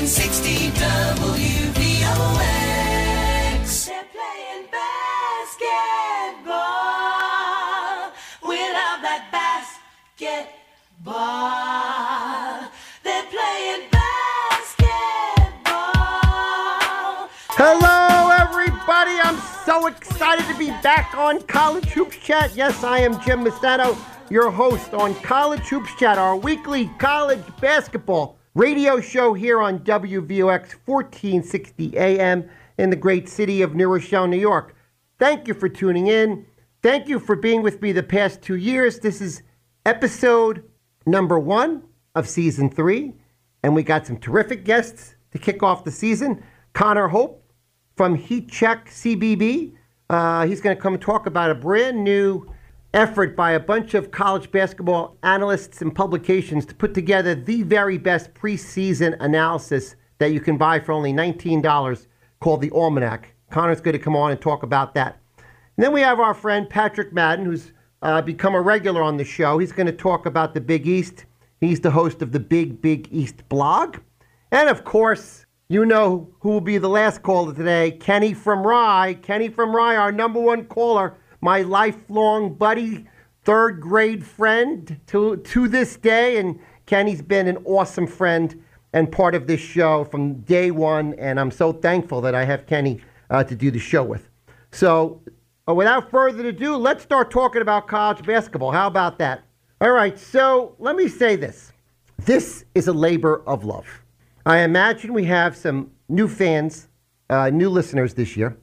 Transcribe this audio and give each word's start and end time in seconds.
1460 0.00 0.72
WVOX. 0.80 1.60
They're 3.86 4.08
playing 4.16 4.64
basketball. 4.72 5.68
We 8.48 8.56
love 8.56 9.02
that 9.04 9.28
basketball. 9.30 10.48
They're 13.04 13.28
playing 13.28 13.90
basketball. 13.92 14.80
Hello, 17.60 18.30
everybody. 18.40 19.20
I'm 19.20 19.36
so 19.66 19.86
excited 19.86 20.46
to 20.46 20.56
be 20.56 20.70
back 20.82 21.14
on 21.14 21.42
College 21.42 21.90
Hoops 21.90 22.16
Chat. 22.16 22.56
Yes, 22.56 22.82
I 22.82 23.00
am 23.00 23.20
Jim 23.20 23.44
Masano, 23.44 23.94
your 24.30 24.50
host 24.50 24.94
on 24.94 25.14
College 25.16 25.68
Hoops 25.68 25.94
Chat, 25.98 26.16
our 26.16 26.36
weekly 26.36 26.90
college 26.98 27.44
basketball 27.60 28.39
radio 28.54 29.00
show 29.00 29.32
here 29.32 29.62
on 29.62 29.78
WVOX 29.80 30.74
1460 30.84 31.96
AM 31.96 32.48
in 32.78 32.90
the 32.90 32.96
great 32.96 33.28
city 33.28 33.62
of 33.62 33.74
New 33.74 33.88
Rochelle, 33.88 34.26
New 34.26 34.38
York. 34.38 34.74
Thank 35.18 35.46
you 35.46 35.54
for 35.54 35.68
tuning 35.68 36.08
in. 36.08 36.46
Thank 36.82 37.08
you 37.08 37.20
for 37.20 37.36
being 37.36 37.62
with 37.62 37.80
me 37.80 37.92
the 37.92 38.02
past 38.02 38.42
two 38.42 38.56
years. 38.56 38.98
This 38.98 39.20
is 39.20 39.42
episode 39.86 40.64
number 41.06 41.38
one 41.38 41.82
of 42.14 42.28
season 42.28 42.70
three, 42.70 43.14
and 43.62 43.74
we 43.74 43.82
got 43.82 44.06
some 44.06 44.18
terrific 44.18 44.64
guests 44.64 45.14
to 45.30 45.38
kick 45.38 45.62
off 45.62 45.84
the 45.84 45.90
season. 45.90 46.42
Connor 46.72 47.08
Hope 47.08 47.44
from 47.96 48.14
Heat 48.16 48.50
Check 48.50 48.88
CBB. 48.88 49.74
Uh, 50.08 50.46
he's 50.46 50.60
going 50.60 50.74
to 50.74 50.82
come 50.82 50.98
talk 50.98 51.26
about 51.26 51.50
a 51.50 51.54
brand 51.54 52.02
new 52.02 52.46
effort 52.92 53.36
by 53.36 53.52
a 53.52 53.60
bunch 53.60 53.94
of 53.94 54.10
college 54.10 54.50
basketball 54.50 55.16
analysts 55.22 55.80
and 55.80 55.94
publications 55.94 56.66
to 56.66 56.74
put 56.74 56.92
together 56.94 57.34
the 57.34 57.62
very 57.62 57.98
best 57.98 58.34
preseason 58.34 59.16
analysis 59.20 59.94
that 60.18 60.32
you 60.32 60.40
can 60.40 60.56
buy 60.56 60.80
for 60.80 60.92
only 60.92 61.12
$19 61.12 62.06
called 62.40 62.60
the 62.60 62.70
Almanac. 62.72 63.34
Connor's 63.50 63.80
going 63.80 63.96
to 63.96 63.98
come 63.98 64.16
on 64.16 64.32
and 64.32 64.40
talk 64.40 64.62
about 64.62 64.94
that. 64.94 65.20
And 65.76 65.84
then 65.84 65.92
we 65.92 66.00
have 66.00 66.20
our 66.20 66.34
friend 66.34 66.68
Patrick 66.68 67.12
Madden, 67.12 67.44
who's 67.44 67.72
uh, 68.02 68.22
become 68.22 68.54
a 68.54 68.60
regular 68.60 69.02
on 69.02 69.16
the 69.16 69.24
show. 69.24 69.58
He's 69.58 69.72
going 69.72 69.86
to 69.86 69.92
talk 69.92 70.26
about 70.26 70.54
the 70.54 70.60
Big 70.60 70.86
East. 70.86 71.26
He's 71.60 71.80
the 71.80 71.90
host 71.90 72.22
of 72.22 72.32
the 72.32 72.40
Big 72.40 72.82
Big 72.82 73.08
East 73.10 73.48
blog. 73.48 73.98
And 74.50 74.68
of 74.68 74.84
course, 74.84 75.46
you 75.68 75.86
know 75.86 76.28
who 76.40 76.48
will 76.48 76.60
be 76.60 76.78
the 76.78 76.88
last 76.88 77.22
caller 77.22 77.54
today 77.54 77.92
Kenny 77.92 78.34
from 78.34 78.66
Rye. 78.66 79.14
Kenny 79.22 79.48
from 79.48 79.74
Rye, 79.74 79.96
our 79.96 80.10
number 80.10 80.40
one 80.40 80.64
caller, 80.64 81.16
my 81.40 81.62
lifelong 81.62 82.54
buddy, 82.54 83.06
third 83.44 83.80
grade 83.80 84.24
friend 84.24 85.00
to, 85.06 85.36
to 85.36 85.68
this 85.68 85.96
day. 85.96 86.38
And 86.38 86.58
Kenny's 86.86 87.22
been 87.22 87.46
an 87.46 87.58
awesome 87.64 88.06
friend 88.06 88.62
and 88.92 89.10
part 89.10 89.34
of 89.34 89.46
this 89.46 89.60
show 89.60 90.04
from 90.04 90.34
day 90.40 90.70
one. 90.70 91.14
And 91.14 91.38
I'm 91.38 91.50
so 91.50 91.72
thankful 91.72 92.20
that 92.22 92.34
I 92.34 92.44
have 92.44 92.66
Kenny 92.66 93.00
uh, 93.30 93.44
to 93.44 93.54
do 93.54 93.70
the 93.70 93.78
show 93.78 94.02
with. 94.02 94.28
So, 94.72 95.20
uh, 95.68 95.74
without 95.74 96.10
further 96.10 96.48
ado, 96.48 96.76
let's 96.76 97.02
start 97.02 97.30
talking 97.30 97.62
about 97.62 97.86
college 97.86 98.24
basketball. 98.24 98.72
How 98.72 98.86
about 98.86 99.18
that? 99.18 99.42
All 99.80 99.92
right, 99.92 100.18
so 100.18 100.74
let 100.78 100.96
me 100.96 101.08
say 101.08 101.36
this 101.36 101.72
this 102.26 102.64
is 102.74 102.88
a 102.88 102.92
labor 102.92 103.42
of 103.46 103.64
love. 103.64 103.86
I 104.44 104.58
imagine 104.58 105.12
we 105.12 105.24
have 105.24 105.56
some 105.56 105.90
new 106.08 106.28
fans, 106.28 106.88
uh, 107.30 107.50
new 107.50 107.70
listeners 107.70 108.14
this 108.14 108.36
year. 108.36 108.56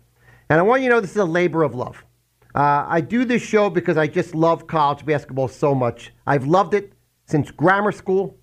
And 0.49 0.59
I 0.59 0.63
want 0.63 0.81
you 0.81 0.89
to 0.89 0.95
know 0.95 1.01
this 1.01 1.11
is 1.11 1.17
a 1.17 1.25
labor 1.25 1.63
of 1.63 1.75
love. 1.75 2.03
Uh, 2.57 2.83
I 2.89 3.01
do 3.01 3.23
this 3.23 3.43
show 3.43 3.69
because 3.69 3.97
I 3.97 4.07
just 4.07 4.33
love 4.33 4.65
college 4.65 5.05
basketball 5.05 5.47
so 5.47 5.75
much. 5.75 6.11
I've 6.25 6.47
loved 6.47 6.73
it 6.73 6.91
since 7.27 7.51
grammar 7.51 7.91
school. 7.91 8.35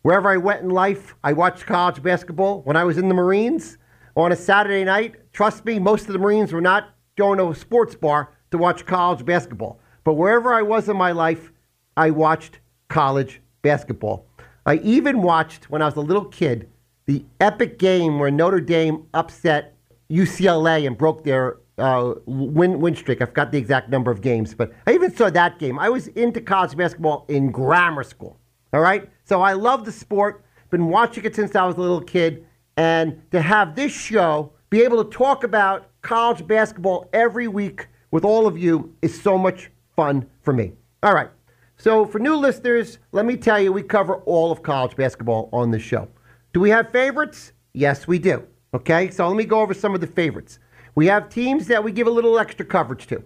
Wherever 0.00 0.30
I 0.30 0.38
went 0.38 0.62
in 0.62 0.70
life, 0.70 1.14
I 1.22 1.34
watched 1.34 1.66
college 1.66 2.02
basketball. 2.02 2.62
When 2.62 2.76
I 2.76 2.84
was 2.84 2.96
in 2.96 3.08
the 3.08 3.14
Marines 3.14 3.76
on 4.16 4.32
a 4.32 4.36
Saturday 4.36 4.84
night, 4.84 5.16
trust 5.34 5.66
me, 5.66 5.78
most 5.78 6.06
of 6.06 6.14
the 6.14 6.18
Marines 6.18 6.50
were 6.50 6.62
not 6.62 6.94
going 7.18 7.36
to 7.36 7.50
a 7.50 7.54
sports 7.54 7.94
bar 7.94 8.32
to 8.52 8.56
watch 8.56 8.86
college 8.86 9.22
basketball. 9.26 9.80
But 10.02 10.14
wherever 10.14 10.54
I 10.54 10.62
was 10.62 10.88
in 10.88 10.96
my 10.96 11.12
life, 11.12 11.52
I 11.94 12.08
watched 12.08 12.60
college 12.88 13.42
basketball. 13.60 14.24
I 14.64 14.76
even 14.76 15.20
watched, 15.20 15.68
when 15.68 15.82
I 15.82 15.84
was 15.84 15.96
a 15.96 16.00
little 16.00 16.24
kid, 16.24 16.70
the 17.04 17.22
epic 17.38 17.78
game 17.78 18.18
where 18.18 18.30
Notre 18.30 18.62
Dame 18.62 19.04
upset 19.12 19.76
UCLA 20.10 20.86
and 20.86 20.96
broke 20.96 21.22
their 21.22 21.58
uh, 21.78 22.14
win, 22.26 22.80
win 22.80 22.94
streak. 22.94 23.22
I 23.22 23.26
forgot 23.26 23.52
the 23.52 23.58
exact 23.58 23.88
number 23.88 24.10
of 24.10 24.20
games, 24.20 24.54
but 24.54 24.72
I 24.86 24.92
even 24.92 25.14
saw 25.14 25.30
that 25.30 25.58
game. 25.58 25.78
I 25.78 25.88
was 25.88 26.08
into 26.08 26.40
college 26.40 26.76
basketball 26.76 27.24
in 27.28 27.50
grammar 27.50 28.04
school. 28.04 28.38
All 28.72 28.80
right? 28.80 29.08
So 29.24 29.40
I 29.40 29.54
love 29.54 29.84
the 29.84 29.92
sport, 29.92 30.44
been 30.70 30.88
watching 30.88 31.24
it 31.24 31.34
since 31.34 31.54
I 31.56 31.64
was 31.64 31.76
a 31.76 31.80
little 31.80 32.00
kid, 32.00 32.46
and 32.76 33.22
to 33.30 33.40
have 33.40 33.74
this 33.74 33.92
show 33.92 34.52
be 34.70 34.82
able 34.82 35.02
to 35.02 35.10
talk 35.10 35.44
about 35.44 35.88
college 36.02 36.46
basketball 36.46 37.08
every 37.12 37.48
week 37.48 37.88
with 38.10 38.24
all 38.24 38.46
of 38.46 38.58
you 38.58 38.94
is 39.02 39.20
so 39.20 39.38
much 39.38 39.70
fun 39.96 40.26
for 40.42 40.52
me. 40.52 40.72
All 41.02 41.14
right. 41.14 41.30
So, 41.76 42.04
for 42.04 42.18
new 42.18 42.34
listeners, 42.34 42.98
let 43.12 43.24
me 43.24 43.36
tell 43.36 43.60
you, 43.60 43.72
we 43.72 43.82
cover 43.82 44.16
all 44.16 44.50
of 44.50 44.62
college 44.62 44.96
basketball 44.96 45.48
on 45.52 45.70
this 45.70 45.82
show. 45.82 46.08
Do 46.52 46.60
we 46.60 46.70
have 46.70 46.90
favorites? 46.90 47.52
Yes, 47.72 48.08
we 48.08 48.18
do. 48.18 48.44
Okay, 48.74 49.10
so 49.10 49.26
let 49.28 49.36
me 49.36 49.44
go 49.44 49.60
over 49.60 49.74
some 49.74 49.94
of 49.94 50.00
the 50.00 50.06
favorites. 50.06 50.58
We 50.98 51.06
have 51.06 51.28
teams 51.28 51.68
that 51.68 51.84
we 51.84 51.92
give 51.92 52.08
a 52.08 52.10
little 52.10 52.40
extra 52.40 52.66
coverage 52.66 53.06
to. 53.06 53.22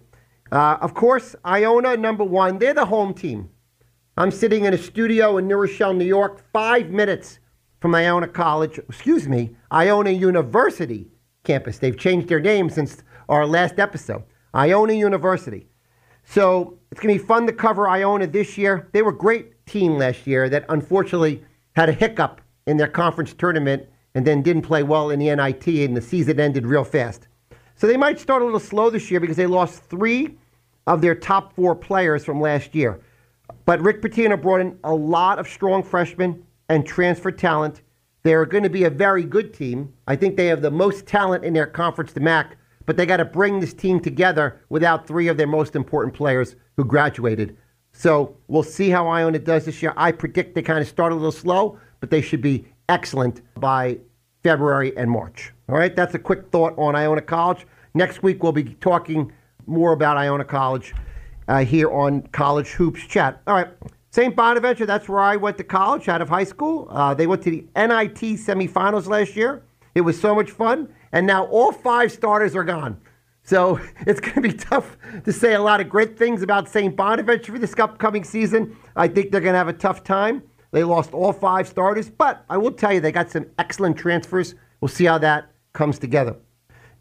Uh, 0.52 0.76
of 0.82 0.92
course, 0.92 1.34
Iona, 1.46 1.96
number 1.96 2.22
one, 2.22 2.58
they're 2.58 2.74
the 2.74 2.84
home 2.84 3.14
team. 3.14 3.48
I'm 4.18 4.30
sitting 4.30 4.66
in 4.66 4.74
a 4.74 4.76
studio 4.76 5.38
in 5.38 5.48
New 5.48 5.56
Rochelle, 5.56 5.94
New 5.94 6.04
York, 6.04 6.44
five 6.52 6.90
minutes 6.90 7.38
from 7.80 7.94
Iona 7.94 8.28
College, 8.28 8.76
excuse 8.76 9.26
me, 9.26 9.56
Iona 9.72 10.10
University 10.10 11.06
campus. 11.44 11.78
They've 11.78 11.96
changed 11.96 12.28
their 12.28 12.40
name 12.40 12.68
since 12.68 13.02
our 13.30 13.46
last 13.46 13.78
episode. 13.78 14.24
Iona 14.54 14.92
University. 14.92 15.66
So 16.24 16.78
it's 16.90 17.00
going 17.00 17.16
to 17.16 17.22
be 17.22 17.26
fun 17.26 17.46
to 17.46 17.54
cover 17.54 17.88
Iona 17.88 18.26
this 18.26 18.58
year. 18.58 18.90
They 18.92 19.00
were 19.00 19.12
a 19.12 19.16
great 19.16 19.64
team 19.64 19.96
last 19.96 20.26
year 20.26 20.50
that 20.50 20.66
unfortunately 20.68 21.42
had 21.74 21.88
a 21.88 21.92
hiccup 21.92 22.42
in 22.66 22.76
their 22.76 22.88
conference 22.88 23.32
tournament 23.32 23.88
and 24.14 24.26
then 24.26 24.42
didn't 24.42 24.60
play 24.60 24.82
well 24.82 25.08
in 25.08 25.18
the 25.18 25.34
NIT, 25.34 25.66
and 25.66 25.96
the 25.96 26.02
season 26.02 26.38
ended 26.38 26.66
real 26.66 26.84
fast. 26.84 27.28
So 27.82 27.88
they 27.88 27.96
might 27.96 28.20
start 28.20 28.42
a 28.42 28.44
little 28.44 28.60
slow 28.60 28.90
this 28.90 29.10
year 29.10 29.18
because 29.18 29.36
they 29.36 29.48
lost 29.48 29.82
three 29.82 30.38
of 30.86 31.00
their 31.00 31.16
top 31.16 31.52
four 31.56 31.74
players 31.74 32.24
from 32.24 32.40
last 32.40 32.76
year. 32.76 33.00
But 33.64 33.80
Rick 33.80 34.02
Pitino 34.02 34.40
brought 34.40 34.60
in 34.60 34.78
a 34.84 34.94
lot 34.94 35.40
of 35.40 35.48
strong 35.48 35.82
freshmen 35.82 36.44
and 36.68 36.86
transfer 36.86 37.32
talent. 37.32 37.82
They're 38.22 38.46
going 38.46 38.62
to 38.62 38.70
be 38.70 38.84
a 38.84 38.90
very 38.90 39.24
good 39.24 39.52
team. 39.52 39.92
I 40.06 40.14
think 40.14 40.36
they 40.36 40.46
have 40.46 40.62
the 40.62 40.70
most 40.70 41.06
talent 41.06 41.44
in 41.44 41.54
their 41.54 41.66
conference, 41.66 42.12
the 42.12 42.20
MAAC, 42.20 42.52
but 42.86 42.96
they 42.96 43.04
got 43.04 43.16
to 43.16 43.24
bring 43.24 43.58
this 43.58 43.74
team 43.74 43.98
together 43.98 44.60
without 44.68 45.08
three 45.08 45.26
of 45.26 45.36
their 45.36 45.48
most 45.48 45.74
important 45.74 46.14
players 46.14 46.54
who 46.76 46.84
graduated. 46.84 47.56
So 47.90 48.36
we'll 48.46 48.62
see 48.62 48.90
how 48.90 49.08
Iona 49.08 49.40
does 49.40 49.64
this 49.64 49.82
year. 49.82 49.92
I 49.96 50.12
predict 50.12 50.54
they 50.54 50.62
kind 50.62 50.78
of 50.78 50.86
start 50.86 51.10
a 51.10 51.16
little 51.16 51.32
slow, 51.32 51.80
but 51.98 52.10
they 52.10 52.20
should 52.20 52.42
be 52.42 52.64
excellent 52.88 53.40
by 53.58 53.98
February 54.44 54.96
and 54.96 55.10
March. 55.10 55.52
All 55.72 55.78
right, 55.78 55.96
that's 55.96 56.14
a 56.14 56.18
quick 56.18 56.50
thought 56.50 56.74
on 56.76 56.94
Iona 56.94 57.22
College. 57.22 57.66
Next 57.94 58.22
week, 58.22 58.42
we'll 58.42 58.52
be 58.52 58.74
talking 58.82 59.32
more 59.64 59.94
about 59.94 60.18
Iona 60.18 60.44
College 60.44 60.92
uh, 61.48 61.64
here 61.64 61.90
on 61.90 62.26
College 62.26 62.68
Hoops 62.72 63.06
Chat. 63.06 63.40
All 63.46 63.54
right, 63.54 63.68
St. 64.10 64.36
Bonaventure, 64.36 64.84
that's 64.84 65.08
where 65.08 65.20
I 65.20 65.36
went 65.36 65.56
to 65.56 65.64
college 65.64 66.10
out 66.10 66.20
of 66.20 66.28
high 66.28 66.44
school. 66.44 66.88
Uh, 66.90 67.14
they 67.14 67.26
went 67.26 67.42
to 67.44 67.50
the 67.50 67.64
NIT 67.74 68.36
semifinals 68.36 69.06
last 69.06 69.34
year. 69.34 69.62
It 69.94 70.02
was 70.02 70.20
so 70.20 70.34
much 70.34 70.50
fun, 70.50 70.90
and 71.10 71.26
now 71.26 71.46
all 71.46 71.72
five 71.72 72.12
starters 72.12 72.54
are 72.54 72.64
gone. 72.64 73.00
So 73.42 73.80
it's 74.06 74.20
going 74.20 74.34
to 74.34 74.42
be 74.42 74.52
tough 74.52 74.98
to 75.24 75.32
say 75.32 75.54
a 75.54 75.62
lot 75.62 75.80
of 75.80 75.88
great 75.88 76.18
things 76.18 76.42
about 76.42 76.68
St. 76.68 76.94
Bonaventure 76.94 77.50
for 77.50 77.58
this 77.58 77.72
upcoming 77.78 78.24
season. 78.24 78.76
I 78.94 79.08
think 79.08 79.32
they're 79.32 79.40
going 79.40 79.54
to 79.54 79.58
have 79.58 79.68
a 79.68 79.72
tough 79.72 80.04
time. 80.04 80.42
They 80.70 80.84
lost 80.84 81.14
all 81.14 81.32
five 81.32 81.66
starters, 81.66 82.10
but 82.10 82.44
I 82.50 82.58
will 82.58 82.72
tell 82.72 82.92
you, 82.92 83.00
they 83.00 83.10
got 83.10 83.30
some 83.30 83.46
excellent 83.58 83.96
transfers. 83.96 84.54
We'll 84.82 84.88
see 84.88 85.06
how 85.06 85.16
that 85.16 85.51
comes 85.72 85.98
together. 85.98 86.36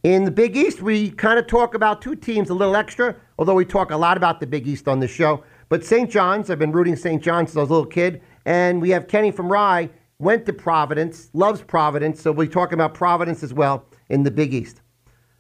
In 0.03 0.25
the 0.25 0.31
Big 0.31 0.57
East, 0.57 0.81
we 0.81 1.12
kind 1.12 1.38
of 1.38 1.45
talk 1.45 1.75
about 1.75 2.01
two 2.01 2.15
teams 2.15 2.50
a 2.50 2.53
little 2.56 2.75
extra, 2.75 3.15
although 3.38 3.53
we 3.53 3.65
talk 3.65 3.91
a 3.91 3.97
lot 3.97 4.18
about 4.18 4.39
the 4.39 4.47
Big 4.47 4.68
East 4.68 4.88
on 4.88 5.00
this 5.00 5.12
show. 5.12 5.44
But 5.69 5.85
St. 5.85 6.09
John's, 6.09 6.50
I've 6.50 6.57
been 6.57 6.71
rooting 6.71 6.95
St. 6.95 7.21
John's 7.21 7.51
since 7.51 7.57
I 7.57 7.62
was 7.62 7.69
a 7.69 7.73
little 7.73 7.89
kid. 7.89 8.21
And 8.45 8.81
we 8.81 8.89
have 8.89 9.07
Kenny 9.07 9.29
from 9.29 9.51
Rye, 9.51 9.89
went 10.18 10.45
to 10.47 10.53
Providence, 10.53 11.29
loves 11.33 11.62
Providence, 11.62 12.19
so 12.19 12.31
we'll 12.31 12.47
be 12.47 12.51
talking 12.53 12.73
about 12.73 12.94
Providence 12.94 13.44
as 13.44 13.53
well 13.53 13.85
in 14.09 14.23
the 14.23 14.31
Big 14.31 14.53
East. 14.53 14.81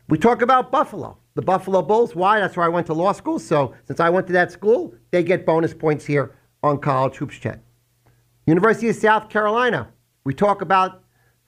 We 0.09 0.17
talk 0.17 0.41
about 0.41 0.71
Buffalo, 0.71 1.17
the 1.33 1.41
Buffalo 1.41 1.81
Bulls. 1.81 2.15
Why? 2.15 2.39
That's 2.39 2.55
where 2.55 2.65
I 2.65 2.69
went 2.69 2.85
to 2.87 2.93
law 2.93 3.13
school. 3.13 3.39
So 3.39 3.73
since 3.85 3.99
I 3.99 4.09
went 4.09 4.27
to 4.27 4.33
that 4.33 4.51
school, 4.51 4.93
they 5.09 5.23
get 5.23 5.45
bonus 5.45 5.73
points 5.73 6.05
here 6.05 6.35
on 6.61 6.79
College 6.79 7.15
Hoops 7.15 7.37
Chat. 7.37 7.63
University 8.45 8.89
of 8.89 8.95
South 8.95 9.29
Carolina. 9.29 9.87
We 10.23 10.33
talk 10.33 10.61
about 10.61 11.00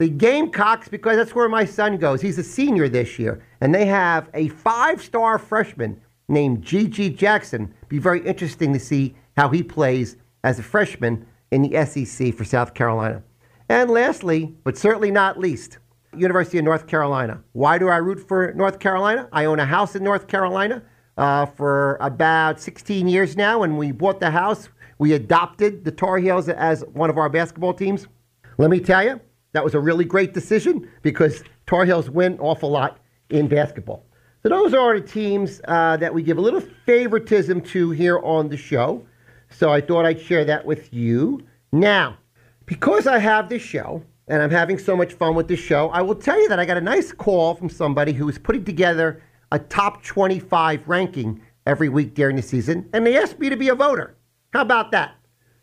the 0.03 0.09
Gamecocks 0.09 0.89
because 0.89 1.15
that's 1.15 1.33
where 1.33 1.47
my 1.47 1.63
son 1.63 1.95
goes. 1.95 2.19
He's 2.19 2.38
a 2.38 2.44
senior 2.44 2.89
this 2.89 3.17
year, 3.17 3.41
and 3.61 3.73
they 3.73 3.85
have 3.85 4.29
a 4.33 4.50
five-star 4.50 5.39
freshman 5.39 6.01
named 6.27 6.61
G.G. 6.61 7.11
Jackson. 7.11 7.73
Be 7.88 8.00
very 8.00 8.19
interesting 8.25 8.73
to 8.73 8.79
see 8.79 9.15
how 9.38 9.47
he 9.47 9.63
plays 9.63 10.17
as 10.44 10.59
a 10.59 10.63
freshman 10.63 11.25
in 11.51 11.61
the 11.61 11.85
SEC 11.85 12.33
for 12.33 12.44
South 12.44 12.73
Carolina. 12.73 13.23
And 13.69 13.89
lastly, 13.89 14.53
but 14.65 14.77
certainly 14.77 15.09
not 15.09 15.39
least, 15.39 15.77
University 16.13 16.57
of 16.57 16.65
North 16.65 16.85
Carolina. 16.85 17.41
Why 17.53 17.77
do 17.77 17.88
I 17.88 17.95
root 17.95 18.27
for 18.27 18.51
North 18.55 18.79
Carolina? 18.79 19.29
I 19.31 19.45
own 19.45 19.61
a 19.61 19.65
house 19.65 19.95
in 19.95 20.03
North 20.03 20.27
Carolina 20.27 20.83
uh, 21.15 21.45
for 21.45 21.95
about 22.01 22.59
16 22.59 23.07
years 23.07 23.38
now. 23.38 23.59
When 23.59 23.77
we 23.77 23.94
bought 23.94 24.19
the 24.19 24.31
house, 24.31 24.67
we 24.97 25.13
adopted 25.13 25.85
the 25.85 25.91
Tar 25.91 26.17
Heels 26.17 26.50
as 26.50 26.83
one 26.91 27.09
of 27.09 27.17
our 27.17 27.29
basketball 27.29 27.73
teams. 27.73 28.05
Let 28.57 28.69
me 28.69 28.81
tell 28.81 29.01
you, 29.01 29.21
that 29.53 29.63
was 29.63 29.73
a 29.73 29.79
really 29.79 30.05
great 30.05 30.33
decision 30.33 30.89
because 31.01 31.44
Tar 31.65 31.85
Heels 31.85 32.09
win 32.09 32.38
awful 32.39 32.69
lot 32.69 33.00
in 33.29 33.47
basketball. 33.47 34.05
So 34.41 34.50
those 34.50 34.73
are 34.73 35.00
the 35.00 35.07
teams 35.07 35.61
uh, 35.67 35.95
that 35.97 36.13
we 36.13 36.21
give 36.21 36.38
a 36.38 36.41
little 36.41 36.61
favoritism 36.85 37.61
to 37.61 37.91
here 37.91 38.19
on 38.19 38.50
the 38.50 38.57
show. 38.57 39.05
So 39.50 39.71
I 39.71 39.79
thought 39.79 40.05
I'd 40.05 40.19
share 40.19 40.44
that 40.45 40.65
with 40.65 40.94
you. 40.94 41.45
Now, 41.71 42.17
because 42.65 43.07
I 43.07 43.19
have 43.19 43.47
this 43.47 43.61
show 43.61 44.03
and 44.27 44.41
I'm 44.41 44.50
having 44.50 44.77
so 44.77 44.97
much 44.97 45.13
fun 45.13 45.35
with 45.35 45.47
this 45.47 45.59
show, 45.59 45.89
I 45.89 46.01
will 46.01 46.15
tell 46.15 46.39
you 46.41 46.50
that 46.50 46.59
I 46.59 46.65
got 46.65 46.77
a 46.77 46.81
nice 46.81 47.11
call 47.11 47.55
from 47.55 47.69
somebody 47.69 48.11
who 48.11 48.27
is 48.27 48.38
putting 48.38 48.65
together 48.65 49.21
a 49.51 49.59
top 49.59 50.03
25 50.03 50.88
ranking 50.88 51.41
every 51.65 51.89
week 51.89 52.13
during 52.15 52.35
the 52.35 52.41
season, 52.41 52.89
and 52.94 53.05
they 53.05 53.17
asked 53.17 53.39
me 53.39 53.50
to 53.50 53.55
be 53.55 53.69
a 53.69 53.75
voter. 53.75 54.17
How 54.51 54.61
about 54.61 54.91
that? 54.91 55.15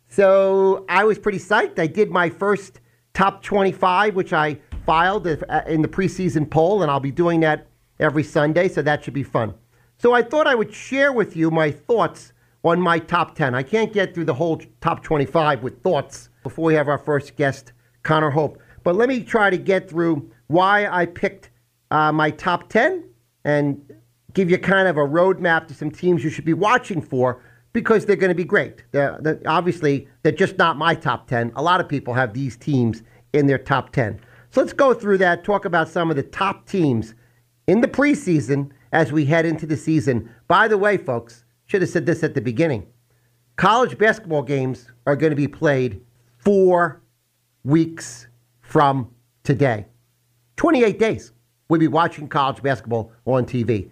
So 0.08 0.84
I 0.88 1.04
was 1.04 1.18
pretty 1.18 1.38
psyched. 1.38 1.78
I 1.78 1.86
did 1.86 2.10
my 2.10 2.30
first 2.30 2.80
top 3.14 3.42
25, 3.42 4.14
which 4.14 4.32
I 4.32 4.58
filed 4.86 5.26
uh, 5.26 5.62
in 5.66 5.82
the 5.82 5.88
preseason 5.88 6.48
poll, 6.48 6.82
and 6.82 6.90
I'll 6.90 7.00
be 7.00 7.10
doing 7.10 7.40
that 7.40 7.66
every 7.98 8.22
Sunday, 8.22 8.68
so 8.68 8.82
that 8.82 9.04
should 9.04 9.14
be 9.14 9.22
fun. 9.22 9.54
So 9.98 10.14
I 10.14 10.22
thought 10.22 10.46
I 10.46 10.54
would 10.54 10.72
share 10.72 11.12
with 11.12 11.36
you 11.36 11.50
my 11.50 11.70
thoughts 11.70 12.32
on 12.64 12.80
my 12.80 12.98
top 12.98 13.34
10. 13.34 13.54
I 13.54 13.62
can't 13.62 13.92
get 13.92 14.14
through 14.14 14.24
the 14.24 14.34
whole 14.34 14.60
top 14.80 15.02
25 15.02 15.62
with 15.62 15.82
thoughts 15.82 16.30
before 16.42 16.66
we 16.66 16.74
have 16.74 16.88
our 16.88 16.98
first 16.98 17.36
guest, 17.36 17.72
Connor 18.02 18.30
Hope. 18.30 18.58
But 18.82 18.96
let 18.96 19.08
me 19.08 19.22
try 19.22 19.50
to 19.50 19.58
get 19.58 19.88
through 19.88 20.30
why 20.46 20.86
I 20.86 21.06
picked 21.06 21.50
uh, 21.90 22.12
my 22.12 22.30
top 22.30 22.68
10 22.68 23.04
and 23.44 23.92
give 24.32 24.50
you 24.50 24.58
kind 24.58 24.88
of 24.88 24.96
a 24.96 25.00
roadmap 25.00 25.66
to 25.68 25.74
some 25.74 25.90
teams 25.90 26.24
you 26.24 26.30
should 26.30 26.44
be 26.44 26.54
watching 26.54 27.02
for 27.02 27.42
because 27.72 28.06
they're 28.06 28.16
going 28.16 28.30
to 28.30 28.34
be 28.34 28.44
great. 28.44 28.84
They're, 28.92 29.18
they're, 29.20 29.40
obviously, 29.46 30.08
they're 30.22 30.32
just 30.32 30.58
not 30.58 30.76
my 30.76 30.94
top 30.94 31.28
10. 31.28 31.52
A 31.56 31.62
lot 31.62 31.80
of 31.80 31.88
people 31.88 32.14
have 32.14 32.34
these 32.34 32.56
teams 32.56 33.02
in 33.32 33.46
their 33.46 33.58
top 33.58 33.92
10. 33.92 34.20
So 34.50 34.60
let's 34.60 34.72
go 34.72 34.92
through 34.94 35.18
that, 35.18 35.44
talk 35.44 35.64
about 35.64 35.88
some 35.88 36.10
of 36.10 36.16
the 36.16 36.22
top 36.22 36.66
teams 36.66 37.14
in 37.66 37.80
the 37.80 37.88
preseason 37.88 38.70
as 38.92 39.12
we 39.12 39.24
head 39.24 39.46
into 39.46 39.66
the 39.66 39.76
season. 39.76 40.28
By 40.48 40.66
the 40.66 40.78
way, 40.78 40.96
folks, 40.96 41.44
should 41.66 41.82
have 41.82 41.90
said 41.90 42.06
this 42.06 42.24
at 42.24 42.34
the 42.34 42.40
beginning. 42.40 42.86
College 43.56 43.96
basketball 43.96 44.42
games 44.42 44.90
are 45.06 45.14
going 45.14 45.30
to 45.30 45.36
be 45.36 45.46
played 45.46 46.00
four 46.38 47.00
weeks 47.62 48.26
from 48.60 49.10
today. 49.44 49.86
28 50.56 50.98
days. 50.98 51.32
We'll 51.68 51.78
be 51.78 51.86
watching 51.86 52.26
college 52.26 52.62
basketball 52.62 53.12
on 53.24 53.44
TV. 53.44 53.90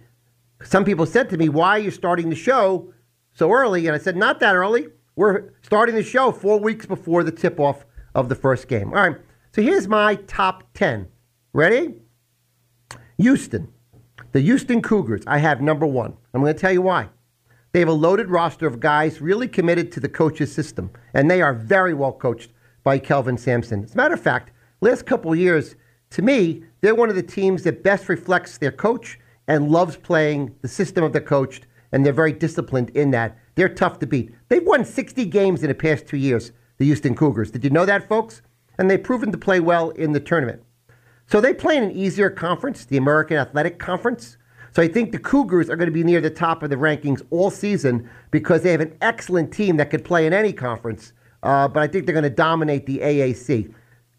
Some 0.63 0.83
people 0.83 1.05
said 1.05 1.29
to 1.29 1.37
me, 1.37 1.47
Why 1.47 1.69
are 1.77 1.79
you 1.79 1.91
starting 1.91 2.29
the 2.29 2.35
show 2.35 2.93
so 3.39 3.51
early? 3.51 3.87
And 3.87 3.95
I 3.95 3.99
said, 3.99 4.15
Not 4.15 4.39
that 4.41 4.55
early. 4.55 4.89
We're 5.15 5.53
starting 5.61 5.95
the 5.95 6.03
show 6.03 6.31
four 6.31 6.59
weeks 6.59 6.85
before 6.85 7.23
the 7.23 7.31
tip 7.31 7.59
off 7.59 7.85
of 8.13 8.29
the 8.29 8.35
first 8.35 8.67
game. 8.67 8.89
All 8.89 9.09
right. 9.09 9.17
So 9.53 9.61
here's 9.61 9.87
my 9.87 10.15
top 10.15 10.63
10. 10.75 11.07
Ready? 11.53 11.95
Houston. 13.17 13.73
The 14.31 14.41
Houston 14.41 14.81
Cougars. 14.81 15.23
I 15.25 15.39
have 15.39 15.61
number 15.61 15.85
one. 15.85 16.15
I'm 16.33 16.41
going 16.41 16.53
to 16.53 16.59
tell 16.59 16.71
you 16.71 16.83
why. 16.83 17.09
They 17.71 17.79
have 17.79 17.89
a 17.89 17.93
loaded 17.93 18.29
roster 18.29 18.67
of 18.67 18.79
guys 18.79 19.21
really 19.21 19.47
committed 19.47 19.91
to 19.93 19.99
the 19.99 20.09
coach's 20.09 20.53
system, 20.53 20.91
and 21.13 21.29
they 21.29 21.41
are 21.41 21.53
very 21.53 21.93
well 21.93 22.13
coached 22.13 22.51
by 22.83 22.97
Kelvin 22.97 23.37
Sampson. 23.37 23.83
As 23.83 23.93
a 23.93 23.97
matter 23.97 24.13
of 24.13 24.21
fact, 24.21 24.51
last 24.81 25.05
couple 25.05 25.35
years, 25.35 25.75
to 26.11 26.21
me, 26.21 26.63
they're 26.81 26.95
one 26.95 27.09
of 27.09 27.15
the 27.15 27.23
teams 27.23 27.63
that 27.63 27.83
best 27.83 28.09
reflects 28.09 28.57
their 28.57 28.71
coach 28.71 29.19
and 29.47 29.71
loves 29.71 29.97
playing 29.97 30.55
the 30.61 30.67
system 30.67 31.03
of 31.03 31.13
the 31.13 31.21
coach, 31.21 31.61
and 31.91 32.05
they're 32.05 32.13
very 32.13 32.33
disciplined 32.33 32.89
in 32.91 33.11
that. 33.11 33.37
They're 33.55 33.69
tough 33.69 33.99
to 33.99 34.07
beat. 34.07 34.33
They've 34.47 34.65
won 34.65 34.85
60 34.85 35.25
games 35.25 35.63
in 35.63 35.69
the 35.69 35.75
past 35.75 36.07
two 36.07 36.17
years, 36.17 36.51
the 36.77 36.85
Houston 36.85 37.15
Cougars. 37.15 37.51
Did 37.51 37.63
you 37.63 37.69
know 37.69 37.85
that, 37.85 38.07
folks? 38.07 38.41
And 38.77 38.89
they've 38.89 39.01
proven 39.01 39.31
to 39.31 39.37
play 39.37 39.59
well 39.59 39.89
in 39.91 40.13
the 40.13 40.19
tournament. 40.19 40.63
So 41.27 41.39
they 41.41 41.53
play 41.53 41.77
in 41.77 41.83
an 41.83 41.91
easier 41.91 42.29
conference, 42.29 42.85
the 42.85 42.97
American 42.97 43.37
Athletic 43.37 43.77
Conference. 43.77 44.37
So 44.71 44.81
I 44.81 44.87
think 44.87 45.11
the 45.11 45.19
Cougars 45.19 45.69
are 45.69 45.75
going 45.75 45.87
to 45.87 45.93
be 45.93 46.03
near 46.03 46.21
the 46.21 46.29
top 46.29 46.63
of 46.63 46.69
the 46.69 46.75
rankings 46.75 47.21
all 47.29 47.51
season 47.51 48.09
because 48.31 48.63
they 48.63 48.71
have 48.71 48.81
an 48.81 48.97
excellent 49.01 49.51
team 49.51 49.77
that 49.77 49.89
could 49.89 50.05
play 50.05 50.25
in 50.25 50.33
any 50.33 50.53
conference. 50.53 51.13
Uh, 51.43 51.67
but 51.67 51.81
I 51.81 51.87
think 51.87 52.05
they're 52.05 52.13
going 52.13 52.23
to 52.23 52.29
dominate 52.29 52.85
the 52.85 52.99
AAC. 52.99 53.73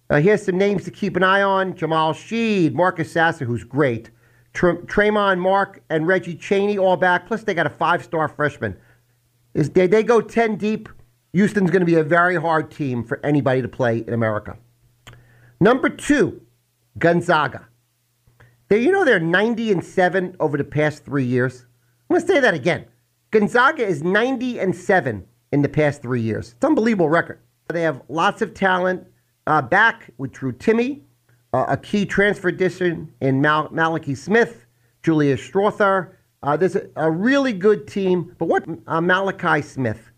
Uh, 0.08 0.20
here's 0.20 0.44
some 0.44 0.58
names 0.58 0.84
to 0.84 0.90
keep 0.90 1.16
an 1.16 1.22
eye 1.22 1.42
on 1.42 1.74
Jamal 1.74 2.12
Shead, 2.12 2.74
Marcus 2.74 3.12
Sasser, 3.12 3.44
who's 3.44 3.62
great, 3.62 4.10
Tr- 4.52 5.02
Mark, 5.10 5.82
and 5.90 6.06
Reggie 6.06 6.36
Chaney 6.36 6.78
all 6.78 6.96
back. 6.96 7.26
Plus, 7.26 7.42
they 7.42 7.54
got 7.54 7.66
a 7.66 7.70
five 7.70 8.04
star 8.04 8.28
freshman. 8.28 8.76
Is 9.54 9.70
they, 9.70 9.86
they 9.86 10.02
go 10.02 10.20
10 10.20 10.56
deep. 10.56 10.88
Houston's 11.32 11.70
going 11.70 11.80
to 11.80 11.86
be 11.86 11.94
a 11.94 12.04
very 12.04 12.36
hard 12.36 12.70
team 12.70 13.04
for 13.04 13.24
anybody 13.24 13.62
to 13.62 13.68
play 13.68 13.98
in 13.98 14.12
America. 14.12 14.58
Number 15.60 15.88
two, 15.88 16.40
Gonzaga. 16.98 17.68
They, 18.68 18.82
you 18.82 18.90
know 18.92 19.04
they're 19.04 19.20
90 19.20 19.72
and 19.72 19.84
7 19.84 20.36
over 20.40 20.56
the 20.56 20.64
past 20.64 21.04
three 21.04 21.24
years? 21.24 21.66
I'm 22.08 22.14
going 22.14 22.26
to 22.26 22.32
say 22.32 22.40
that 22.40 22.54
again. 22.54 22.86
Gonzaga 23.30 23.86
is 23.86 24.02
90 24.02 24.58
and 24.58 24.74
7 24.74 25.24
in 25.52 25.62
the 25.62 25.68
past 25.68 26.02
three 26.02 26.20
years. 26.20 26.52
It's 26.56 26.64
unbelievable 26.64 27.08
record. 27.08 27.40
They 27.68 27.82
have 27.82 28.02
lots 28.08 28.42
of 28.42 28.54
talent 28.54 29.06
uh, 29.46 29.62
back 29.62 30.10
with 30.18 30.32
Drew 30.32 30.52
Timme, 30.52 31.00
uh, 31.52 31.66
a 31.68 31.76
key 31.76 32.06
transfer 32.06 32.48
addition 32.48 33.12
in 33.20 33.40
Mal- 33.40 33.68
Malachi 33.70 34.14
Smith, 34.14 34.66
Julius 35.02 35.40
Strawther. 35.40 36.12
Uh, 36.42 36.56
there's 36.56 36.76
a, 36.76 36.88
a, 36.96 37.10
really 37.10 37.52
good 37.52 37.86
team. 37.86 38.34
But 38.38 38.46
what 38.46 38.64
uh, 38.86 39.00
Malachi 39.00 39.62
Smith? 39.62 40.10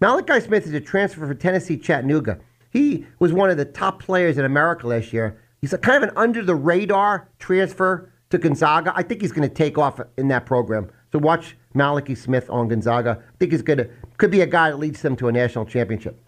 Malachi 0.00 0.40
Smith 0.40 0.66
is 0.66 0.74
a 0.74 0.80
transfer 0.80 1.26
for 1.26 1.34
Tennessee 1.34 1.76
Chattanooga. 1.76 2.38
He 2.70 3.06
was 3.18 3.32
one 3.32 3.50
of 3.50 3.56
the 3.56 3.64
top 3.64 4.02
players 4.02 4.38
in 4.38 4.44
America 4.44 4.86
last 4.86 5.12
year. 5.12 5.40
He's 5.60 5.72
a 5.72 5.78
kind 5.78 6.02
of 6.02 6.10
an 6.10 6.16
under 6.16 6.42
the 6.42 6.54
radar 6.54 7.28
transfer 7.38 8.10
to 8.30 8.38
Gonzaga. 8.38 8.92
I 8.94 9.02
think 9.02 9.20
he's 9.20 9.32
going 9.32 9.48
to 9.48 9.54
take 9.54 9.76
off 9.76 10.00
in 10.16 10.28
that 10.28 10.46
program. 10.46 10.90
So 11.12 11.18
watch 11.18 11.56
Malachi 11.74 12.14
Smith 12.14 12.48
on 12.48 12.68
Gonzaga. 12.68 13.22
I 13.22 13.36
think 13.38 13.52
he's 13.52 13.62
going 13.62 13.78
to 13.78 13.90
could 14.16 14.30
be 14.30 14.40
a 14.42 14.46
guy 14.46 14.70
that 14.70 14.78
leads 14.78 15.02
them 15.02 15.16
to 15.16 15.28
a 15.28 15.32
national 15.32 15.64
championship. 15.64 16.22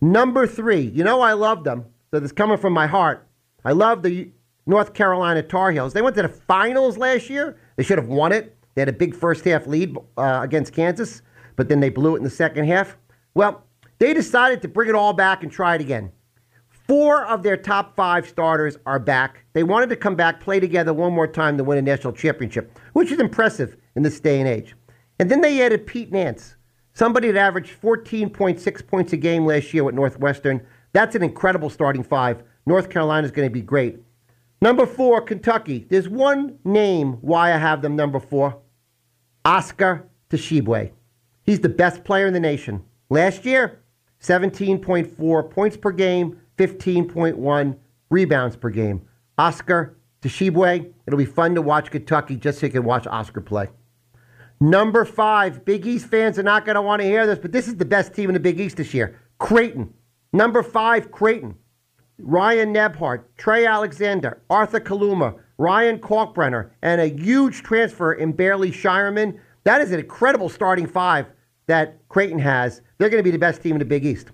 Number 0.00 0.46
three, 0.46 0.80
you 0.80 1.04
know 1.04 1.20
I 1.20 1.32
love 1.32 1.64
them. 1.64 1.86
So 2.10 2.20
this 2.20 2.32
coming 2.32 2.58
from 2.58 2.72
my 2.72 2.86
heart. 2.86 3.26
I 3.64 3.72
love 3.72 4.02
the 4.02 4.30
North 4.66 4.94
Carolina 4.94 5.42
Tar 5.42 5.72
Heels. 5.72 5.92
They 5.92 6.02
went 6.02 6.16
to 6.16 6.22
the 6.22 6.28
finals 6.28 6.96
last 6.96 7.28
year. 7.28 7.56
They 7.76 7.82
should 7.82 7.98
have 7.98 8.08
won 8.08 8.32
it. 8.32 8.56
They 8.74 8.82
had 8.82 8.88
a 8.88 8.92
big 8.92 9.14
first 9.14 9.44
half 9.44 9.66
lead 9.66 9.96
uh, 10.16 10.40
against 10.42 10.72
Kansas, 10.72 11.22
but 11.56 11.68
then 11.68 11.80
they 11.80 11.90
blew 11.90 12.14
it 12.14 12.18
in 12.18 12.24
the 12.24 12.30
second 12.30 12.66
half. 12.66 12.96
Well, 13.34 13.64
they 13.98 14.14
decided 14.14 14.62
to 14.62 14.68
bring 14.68 14.88
it 14.88 14.94
all 14.94 15.12
back 15.12 15.42
and 15.42 15.52
try 15.52 15.74
it 15.74 15.80
again. 15.80 16.12
Four 16.68 17.24
of 17.26 17.42
their 17.42 17.56
top 17.56 17.94
five 17.94 18.28
starters 18.28 18.76
are 18.86 18.98
back. 18.98 19.44
They 19.52 19.62
wanted 19.62 19.90
to 19.90 19.96
come 19.96 20.16
back, 20.16 20.40
play 20.40 20.58
together 20.58 20.92
one 20.92 21.12
more 21.12 21.26
time 21.26 21.56
to 21.58 21.64
win 21.64 21.78
a 21.78 21.82
national 21.82 22.14
championship, 22.14 22.76
which 22.94 23.12
is 23.12 23.20
impressive 23.20 23.76
in 23.94 24.02
this 24.02 24.18
day 24.18 24.40
and 24.40 24.48
age. 24.48 24.74
And 25.18 25.30
then 25.30 25.40
they 25.40 25.62
added 25.62 25.86
Pete 25.86 26.10
Nance, 26.10 26.56
somebody 26.94 27.30
that 27.30 27.38
averaged 27.38 27.80
14.6 27.80 28.86
points 28.86 29.12
a 29.12 29.16
game 29.16 29.46
last 29.46 29.72
year 29.72 29.84
with 29.84 29.94
Northwestern. 29.94 30.66
That's 30.92 31.14
an 31.14 31.22
incredible 31.22 31.70
starting 31.70 32.02
five. 32.02 32.42
North 32.66 32.90
Carolina 32.90 33.24
is 33.24 33.30
going 33.30 33.48
to 33.48 33.52
be 33.52 33.62
great. 33.62 33.98
Number 34.62 34.86
four, 34.86 35.22
Kentucky. 35.22 35.86
There's 35.88 36.08
one 36.08 36.58
name 36.64 37.14
why 37.22 37.52
I 37.52 37.56
have 37.56 37.82
them 37.82 37.96
number 37.96 38.20
four 38.20 38.58
Oscar 39.44 40.08
Tshiebwe. 40.30 40.92
He's 41.42 41.60
the 41.60 41.68
best 41.68 42.04
player 42.04 42.26
in 42.26 42.34
the 42.34 42.40
nation. 42.40 42.84
Last 43.08 43.44
year, 43.44 43.80
17.4 44.22 45.50
points 45.50 45.76
per 45.76 45.90
game, 45.90 46.38
15.1 46.58 47.76
rebounds 48.10 48.56
per 48.56 48.68
game. 48.68 49.02
Oscar 49.38 49.96
Tshiebwe. 50.22 50.92
It'll 51.06 51.18
be 51.18 51.24
fun 51.24 51.54
to 51.54 51.62
watch 51.62 51.90
Kentucky 51.90 52.36
just 52.36 52.60
so 52.60 52.66
you 52.66 52.72
can 52.72 52.84
watch 52.84 53.06
Oscar 53.06 53.40
play. 53.40 53.68
Number 54.60 55.06
five, 55.06 55.64
Big 55.64 55.86
East 55.86 56.06
fans 56.06 56.38
are 56.38 56.42
not 56.42 56.66
going 56.66 56.74
to 56.74 56.82
want 56.82 57.00
to 57.00 57.08
hear 57.08 57.26
this, 57.26 57.38
but 57.38 57.50
this 57.50 57.66
is 57.66 57.76
the 57.76 57.84
best 57.86 58.12
team 58.12 58.28
in 58.28 58.34
the 58.34 58.40
Big 58.40 58.60
East 58.60 58.76
this 58.76 58.92
year. 58.92 59.18
Creighton. 59.38 59.94
Number 60.34 60.62
five, 60.62 61.10
Creighton. 61.10 61.54
Ryan 62.22 62.74
Nembhard, 62.74 63.24
Trey 63.36 63.66
Alexander, 63.66 64.40
Arthur 64.50 64.80
Kaluma, 64.80 65.38
Ryan 65.58 65.98
Kalkbrenner, 65.98 66.70
and 66.82 67.00
a 67.00 67.06
huge 67.06 67.62
transfer 67.62 68.12
in 68.12 68.32
Baylor 68.32 68.68
Scheierman. 68.68 69.38
That 69.64 69.80
is 69.80 69.92
an 69.92 70.00
incredible 70.00 70.48
starting 70.48 70.86
five 70.86 71.26
that 71.66 71.98
Creighton 72.08 72.38
has. 72.38 72.82
They're 72.98 73.10
going 73.10 73.22
to 73.22 73.24
be 73.24 73.30
the 73.30 73.38
best 73.38 73.62
team 73.62 73.72
in 73.72 73.78
the 73.78 73.84
Big 73.84 74.04
East. 74.04 74.28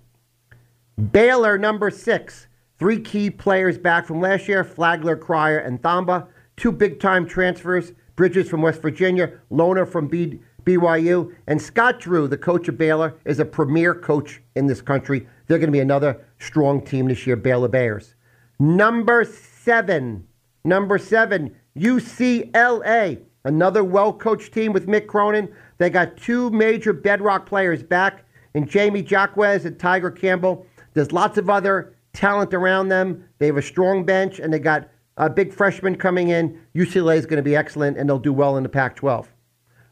Baylor, 1.13 1.59
number 1.59 1.91
six. 1.91 2.47
Three 2.79 3.01
key 3.01 3.31
players 3.31 3.79
back 3.79 4.07
from 4.07 4.21
last 4.21 4.49
year 4.49 4.63
Flagler, 4.63 5.17
Cryer, 5.17 5.59
and 5.59 5.81
Thamba. 5.81 6.29
Two 6.57 6.73
big 6.73 7.01
time 7.01 7.27
transfers 7.27 7.93
Bridges 8.17 8.49
from 8.49 8.63
West 8.63 8.81
Virginia, 8.81 9.33
Lohner 9.53 9.87
from 9.87 10.09
B- 10.09 10.41
BYU. 10.67 11.35
And 11.47 11.63
Scott 11.63 12.01
Drew, 12.01 12.29
the 12.29 12.37
coach 12.37 12.69
of 12.69 12.77
Baylor, 12.77 13.15
is 13.25 13.39
a 13.39 13.45
premier 13.45 13.95
coach 13.95 14.43
in 14.57 14.67
this 14.67 14.83
country. 14.83 15.27
They're 15.47 15.59
going 15.59 15.69
to 15.69 15.73
be 15.73 15.81
another 15.81 16.21
strong 16.39 16.85
team 16.85 17.07
this 17.09 17.27
year, 17.27 17.37
Baylor 17.37 17.69
Bears. 17.69 18.15
Number 18.59 19.25
seven, 19.25 20.27
number 20.65 20.99
seven, 20.99 21.55
UCLA, 21.79 23.23
another 23.45 23.85
well 23.85 24.13
coached 24.13 24.53
team 24.53 24.73
with 24.73 24.87
Mick 24.87 25.07
Cronin. 25.07 25.49
They 25.79 25.89
got 25.89 26.17
two 26.17 26.51
major 26.51 26.93
bedrock 26.93 27.47
players 27.47 27.83
back 27.83 28.25
in 28.55 28.67
Jaime 28.67 29.03
Jaquez 29.03 29.65
and 29.65 29.79
Tiger 29.79 30.11
Campbell. 30.11 30.67
There's 30.95 31.13
lots 31.13 31.39
of 31.39 31.49
other 31.49 31.95
talent 32.13 32.55
around 32.55 32.89
them. 32.89 33.29
They 33.39 33.47
have 33.47 33.59
a 33.59 33.63
strong 33.63 34.05
bench, 34.05 34.41
and 34.41 34.53
they 34.53 34.59
got 34.59 34.89
a 35.19 35.31
big 35.31 35.53
freshman 35.53 35.97
coming 35.97 36.31
in. 36.31 36.59
UCLA 36.75 37.17
is 37.17 37.27
going 37.27 37.37
to 37.37 37.43
be 37.43 37.55
excellent, 37.55 37.99
and 37.99 38.09
they'll 38.09 38.19
do 38.19 38.33
well 38.33 38.57
in 38.57 38.63
the 38.63 38.69
Pac 38.69 38.97
12. 38.97 39.31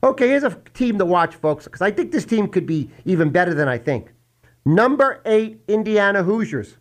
Okay, 0.05 0.29
here's 0.29 0.45
a 0.45 0.55
team 0.75 0.99
to 0.99 1.07
watch, 1.07 1.35
folks, 1.35 1.65
because 1.65 1.81
I 1.81 1.91
think 1.91 2.13
this 2.13 2.27
team 2.27 2.49
could 2.49 2.67
be 2.67 2.91
even 3.07 3.31
better 3.31 3.55
than 3.55 3.69
I 3.69 3.79
think. 3.79 4.13
Number 4.67 5.23
eight, 5.25 5.63
Indiana 5.67 6.23
Hoosiers. 6.23 6.77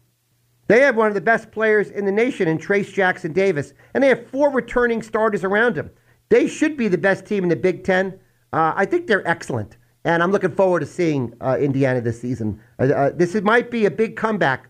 They 0.67 0.81
have 0.81 0.97
one 0.97 1.07
of 1.07 1.13
the 1.13 1.21
best 1.21 1.49
players 1.49 1.89
in 1.89 2.03
the 2.03 2.11
nation 2.11 2.49
in 2.49 2.57
Trayce 2.57 2.91
Jackson 2.91 3.31
Davis, 3.31 3.73
and 3.93 4.03
they 4.03 4.09
have 4.09 4.27
four 4.27 4.51
returning 4.51 5.01
starters 5.01 5.45
around 5.45 5.77
him. 5.77 5.89
They 6.27 6.47
should 6.47 6.75
be 6.75 6.89
the 6.89 6.97
best 6.97 7.25
team 7.25 7.43
in 7.43 7.49
the 7.49 7.55
Big 7.55 7.85
Ten. 7.85 8.19
Uh, 8.51 8.73
I 8.75 8.85
think 8.85 9.07
they're 9.07 9.25
excellent, 9.25 9.77
and 10.03 10.21
I'm 10.21 10.31
looking 10.31 10.51
forward 10.51 10.81
to 10.81 10.85
seeing 10.85 11.33
uh, 11.39 11.55
Indiana 11.57 12.01
this 12.01 12.19
season. 12.19 12.59
Uh, 12.77 12.87
uh 12.87 13.11
this 13.15 13.35
might 13.41 13.71
be 13.71 13.85
a 13.85 13.91
big 13.91 14.17
comeback 14.17 14.67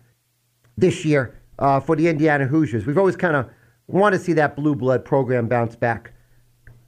this 0.76 1.04
year 1.04 1.40
uh, 1.58 1.80
for 1.80 1.96
the 1.96 2.06
Indiana 2.06 2.46
Hoosiers. 2.46 2.86
We've 2.86 2.98
always 2.98 3.16
kind 3.16 3.34
of 3.34 3.50
want 3.88 4.12
to 4.12 4.18
see 4.20 4.34
that 4.34 4.54
blue 4.54 4.76
blood 4.76 5.04
program 5.04 5.48
bounce 5.48 5.74
back. 5.74 6.12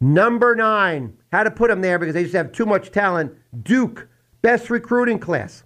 Number 0.01 0.55
nine, 0.55 1.17
had 1.33 1.45
to 1.45 1.51
put 1.51 1.69
them 1.69 1.81
there 1.81 1.99
because 1.99 2.15
they 2.15 2.25
just 2.25 2.35
have 2.35 2.53
too 2.53 2.67
much 2.67 2.91
talent. 2.91 3.33
Duke, 3.63 4.09
best 4.43 4.71
recruiting 4.71 5.19
class. 5.19 5.65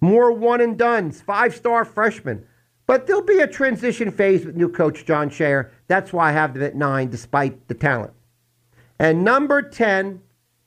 More 0.00 0.32
one 0.32 0.60
and 0.60 0.78
duns, 0.78 1.20
five 1.20 1.54
star 1.54 1.84
freshmen. 1.84 2.44
But 2.86 3.06
there'll 3.06 3.22
be 3.22 3.40
a 3.40 3.48
transition 3.48 4.12
phase 4.12 4.44
with 4.44 4.54
new 4.54 4.68
coach 4.68 5.04
Jon 5.04 5.28
Scheyer. 5.28 5.70
That's 5.88 6.12
why 6.12 6.28
I 6.28 6.32
have 6.32 6.54
them 6.54 6.62
at 6.62 6.76
nine, 6.76 7.10
despite 7.10 7.66
the 7.66 7.74
talent. 7.74 8.12
And 8.98 9.24
number 9.24 9.60
10, 9.60 10.20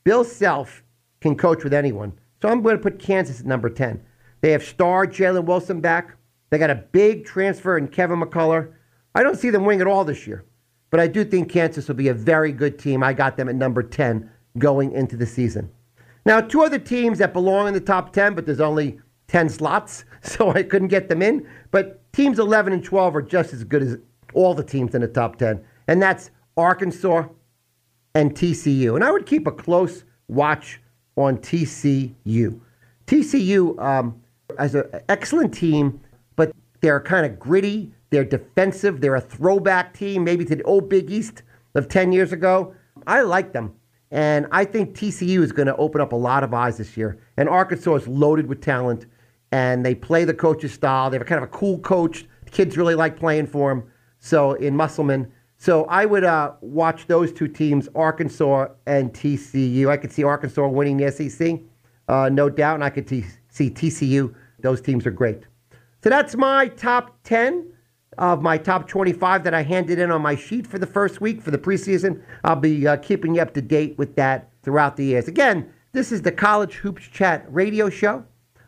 Bill 0.04 0.24
Self 0.24 0.82
can 1.20 1.36
coach 1.36 1.64
with 1.64 1.72
anyone. 1.72 2.12
So 2.42 2.48
I'm 2.48 2.62
going 2.62 2.76
to 2.76 2.82
put 2.82 2.98
Kansas 2.98 3.40
at 3.40 3.46
number 3.46 3.70
10. 3.70 4.02
They 4.42 4.52
have 4.52 4.62
star 4.62 5.06
Jalen 5.06 5.44
Wilson 5.44 5.80
back. 5.80 6.16
They 6.50 6.58
got 6.58 6.70
a 6.70 6.74
big 6.74 7.24
transfer 7.24 7.78
in 7.78 7.88
Kevin 7.88 8.20
McCullar. 8.20 8.72
I 9.14 9.22
don't 9.22 9.38
see 9.38 9.50
them 9.50 9.64
winning 9.64 9.82
at 9.82 9.86
all 9.86 10.04
this 10.04 10.26
year, 10.26 10.44
but 10.90 11.00
I 11.00 11.06
do 11.06 11.24
think 11.24 11.50
Kansas 11.50 11.88
will 11.88 11.94
be 11.94 12.08
a 12.08 12.14
very 12.14 12.52
good 12.52 12.78
team. 12.78 13.02
I 13.02 13.12
got 13.12 13.36
them 13.36 13.48
at 13.48 13.54
number 13.54 13.82
10 13.82 14.30
going 14.58 14.92
into 14.92 15.16
the 15.16 15.26
season. 15.26 15.70
Now, 16.26 16.40
two 16.40 16.62
other 16.62 16.78
teams 16.78 17.18
that 17.18 17.32
belong 17.32 17.68
in 17.68 17.74
the 17.74 17.80
top 17.80 18.12
10, 18.12 18.34
but 18.34 18.44
there's 18.44 18.60
only 18.60 19.00
10 19.28 19.48
slots, 19.48 20.04
so 20.22 20.50
I 20.50 20.62
couldn't 20.62 20.88
get 20.88 21.08
them 21.08 21.22
in. 21.22 21.46
But 21.70 22.12
teams 22.12 22.38
11 22.38 22.72
and 22.72 22.84
12 22.84 23.16
are 23.16 23.22
just 23.22 23.52
as 23.52 23.64
good 23.64 23.82
as 23.82 23.98
all 24.34 24.54
the 24.54 24.64
teams 24.64 24.94
in 24.94 25.00
the 25.00 25.08
top 25.08 25.36
10, 25.36 25.64
and 25.88 26.02
that's 26.02 26.30
Arkansas 26.56 27.24
and 28.14 28.34
TCU. 28.34 28.94
And 28.94 29.04
I 29.04 29.10
would 29.10 29.26
keep 29.26 29.46
a 29.46 29.52
close 29.52 30.04
watch 30.28 30.80
on 31.16 31.38
TCU. 31.38 32.60
TCU 33.06 33.82
um, 33.82 34.20
as 34.58 34.74
an 34.74 34.84
excellent 35.08 35.52
team, 35.54 36.00
but 36.36 36.52
they're 36.80 37.00
kind 37.00 37.26
of 37.26 37.38
gritty. 37.38 37.92
They're 38.10 38.24
defensive. 38.24 39.00
They're 39.00 39.16
a 39.16 39.20
throwback 39.20 39.94
team, 39.94 40.24
maybe 40.24 40.44
to 40.44 40.56
the 40.56 40.62
old 40.64 40.88
Big 40.88 41.10
East 41.10 41.42
of 41.74 41.88
10 41.88 42.12
years 42.12 42.32
ago. 42.32 42.74
I 43.06 43.22
like 43.22 43.52
them. 43.52 43.74
And 44.10 44.46
I 44.50 44.64
think 44.64 44.94
TCU 44.94 45.42
is 45.42 45.52
going 45.52 45.66
to 45.66 45.76
open 45.76 46.00
up 46.00 46.12
a 46.12 46.16
lot 46.16 46.42
of 46.42 46.52
eyes 46.52 46.78
this 46.78 46.96
year. 46.96 47.20
And 47.36 47.48
Arkansas 47.48 47.94
is 47.94 48.08
loaded 48.08 48.46
with 48.46 48.60
talent, 48.60 49.06
and 49.52 49.86
they 49.86 49.94
play 49.94 50.24
the 50.24 50.34
coach's 50.34 50.72
style. 50.72 51.10
They 51.10 51.14
have 51.14 51.22
a 51.22 51.28
kind 51.28 51.42
of 51.42 51.48
a 51.48 51.52
cool 51.52 51.78
coach. 51.78 52.26
The 52.44 52.50
kids 52.50 52.76
really 52.76 52.96
like 52.96 53.16
playing 53.16 53.46
for 53.46 53.70
him. 53.70 53.84
So 54.18 54.54
in 54.54 54.76
Musselman. 54.76 55.32
So 55.56 55.84
I 55.84 56.06
would 56.06 56.24
uh, 56.24 56.52
watch 56.62 57.06
those 57.06 57.32
two 57.32 57.46
teams, 57.46 57.88
Arkansas 57.94 58.68
and 58.86 59.12
TCU. 59.12 59.88
I 59.88 59.96
could 59.96 60.10
see 60.10 60.24
Arkansas 60.24 60.66
winning 60.66 60.96
the 60.96 61.12
SEC, 61.12 61.60
uh, 62.08 62.30
no 62.30 62.48
doubt, 62.48 62.76
and 62.76 62.84
I 62.84 62.88
could 62.88 63.06
t- 63.06 63.26
see 63.48 63.70
TCU. 63.70 64.34
Those 64.60 64.80
teams 64.80 65.06
are 65.06 65.10
great. 65.10 65.42
So 66.02 66.08
that's 66.08 66.34
my 66.34 66.68
top 66.68 67.18
10 67.24 67.70
of 68.20 68.42
my 68.42 68.58
top 68.58 68.86
25 68.86 69.44
that 69.44 69.54
I 69.54 69.62
handed 69.62 69.98
in 69.98 70.10
on 70.10 70.20
my 70.20 70.36
sheet 70.36 70.66
for 70.66 70.78
the 70.78 70.86
first 70.86 71.22
week 71.22 71.40
for 71.40 71.50
the 71.50 71.58
preseason. 71.58 72.22
I'll 72.44 72.54
be 72.54 72.86
uh, 72.86 72.98
keeping 72.98 73.34
you 73.34 73.40
up 73.40 73.54
to 73.54 73.62
date 73.62 73.96
with 73.96 74.14
that 74.16 74.50
throughout 74.62 74.96
the 74.96 75.06
years. 75.06 75.26
Again, 75.26 75.72
this 75.92 76.12
is 76.12 76.20
the 76.20 76.30
College 76.30 76.74
Hoops 76.74 77.04
Chat 77.04 77.46
radio 77.48 77.88
show. 77.88 78.22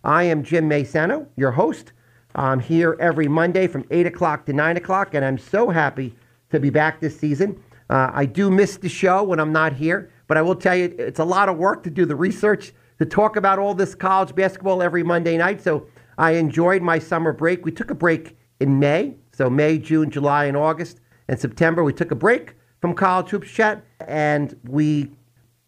I 0.04 0.24
am 0.24 0.42
Jim 0.42 0.68
Maysano, 0.68 1.26
your 1.36 1.50
host. 1.50 1.92
I'm 2.34 2.60
here 2.60 2.96
every 2.98 3.28
Monday 3.28 3.66
from 3.66 3.84
8 3.90 4.06
o'clock 4.06 4.46
to 4.46 4.54
9 4.54 4.78
o'clock, 4.78 5.12
and 5.12 5.22
I'm 5.22 5.36
so 5.36 5.68
happy 5.68 6.16
to 6.50 6.58
be 6.58 6.70
back 6.70 6.98
this 6.98 7.20
season. 7.20 7.62
Uh, 7.90 8.10
I 8.10 8.24
do 8.24 8.50
miss 8.50 8.78
the 8.78 8.88
show 8.88 9.22
when 9.22 9.38
I'm 9.38 9.52
not 9.52 9.74
here, 9.74 10.10
but 10.28 10.38
I 10.38 10.42
will 10.42 10.56
tell 10.56 10.74
you, 10.74 10.94
it's 10.98 11.20
a 11.20 11.24
lot 11.24 11.50
of 11.50 11.58
work 11.58 11.82
to 11.82 11.90
do 11.90 12.06
the 12.06 12.16
research, 12.16 12.72
to 12.98 13.04
talk 13.04 13.36
about 13.36 13.58
all 13.58 13.74
this 13.74 13.94
college 13.94 14.34
basketball 14.34 14.82
every 14.82 15.02
Monday 15.02 15.36
night. 15.36 15.60
So 15.60 15.88
I 16.16 16.32
enjoyed 16.32 16.80
my 16.80 16.98
summer 16.98 17.34
break. 17.34 17.66
We 17.66 17.72
took 17.72 17.90
a 17.90 17.94
break 17.94 18.38
in 18.58 18.78
May 18.78 19.16
so 19.32 19.48
May, 19.50 19.78
June, 19.78 20.10
July, 20.10 20.44
and 20.44 20.56
August. 20.56 21.00
And 21.28 21.38
September, 21.38 21.82
we 21.82 21.92
took 21.92 22.10
a 22.10 22.16
break 22.16 22.54
from 22.80 22.94
College 22.94 23.30
Hoops 23.30 23.50
Chat, 23.50 23.84
and 24.06 24.58
we 24.64 25.10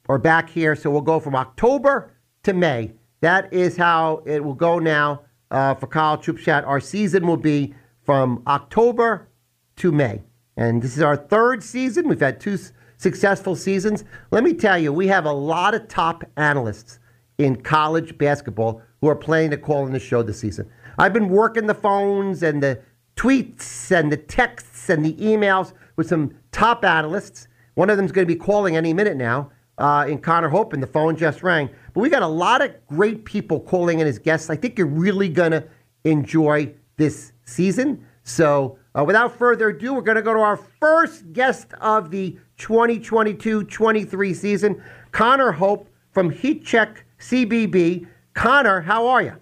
are 0.09 0.19
back 0.19 0.51
here. 0.51 0.77
So 0.77 0.91
we'll 0.91 1.01
go 1.01 1.21
from 1.21 1.35
October 1.35 2.13
to 2.43 2.53
May. 2.53 2.93
That 3.21 3.53
is 3.53 3.77
how 3.77 4.23
it 4.27 4.45
will 4.45 4.55
go 4.55 4.79
now 4.79 5.23
uh, 5.51 5.75
for 5.75 5.87
College 5.87 6.25
Hoops 6.27 6.45
Chat. 6.45 6.65
Our 6.65 6.81
season 6.81 7.27
will 7.27 7.39
be 7.39 7.75
from 8.03 8.43
October 8.47 9.29
to 9.77 9.93
May. 9.93 10.23
And 10.57 10.83
this 10.83 10.97
is 10.97 11.03
our 11.03 11.17
third 11.17 11.63
season. 11.63 12.09
We've 12.09 12.21
had 12.21 12.41
two 12.41 12.59
successful 12.97 13.57
seasons. 13.57 14.05
Let 14.31 14.45
me 14.45 14.53
tell 14.53 14.79
you, 14.79 14.93
we 14.93 15.09
have 15.09 15.25
a 15.25 15.33
lot 15.33 15.75
of 15.75 15.89
top 15.89 16.25
analysts 16.37 16.99
in 17.39 17.57
college 17.57 18.17
basketball 18.19 18.83
who 19.01 19.09
are 19.09 19.17
playing 19.17 19.51
to 19.51 19.57
call 19.57 19.87
in 19.87 19.93
the 19.93 19.99
show 19.99 20.23
this 20.23 20.39
season. 20.39 20.71
I've 20.99 21.13
been 21.13 21.29
working 21.29 21.67
the 21.67 21.75
phones 21.75 22.43
and 22.43 22.63
the 22.63 22.81
tweets 23.17 23.91
and 23.91 24.11
the 24.11 24.17
texts 24.17 24.91
and 24.91 25.05
the 25.05 25.15
emails 25.15 25.73
with 25.97 26.09
some 26.09 26.35
top 26.53 26.85
analysts. 26.85 27.49
One 27.75 27.91
of 27.91 27.97
them 27.97 28.07
is 28.07 28.13
going 28.13 28.27
to 28.27 28.33
be 28.33 28.39
calling 28.39 28.77
any 28.77 28.93
minute 28.93 29.17
now 29.17 29.51
uh, 29.79 30.07
in 30.09 30.19
Connor 30.19 30.49
Hope, 30.49 30.73
and 30.73 30.83
the 30.83 30.87
phone 30.87 31.17
just 31.17 31.43
rang. 31.43 31.69
But 31.93 32.01
we 32.01 32.09
got 32.09 32.23
a 32.23 32.29
lot 32.29 32.63
of 32.63 32.75
great 32.87 33.25
people 33.25 33.61
calling 33.61 34.01
in 34.01 34.07
as 34.07 34.19
guests. 34.19 34.51
I 34.51 34.57
think 34.57 34.79
you're 34.79 34.87
really 34.87 35.29
going 35.29 35.53
to 35.53 35.65
enjoy 36.05 36.73
this 36.97 37.33
season. 37.45 38.07
So, 38.23 38.79
uh, 38.97 39.05
without 39.05 39.37
further 39.37 39.71
ado, 39.71 39.95
we're 39.95 40.03
going 40.03 40.17
to 40.17 40.23
go 40.23 40.35
to 40.35 40.41
our 40.41 40.57
first 40.57 41.33
guest 41.33 41.73
of 41.81 42.11
the 42.11 42.39
2022 42.59 43.65
23 43.65 44.35
season, 44.35 44.83
Connor 45.11 45.51
Hope 45.51 45.89
from 46.13 46.31
Heat 46.31 46.65
Check 46.65 47.05
CBB. 47.19 48.07
Connor, 48.35 48.81
how 48.81 49.07
are 49.07 49.23
you? 49.23 49.37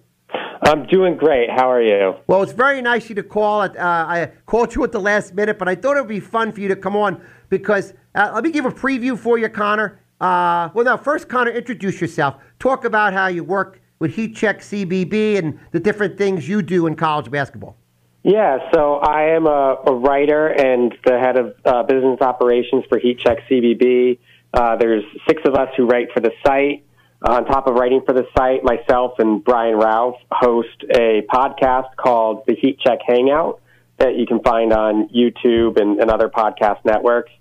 I'm 0.63 0.85
doing 0.85 1.17
great. 1.17 1.49
How 1.49 1.69
are 1.69 1.81
you? 1.81 2.15
Well, 2.27 2.41
it's 2.41 2.53
very 2.53 2.81
nice 2.81 3.03
of 3.03 3.09
you 3.09 3.15
to 3.15 3.23
call. 3.23 3.61
Uh, 3.61 3.73
I 3.77 4.31
called 4.45 4.73
you 4.73 4.83
at 4.85 4.93
the 4.93 4.99
last 4.99 5.33
minute, 5.33 5.59
but 5.59 5.67
I 5.67 5.75
thought 5.75 5.97
it 5.97 5.99
would 5.99 6.07
be 6.07 6.21
fun 6.21 6.53
for 6.53 6.61
you 6.61 6.69
to 6.69 6.75
come 6.75 6.95
on 6.95 7.21
because 7.49 7.93
uh, 8.15 8.31
let 8.33 8.45
me 8.45 8.51
give 8.51 8.65
a 8.65 8.71
preview 8.71 9.17
for 9.17 9.37
you, 9.37 9.49
Connor. 9.49 9.99
Uh, 10.21 10.69
well, 10.73 10.85
now, 10.85 10.95
first, 10.95 11.27
Connor, 11.27 11.51
introduce 11.51 11.99
yourself. 11.99 12.35
Talk 12.59 12.85
about 12.85 13.11
how 13.11 13.27
you 13.27 13.43
work 13.43 13.81
with 13.99 14.15
Heat 14.15 14.37
Check 14.37 14.61
CBB 14.61 15.37
and 15.37 15.59
the 15.71 15.81
different 15.81 16.17
things 16.17 16.47
you 16.47 16.61
do 16.61 16.87
in 16.87 16.95
college 16.95 17.29
basketball. 17.29 17.75
Yeah, 18.23 18.59
so 18.73 18.99
I 18.99 19.35
am 19.35 19.47
a, 19.47 19.75
a 19.85 19.93
writer 19.93 20.47
and 20.47 20.95
the 21.05 21.19
head 21.19 21.37
of 21.37 21.55
uh, 21.65 21.83
business 21.83 22.21
operations 22.21 22.85
for 22.87 22.99
Heat 22.99 23.19
Check 23.19 23.39
CBB. 23.51 24.17
Uh, 24.53 24.77
there's 24.77 25.03
six 25.27 25.41
of 25.45 25.55
us 25.55 25.67
who 25.75 25.87
write 25.87 26.07
for 26.13 26.21
the 26.21 26.31
site. 26.45 26.85
On 27.23 27.45
top 27.45 27.67
of 27.67 27.75
writing 27.75 28.01
for 28.05 28.13
the 28.13 28.25
site, 28.37 28.63
myself 28.63 29.13
and 29.17 29.41
Brian 29.41 29.77
Ralph 29.77 30.17
host 30.29 30.83
a 30.93 31.21
podcast 31.33 31.95
called 31.95 32.43
the 32.47 32.55
Heat 32.55 32.79
Check 32.79 32.99
Hangout 33.07 33.61
that 33.97 34.17
you 34.17 34.25
can 34.25 34.41
find 34.41 34.73
on 34.73 35.07
YouTube 35.07 35.79
and, 35.79 36.01
and 36.01 36.11
other 36.11 36.27
podcast 36.27 36.83
networks. 36.83 37.31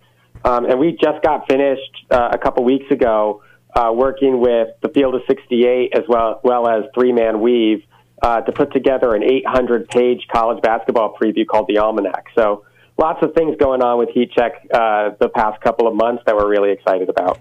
Um, 0.45 0.67
and 0.67 0.79
we 0.79 0.93
just 0.93 1.21
got 1.25 1.49
finished 1.49 2.05
uh, 2.12 2.29
a 2.33 2.39
couple 2.39 2.62
weeks 2.62 2.89
ago 2.93 3.43
uh, 3.75 3.93
working 3.93 4.41
with 4.41 4.69
the 4.83 4.89
Field 4.89 5.17
of 5.17 5.23
68 5.27 5.93
as 5.97 6.05
well, 6.09 6.41
well 6.45 6.69
as 6.69 6.85
Three 6.95 7.12
Man 7.12 7.41
Weave 7.41 7.83
uh, 8.23 8.41
to 8.43 8.53
put 8.53 8.73
together 8.73 9.15
an 9.17 9.25
800 9.25 9.89
page 9.89 10.29
college 10.33 10.62
basketball 10.62 11.17
preview 11.21 11.45
called 11.45 11.67
the 11.67 11.79
Almanac. 11.79 12.27
So 12.37 12.65
lots 12.99 13.21
of 13.25 13.35
things 13.35 13.57
going 13.59 13.83
on 13.83 13.99
with 13.99 14.11
Heat 14.11 14.31
Check 14.31 14.65
uh, 14.73 15.11
the 15.19 15.29
past 15.29 15.61
couple 15.61 15.89
of 15.89 15.95
months 15.97 16.23
that 16.27 16.37
we're 16.37 16.49
really 16.49 16.71
excited 16.71 17.09
about. 17.09 17.41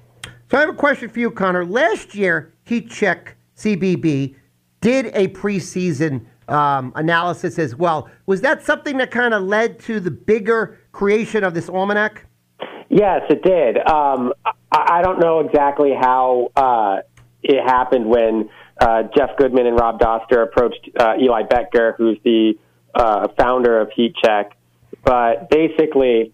So 0.52 0.58
I 0.58 0.60
have 0.60 0.70
a 0.70 0.74
question 0.74 1.08
for 1.08 1.18
you, 1.18 1.32
Connor. 1.32 1.64
Last 1.64 2.14
year, 2.14 2.54
Heat 2.66 2.90
Check 2.90 3.38
CBB 3.56 4.36
did 4.82 5.06
a 5.16 5.30
preseason 5.30 6.26
um, 6.50 6.92
analysis 6.98 7.58
as 7.58 7.74
well. 7.74 8.10
Was 8.26 8.42
that 8.42 8.62
something 8.62 8.98
that 8.98 9.12
kind 9.12 9.34
of 9.34 9.44
led 9.44 9.80
to 9.84 10.02
the 10.02 10.12
bigger 10.12 10.78
creation 10.92 11.46
of 11.46 11.54
this 11.54 11.70
almanac? 11.70 12.26
Yes, 12.90 13.22
it 13.30 13.44
did. 13.44 13.78
Um, 13.90 14.34
I, 14.46 14.52
I 14.74 15.02
don't 15.02 15.22
know 15.22 15.40
exactly 15.40 15.94
how 15.98 16.52
uh, 16.58 16.98
it 17.42 17.64
happened 17.66 18.08
when 18.08 18.50
uh, 18.82 19.04
Jeff 19.16 19.38
Goodman 19.38 19.68
and 19.68 19.80
Rob 19.80 20.02
Dauster 20.02 20.44
approached 20.44 20.90
uh, 21.00 21.14
Eli 21.18 21.44
Becker, 21.44 21.96
who's 21.98 22.18
the 22.26 22.56
uh, 22.94 23.30
founder 23.38 23.80
of 23.80 23.90
Heat 23.96 24.16
Check. 24.22 24.58
But 25.06 25.50
basically, 25.50 26.34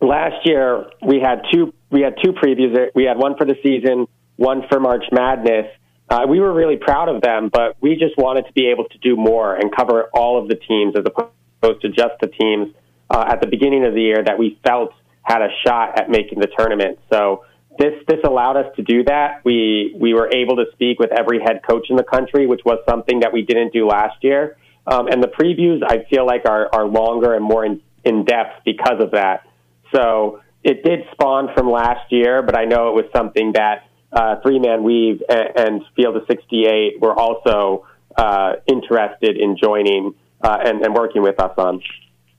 last 0.00 0.46
year 0.46 0.88
we 1.04 1.18
had 1.18 1.42
two 1.52 1.74
we 1.90 2.02
had 2.02 2.14
two 2.22 2.32
previews. 2.32 2.88
We 2.94 3.04
had 3.04 3.18
one 3.18 3.36
for 3.36 3.44
the 3.44 3.56
season, 3.62 4.06
one 4.36 4.62
for 4.68 4.80
March 4.80 5.04
Madness. 5.12 5.66
Uh, 6.08 6.26
we 6.28 6.40
were 6.40 6.52
really 6.52 6.76
proud 6.76 7.08
of 7.08 7.22
them, 7.22 7.50
but 7.52 7.76
we 7.80 7.94
just 7.96 8.16
wanted 8.16 8.46
to 8.46 8.52
be 8.52 8.68
able 8.68 8.84
to 8.84 8.98
do 8.98 9.16
more 9.16 9.54
and 9.54 9.74
cover 9.74 10.08
all 10.12 10.40
of 10.40 10.48
the 10.48 10.56
teams 10.56 10.94
as 10.96 11.04
opposed 11.06 11.82
to 11.82 11.88
just 11.88 12.14
the 12.20 12.26
teams 12.26 12.74
uh, 13.10 13.24
at 13.28 13.40
the 13.40 13.46
beginning 13.46 13.84
of 13.84 13.94
the 13.94 14.00
year 14.00 14.22
that 14.24 14.38
we 14.38 14.58
felt 14.66 14.92
had 15.22 15.42
a 15.42 15.48
shot 15.64 15.98
at 15.98 16.10
making 16.10 16.40
the 16.40 16.48
tournament. 16.58 16.98
So 17.12 17.44
this 17.78 17.94
this 18.08 18.18
allowed 18.24 18.56
us 18.56 18.74
to 18.76 18.82
do 18.82 19.04
that. 19.04 19.44
We 19.44 19.94
we 19.98 20.14
were 20.14 20.28
able 20.34 20.56
to 20.56 20.64
speak 20.72 20.98
with 20.98 21.10
every 21.12 21.40
head 21.40 21.60
coach 21.68 21.86
in 21.90 21.96
the 21.96 22.02
country, 22.02 22.46
which 22.46 22.62
was 22.64 22.78
something 22.88 23.20
that 23.20 23.32
we 23.32 23.42
didn't 23.42 23.72
do 23.72 23.86
last 23.86 24.22
year. 24.22 24.56
Um, 24.86 25.06
and 25.06 25.22
the 25.22 25.28
previews, 25.28 25.80
I 25.86 26.04
feel 26.10 26.26
like, 26.26 26.46
are 26.46 26.68
are 26.72 26.86
longer 26.86 27.34
and 27.34 27.44
more 27.44 27.64
in, 27.64 27.80
in 28.04 28.24
depth 28.24 28.64
because 28.64 29.00
of 29.00 29.12
that. 29.12 29.46
So 29.94 30.40
it 30.62 30.84
did 30.84 31.00
spawn 31.12 31.48
from 31.54 31.70
last 31.70 32.10
year, 32.10 32.42
but 32.42 32.56
I 32.56 32.64
know 32.64 32.88
it 32.88 32.94
was 32.94 33.06
something 33.14 33.52
that 33.52 33.88
uh, 34.12 34.36
Three 34.42 34.58
Man 34.58 34.82
Weave 34.82 35.22
and, 35.28 35.48
and, 35.56 35.82
Field 35.94 36.16
of 36.16 36.24
68 36.28 37.00
were 37.00 37.18
also 37.18 37.86
uh, 38.16 38.54
interested 38.66 39.36
in 39.36 39.56
joining 39.56 40.14
uh, 40.42 40.58
and, 40.64 40.84
and 40.84 40.94
working 40.94 41.22
with 41.22 41.40
us 41.40 41.52
on. 41.56 41.80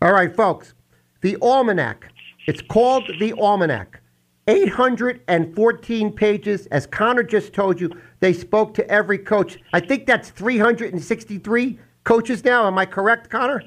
All 0.02 0.12
right, 0.12 0.36
folks. 0.36 0.74
The 1.22 1.38
Almanac. 1.42 2.12
It's 2.48 2.62
called 2.62 3.10
the 3.20 3.34
Almanac. 3.34 4.02
814 4.48 6.12
pages. 6.12 6.66
As 6.68 6.88
Connor 6.88 7.24
just 7.24 7.54
told 7.54 7.80
you, 7.80 7.90
they 8.20 8.34
spoke 8.34 8.74
to 8.74 8.90
every 8.90 9.18
coach. 9.18 9.60
I 9.72 9.80
think 9.80 10.06
that's 10.08 10.30
363 10.32 11.80
coaches 12.04 12.44
now. 12.44 12.68
Am 12.68 12.78
I 12.78 12.86
correct, 12.86 13.30
Connor? 13.30 13.64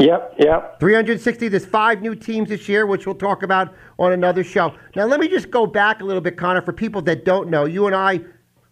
Yep, 0.00 0.36
yep. 0.38 0.80
360. 0.80 1.48
There's 1.48 1.66
five 1.66 2.00
new 2.00 2.14
teams 2.14 2.48
this 2.48 2.68
year, 2.68 2.86
which 2.86 3.06
we'll 3.06 3.14
talk 3.14 3.42
about 3.42 3.74
on 3.98 4.12
another 4.12 4.42
show. 4.42 4.74
Now, 4.96 5.04
let 5.04 5.20
me 5.20 5.28
just 5.28 5.50
go 5.50 5.66
back 5.66 6.00
a 6.00 6.04
little 6.04 6.22
bit, 6.22 6.38
Connor, 6.38 6.62
for 6.62 6.72
people 6.72 7.02
that 7.02 7.24
don't 7.24 7.50
know. 7.50 7.66
You 7.66 7.86
and 7.86 7.94
I 7.94 8.20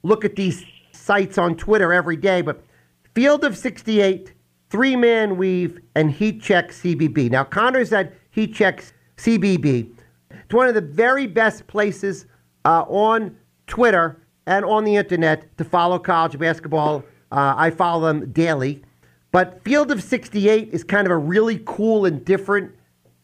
look 0.02 0.24
at 0.24 0.36
these 0.36 0.64
sites 0.92 1.36
on 1.36 1.54
Twitter 1.56 1.92
every 1.92 2.16
day, 2.16 2.40
but 2.40 2.64
Field 3.14 3.44
of 3.44 3.56
68, 3.58 4.32
Three 4.70 4.96
Man 4.96 5.36
Weave, 5.36 5.80
and 5.94 6.10
Heat 6.10 6.40
Check 6.40 6.70
CBB. 6.70 7.30
Now, 7.30 7.44
Connor's 7.44 7.92
at 7.92 8.14
Heat 8.30 8.54
Check 8.54 8.84
CBB. 9.18 9.92
It's 10.30 10.54
one 10.54 10.68
of 10.68 10.74
the 10.74 10.80
very 10.80 11.26
best 11.26 11.66
places 11.66 12.26
uh, 12.64 12.84
on 12.88 13.36
Twitter 13.66 14.22
and 14.46 14.64
on 14.64 14.84
the 14.84 14.96
internet 14.96 15.56
to 15.58 15.64
follow 15.64 15.98
college 15.98 16.38
basketball. 16.38 17.04
Uh, 17.30 17.54
I 17.56 17.70
follow 17.70 18.06
them 18.06 18.32
daily. 18.32 18.82
But 19.30 19.62
Field 19.62 19.90
of 19.90 20.02
68 20.02 20.70
is 20.72 20.82
kind 20.82 21.06
of 21.06 21.10
a 21.10 21.16
really 21.16 21.62
cool 21.66 22.06
and 22.06 22.24
different 22.24 22.72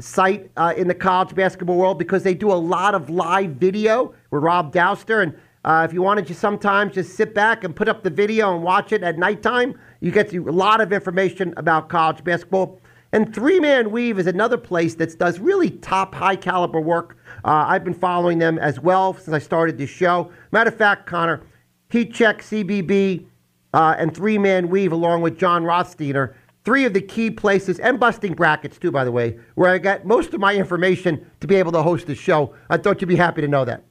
site 0.01 0.51
uh, 0.57 0.75
in 0.77 0.87
the 0.87 0.95
college 0.95 1.35
basketball 1.35 1.77
world 1.77 1.99
because 1.99 2.23
they 2.23 2.35
do 2.35 2.53
a 2.53 2.55
lot 2.55 2.95
of 2.95 3.09
live 3.09 3.53
video 3.53 4.15
with 4.31 4.43
Rob 4.43 4.73
Dauster. 4.73 5.23
And 5.23 5.35
uh, 5.65 5.87
if 5.89 5.95
you 5.95 6.03
wanted 6.03 6.27
to 6.27 6.35
sometimes 6.35 6.95
just 6.95 7.15
sit 7.15 7.35
back 7.35 7.65
and 7.65 7.75
put 7.75 7.89
up 7.89 8.03
the 8.03 8.11
video 8.11 8.55
and 8.55 8.63
watch 8.63 8.93
it 8.93 9.03
at 9.03 9.19
nighttime, 9.19 9.79
you 10.01 10.11
get 10.11 10.33
a 10.35 10.41
lot 10.41 10.83
of 10.83 10.93
information 10.93 11.55
about 11.57 11.89
college 11.89 12.23
basketball. 12.23 12.81
And 13.13 13.33
Three 13.33 13.61
Man 13.61 13.91
Weave 13.91 14.19
is 14.19 14.27
another 14.27 14.59
place 14.59 14.97
that 14.97 15.17
does 15.19 15.39
really 15.39 15.71
top, 15.71 16.15
high 16.15 16.37
caliber 16.37 16.81
work. 16.81 17.17
Uh, 17.45 17.65
I've 17.69 17.85
been 17.85 17.95
following 17.95 18.39
them 18.39 18.59
as 18.59 18.81
well 18.81 19.15
since 19.15 19.29
I 19.29 19.39
started 19.39 19.79
this 19.79 19.89
show. 19.89 20.33
Matter 20.51 20.69
of 20.69 20.77
fact, 20.77 21.07
Connor, 21.07 21.41
Heat 21.89 22.13
Check 22.13 22.43
CBB 22.43 23.25
uh, 23.75 23.97
and 23.99 24.15
Three 24.15 24.39
Man 24.39 24.69
Weave, 24.69 24.93
along 24.93 25.21
with 25.21 25.37
John 25.37 25.65
Rothsteiner, 25.65 26.33
three 26.65 26.85
of 26.85 26.95
the 26.95 27.01
key 27.01 27.31
places, 27.31 27.81
and 27.81 27.99
Busting 27.99 28.35
Brackets, 28.35 28.79
too, 28.79 28.93
by 28.93 29.05
the 29.05 29.11
way, 29.11 29.39
where 29.57 29.71
I 29.71 29.79
got 29.79 30.07
most 30.07 30.33
of 30.33 30.41
my 30.41 30.55
information 30.55 31.27
to 31.41 31.49
be 31.49 31.57
able 31.57 31.73
to 31.73 31.83
host 31.83 32.07
the 32.07 32.15
show. 32.15 32.55
I 32.71 32.77
thought 32.77 33.01
you'd 33.01 33.09
be 33.09 33.17
happy 33.17 33.43
to 33.43 33.49
know 33.49 33.65
that. 33.65 33.83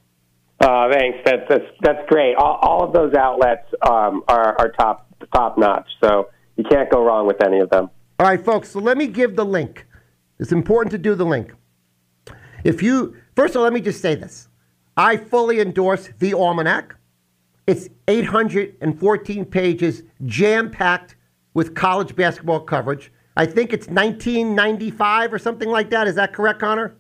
Uh, 0.62 0.90
thanks. 0.90 1.20
That's, 1.26 1.44
that's, 1.50 1.66
that's 1.82 2.10
great. 2.10 2.36
All, 2.36 2.58
all 2.62 2.84
of 2.84 2.94
those 2.94 3.14
outlets 3.14 3.68
um, 3.86 4.24
are, 4.30 4.58
are 4.58 4.72
top, 4.72 5.06
top 5.36 5.58
notch, 5.58 5.90
so 6.02 6.30
you 6.56 6.64
can't 6.64 6.90
go 6.90 7.04
wrong 7.04 7.28
with 7.28 7.44
any 7.44 7.60
of 7.60 7.70
them. 7.70 7.90
All 8.20 8.28
right, 8.28 8.44
folks, 8.44 8.72
so 8.72 8.80
let 8.80 8.98
me 8.98 9.08
give 9.08 9.36
the 9.36 9.46
link. 9.46 9.86
It's 10.40 10.54
important 10.54 10.92
to 10.92 10.98
do 10.98 11.14
the 11.14 11.26
link. 11.26 11.54
If 12.64 12.82
you, 12.82 13.18
first 13.36 13.54
of 13.54 13.58
all, 13.58 13.64
let 13.64 13.74
me 13.74 13.82
just 13.82 14.00
say 14.00 14.16
this. 14.16 14.48
I 14.96 15.18
fully 15.18 15.60
endorse 15.60 16.10
the 16.20 16.34
Almanac. 16.34 16.96
It's 17.66 17.90
814 18.08 19.46
pages, 19.46 20.04
jam 20.26 20.70
packed 20.70 21.16
with 21.54 21.76
college 21.76 22.16
basketball 22.16 22.60
coverage. 22.60 23.12
I 23.38 23.46
think 23.46 23.74
it's 23.74 23.88
1995 23.88 25.34
or 25.34 25.40
something 25.40 25.70
like 25.70 25.90
that. 25.92 26.08
Is 26.08 26.16
that 26.16 26.34
correct, 26.34 26.60
Connor? 26.60 26.96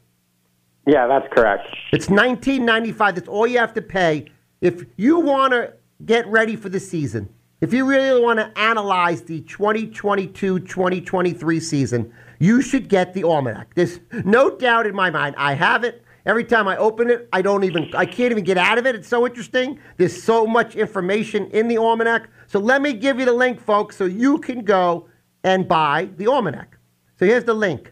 Yeah, 0.87 1.07
that's 1.07 1.31
correct. 1.33 1.67
It's 1.91 2.09
1995. 2.09 3.15
That's 3.15 3.27
all 3.27 3.45
you 3.47 3.57
have 3.57 3.73
to 3.73 3.81
pay. 3.81 4.27
If 4.61 4.85
you 4.95 5.19
want 5.19 5.53
to 5.53 5.73
get 6.05 6.25
ready 6.27 6.55
for 6.55 6.69
the 6.69 6.79
season, 6.79 7.29
if 7.61 7.73
you 7.73 7.85
really 7.85 8.21
want 8.21 8.39
to 8.39 8.51
analyze 8.59 9.21
the 9.21 9.41
2022 9.41 10.59
2023 10.59 11.59
season, 11.59 12.13
you 12.39 12.61
should 12.61 12.89
get 12.89 13.13
the 13.13 13.23
Almanac. 13.23 13.73
There's 13.75 13.99
no 14.25 14.57
doubt 14.57 14.87
in 14.87 14.95
my 14.95 15.09
mind. 15.09 15.35
I 15.37 15.53
have 15.53 15.83
it. 15.83 16.02
Every 16.25 16.43
time 16.43 16.67
I 16.67 16.77
open 16.77 17.09
it, 17.09 17.27
I 17.33 17.41
don't 17.41 17.63
even, 17.63 17.89
I 17.95 18.05
can't 18.05 18.31
even 18.31 18.43
get 18.43 18.57
out 18.57 18.77
of 18.77 18.85
it. 18.85 18.95
It's 18.95 19.07
so 19.07 19.25
interesting. 19.25 19.79
There's 19.97 20.21
so 20.21 20.47
much 20.47 20.75
information 20.75 21.49
in 21.51 21.67
the 21.67 21.77
Almanac. 21.77 22.29
So 22.47 22.59
let 22.59 22.81
me 22.81 22.93
give 22.93 23.19
you 23.19 23.25
the 23.25 23.33
link, 23.33 23.59
folks, 23.59 23.97
so 23.97 24.05
you 24.05 24.37
can 24.37 24.63
go 24.63 25.07
and 25.43 25.67
buy 25.67 26.09
the 26.17 26.27
Almanac. 26.27 26.77
So 27.19 27.25
here's 27.25 27.43
the 27.43 27.53
link. 27.53 27.91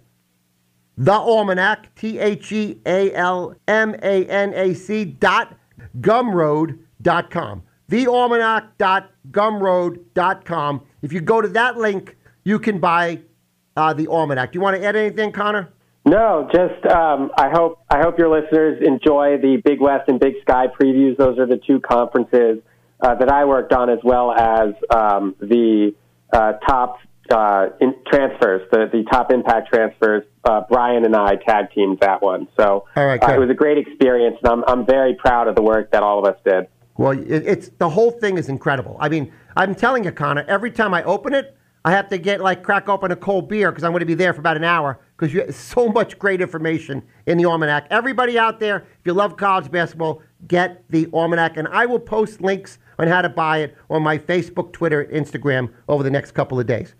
The 0.98 1.14
Almanac, 1.14 1.94
T 1.96 2.20
H 2.20 2.52
E 2.52 2.80
A 2.86 3.14
L 3.14 3.56
M 3.68 3.96
A 4.02 4.26
N 4.26 4.54
A 4.54 4.74
C 4.74 5.06
dot 5.06 5.58
gumroad.com 6.00 7.64
thealmanac.gumroad.com. 7.92 10.82
If 11.02 11.14
you 11.14 11.20
go 11.20 11.42
to 11.42 11.50
that 11.50 11.78
link, 11.78 12.16
you 12.46 12.58
can 12.58 12.80
buy 12.80 13.20
uh, 13.76 13.94
the 13.94 14.08
almanac. 14.08 14.54
Do 14.54 14.58
you 14.58 14.62
want 14.62 14.78
to 14.78 14.86
add 14.86 14.96
anything, 14.96 15.34
Connor? 15.34 15.74
No, 16.04 16.50
just 16.52 16.86
um, 16.88 17.32
I 17.38 17.50
hope 17.50 17.84
I 17.90 18.00
hope 18.00 18.18
your 18.18 18.30
listeners 18.30 18.82
enjoy 18.82 19.38
the 19.38 19.62
Big 19.64 19.80
West 19.80 20.10
and 20.10 20.20
Big 20.20 20.34
Sky 20.42 20.66
previews. 20.68 21.16
Those 21.18 21.38
are 21.38 21.46
the 21.46 21.58
two 21.58 21.80
conferences 21.80 22.60
uh, 23.00 23.16
that 23.16 23.30
I 23.30 23.46
worked 23.46 23.72
on, 23.72 23.90
as 23.90 24.00
well 24.04 24.32
as 24.32 24.74
um, 24.90 25.36
the 25.40 25.94
uh, 26.34 26.54
top 26.68 26.98
uh, 27.30 27.68
transfers, 28.08 28.68
the 28.72 28.90
the 28.92 29.04
top 29.12 29.32
impact 29.32 29.70
transfers. 29.72 30.24
Uh, 30.44 30.62
Brian 30.68 31.06
and 31.06 31.16
I 31.16 31.36
tag 31.36 31.72
teamed 31.72 32.00
that 32.00 32.24
one, 32.24 32.48
so 32.58 32.88
right, 32.96 33.22
uh, 33.22 33.34
it 33.34 33.40
was 33.40 33.52
a 33.52 33.56
great 33.56 33.78
experience, 33.78 34.38
and 34.44 34.52
I'm 34.52 34.64
I'm 34.68 34.86
very 34.88 35.14
proud 35.14 35.48
of 35.48 35.56
the 35.56 35.62
work 35.62 35.92
that 35.92 36.02
all 36.02 36.18
of 36.18 36.26
us 36.26 36.40
did. 36.44 36.68
Well, 36.98 37.12
it, 37.12 37.30
it's 37.30 37.70
the 37.78 37.90
whole 37.90 38.10
thing 38.10 38.40
is 38.40 38.50
incredible. 38.50 38.98
I 39.00 39.08
mean, 39.08 39.32
I'm 39.56 39.76
telling 39.76 40.04
you, 40.04 40.12
Connor, 40.12 40.46
every 40.48 40.72
time 40.72 40.96
I 40.96 41.04
open 41.04 41.36
it, 41.36 41.56
I 41.84 41.92
have 41.92 42.10
to 42.10 42.18
get 42.18 42.42
like 42.42 42.64
crack 42.64 42.90
open 42.90 43.12
a 43.12 43.16
cold 43.16 43.50
beer 43.50 43.72
because 43.72 43.84
I'm 43.84 43.92
going 43.92 44.02
to 44.02 44.06
be 44.06 44.14
there 44.14 44.34
for 44.34 44.40
about 44.40 44.56
an 44.56 44.64
hour 44.64 45.00
because 45.18 45.34
you 45.34 45.52
so 45.52 45.90
much 45.90 46.20
great 46.20 46.42
information 46.42 47.02
in 47.26 47.38
the 47.38 47.46
almanac. 47.46 47.88
Everybody 47.90 48.38
out 48.38 48.60
there, 48.60 48.78
if 48.78 49.06
you 49.06 49.14
love 49.14 49.36
college 49.38 49.72
basketball, 49.72 50.22
get 50.48 50.84
the 50.90 51.08
almanac, 51.14 51.58
and 51.58 51.68
I 51.68 51.86
will 51.86 52.00
post 52.00 52.42
links 52.42 52.78
on 53.00 53.08
how 53.08 53.22
to 53.22 53.30
buy 53.30 53.60
it 53.60 53.76
on 53.90 54.04
my 54.04 54.18
Facebook, 54.18 54.74
Twitter, 54.74 55.06
Instagram 55.06 55.72
over 55.88 56.04
the 56.04 56.12
next 56.12 56.32
couple 56.32 56.60
of 56.60 56.68
days. 56.68 56.94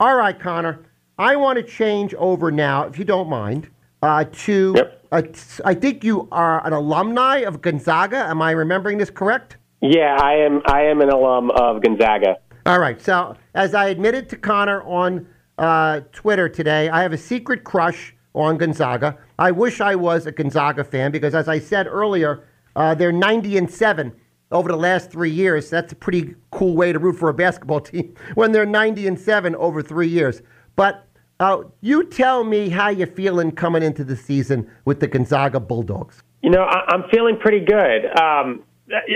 All 0.00 0.16
right, 0.16 0.38
Connor, 0.38 0.84
I 1.16 1.36
want 1.36 1.58
to 1.58 1.62
change 1.62 2.12
over 2.14 2.50
now, 2.50 2.84
if 2.84 2.98
you 2.98 3.04
don't 3.04 3.28
mind, 3.28 3.68
uh, 4.02 4.24
to. 4.24 4.74
Yep 4.76 5.00
I 5.14 5.74
think 5.74 6.02
you 6.02 6.26
are 6.32 6.66
an 6.66 6.72
alumni 6.72 7.38
of 7.38 7.62
Gonzaga. 7.62 8.16
Am 8.16 8.42
I 8.42 8.50
remembering 8.50 8.98
this 8.98 9.10
correct? 9.10 9.58
Yeah, 9.80 10.16
I 10.20 10.38
am. 10.38 10.60
I 10.66 10.82
am 10.86 11.00
an 11.00 11.10
alum 11.10 11.52
of 11.52 11.82
Gonzaga. 11.82 12.38
All 12.66 12.78
right. 12.78 13.00
So, 13.00 13.36
as 13.54 13.74
I 13.74 13.88
admitted 13.88 14.30
to 14.30 14.36
Connor 14.36 14.82
on 14.84 15.26
uh, 15.58 16.00
Twitter 16.12 16.48
today, 16.48 16.88
I 16.88 17.02
have 17.02 17.12
a 17.12 17.18
secret 17.18 17.62
crush 17.62 18.14
on 18.32 18.56
Gonzaga. 18.56 19.18
I 19.38 19.50
wish 19.50 19.82
I 19.82 19.94
was 19.94 20.26
a 20.26 20.32
Gonzaga 20.32 20.82
fan 20.82 21.10
because, 21.10 21.34
as 21.34 21.46
I 21.46 21.58
said 21.58 21.86
earlier, 21.86 22.44
uh, 22.74 22.94
they're 22.94 23.12
90 23.12 23.58
and 23.58 23.70
seven 23.70 24.12
over 24.50 24.70
the 24.70 24.78
last 24.78 25.10
three 25.10 25.30
years. 25.30 25.68
That's 25.68 25.92
a 25.92 25.96
pretty 25.96 26.34
cool 26.52 26.74
way 26.74 26.90
to 26.92 26.98
root 26.98 27.16
for 27.18 27.28
a 27.28 27.34
basketball 27.34 27.80
team 27.82 28.14
when 28.34 28.52
they're 28.52 28.64
90 28.64 29.08
and 29.08 29.20
seven 29.20 29.54
over 29.56 29.82
three 29.82 30.08
years. 30.08 30.40
But 30.74 31.06
uh, 31.40 31.64
you 31.82 32.04
tell 32.04 32.44
me 32.44 32.70
how 32.70 32.88
you're 32.88 33.06
feeling 33.06 33.52
coming 33.52 33.82
into 33.82 34.04
the 34.04 34.16
season 34.16 34.70
with 34.86 35.00
the 35.00 35.06
Gonzaga 35.06 35.60
Bulldogs. 35.60 36.22
You 36.42 36.50
know, 36.50 36.62
I, 36.62 36.94
am 36.94 37.04
feeling 37.10 37.36
pretty 37.38 37.60
good. 37.60 38.06
Um, 38.18 38.62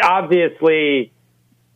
obviously, 0.02 1.12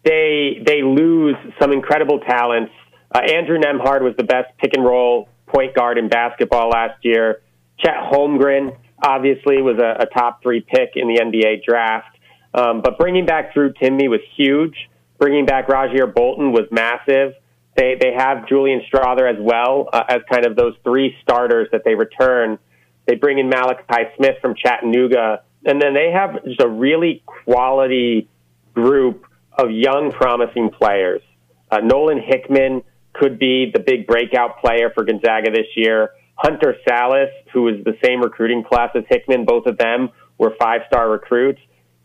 they 0.05 0.63
they 0.65 0.83
lose 0.83 1.37
some 1.61 1.73
incredible 1.73 2.21
talents. 2.21 2.73
Uh, 3.15 3.21
Andrew 3.21 3.59
Nembhard 3.59 4.03
was 4.03 4.15
the 4.17 4.25
best 4.25 4.49
pick 4.59 4.73
and 4.75 4.85
roll 4.85 5.29
point 5.47 5.75
guard 5.75 5.99
in 5.99 6.09
basketball 6.09 6.71
last 6.71 7.05
year. 7.05 7.43
Chet 7.79 7.95
Holmgren 8.11 8.77
obviously 9.03 9.61
was 9.61 9.79
a, 9.79 10.05
a 10.05 10.07
top 10.07 10.43
three 10.43 10.61
pick 10.61 10.93
in 10.95 11.09
the 11.09 11.21
NBA 11.21 11.65
draft. 11.65 12.17
Um, 12.55 12.81
but 12.83 12.99
bringing 12.99 13.27
back 13.27 13.55
Drew 13.55 13.73
Timme 13.73 14.09
was 14.09 14.21
huge. 14.37 14.75
Bringing 15.19 15.47
back 15.47 15.69
Rasir 15.69 16.13
Bolton 16.13 16.53
was 16.53 16.67
massive. 16.71 17.35
They 17.77 17.97
they 17.99 18.13
have 18.17 18.49
Julian 18.49 18.83
Strawther 18.93 19.31
as 19.31 19.41
well 19.41 19.89
uh, 19.93 20.03
as 20.09 20.21
kind 20.31 20.45
of 20.45 20.57
those 20.57 20.75
three 20.85 21.17
starters 21.23 21.69
that 21.73 21.83
they 21.85 21.95
return. 21.95 22.59
They 23.07 23.15
bring 23.15 23.39
in 23.39 23.49
Malachi 23.49 24.11
Smith 24.17 24.37
from 24.41 24.55
Chattanooga, 24.55 25.43
and 25.65 25.81
then 25.81 25.95
they 25.95 26.11
have 26.13 26.45
just 26.45 26.61
a 26.61 26.69
really 26.69 27.23
quality 27.27 28.29
group 28.75 29.27
of 29.59 29.71
young, 29.71 30.13
promising 30.13 30.71
players. 30.71 31.23
Uh, 31.71 31.79
Nolan 31.79 32.21
Hickman 32.21 32.83
could 33.13 33.39
be 33.39 33.71
the 33.73 33.81
big 33.81 34.07
breakout 34.07 34.61
player 34.61 34.91
for 34.95 35.05
Gonzaga 35.05 35.51
this 35.51 35.67
year. 35.77 36.11
Hunter 36.35 36.75
Sallis, 36.87 37.31
who 37.53 37.69
is 37.69 37.85
the 37.85 37.97
same 38.03 38.21
recruiting 38.21 38.65
class 38.65 38.91
as 38.95 39.05
Hickman, 39.09 39.45
both 39.45 39.67
of 39.67 39.79
them 39.79 40.11
were 40.39 40.55
five 40.59 40.83
star 40.87 41.11
recruits. 41.11 41.61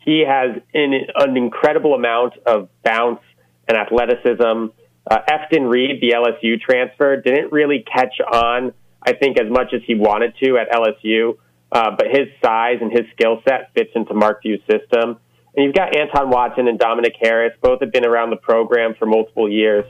He 0.06 0.24
has 0.28 0.62
an, 0.74 0.94
an 1.16 1.36
incredible 1.36 1.94
amount 1.94 2.34
of 2.46 2.70
bounce 2.84 3.22
and 3.68 3.78
athleticism. 3.78 4.68
Uh, 5.10 5.20
Efton 5.30 5.70
Reid, 5.70 6.02
the 6.02 6.12
LSU 6.12 6.60
transfer, 6.60 7.22
didn't 7.22 7.52
really 7.52 7.84
catch 7.92 8.20
on, 8.22 8.74
I 9.02 9.14
think, 9.14 9.40
as 9.40 9.50
much 9.50 9.74
as 9.74 9.82
he 9.86 9.96
wanted 9.96 10.34
to 10.44 10.58
at 10.58 10.70
LSU. 10.72 11.38
Uh, 11.72 11.92
but 11.98 12.08
his 12.08 12.28
size 12.44 12.78
and 12.82 12.92
his 12.92 13.04
skill 13.14 13.42
set 13.48 13.72
fits 13.74 13.92
into 13.96 14.14
Mark 14.14 14.42
Few's 14.44 14.62
system. 14.70 15.18
And 15.58 15.65
you've 15.65 15.76
got 15.76 15.96
Anton 15.96 16.30
Watson 16.30 16.67
and 16.67 16.78
Dominick 16.78 17.15
Harris. 17.20 17.52
Both 17.62 17.80
have 17.82 17.91
been 17.91 18.06
around 18.06 18.30
the 18.30 18.38
program 18.38 18.93
for 18.93 19.08
multiple 19.08 19.52
years. 19.52 19.86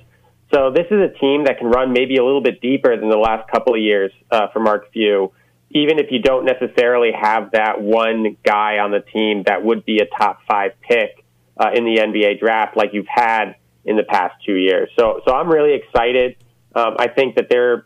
So 0.53 0.71
this 0.71 0.86
is 0.89 1.01
a 1.01 1.10
team 1.19 1.43
that 1.43 1.58
can 1.60 1.67
run 1.67 1.91
maybe 1.91 2.15
a 2.15 2.23
little 2.23 2.41
bit 2.41 2.62
deeper 2.62 2.97
than 2.97 3.10
the 3.10 3.17
last 3.17 3.51
couple 3.51 3.73
of 3.73 3.82
years 3.82 4.13
uh, 4.32 4.47
for 4.53 4.62
Mark 4.62 4.93
Few, 4.93 5.34
even 5.71 5.99
if 5.99 6.10
you 6.10 6.19
don't 6.21 6.45
necessarily 6.45 7.12
have 7.12 7.51
that 7.51 7.82
one 7.82 8.38
guy 8.45 8.77
on 8.77 8.91
the 8.91 9.01
team 9.01 9.43
that 9.45 9.62
would 9.62 9.84
be 9.84 9.99
a 9.99 10.06
top 10.06 10.39
five 10.47 10.71
pick 10.80 11.25
uh, 11.58 11.71
in 11.75 11.84
the 11.84 11.97
NBA 11.97 12.39
draft 12.39 12.77
like 12.77 12.91
you've 12.93 13.08
had 13.10 13.56
in 13.84 13.97
the 13.97 14.03
past 14.03 14.36
two 14.45 14.56
years. 14.56 14.89
So, 14.97 15.19
so 15.27 15.34
I'm 15.36 15.49
really 15.49 15.73
excited. 15.73 16.38
Um, 16.73 16.95
I 16.97 17.10
think 17.10 17.36
that 17.36 17.47
they're 17.49 17.86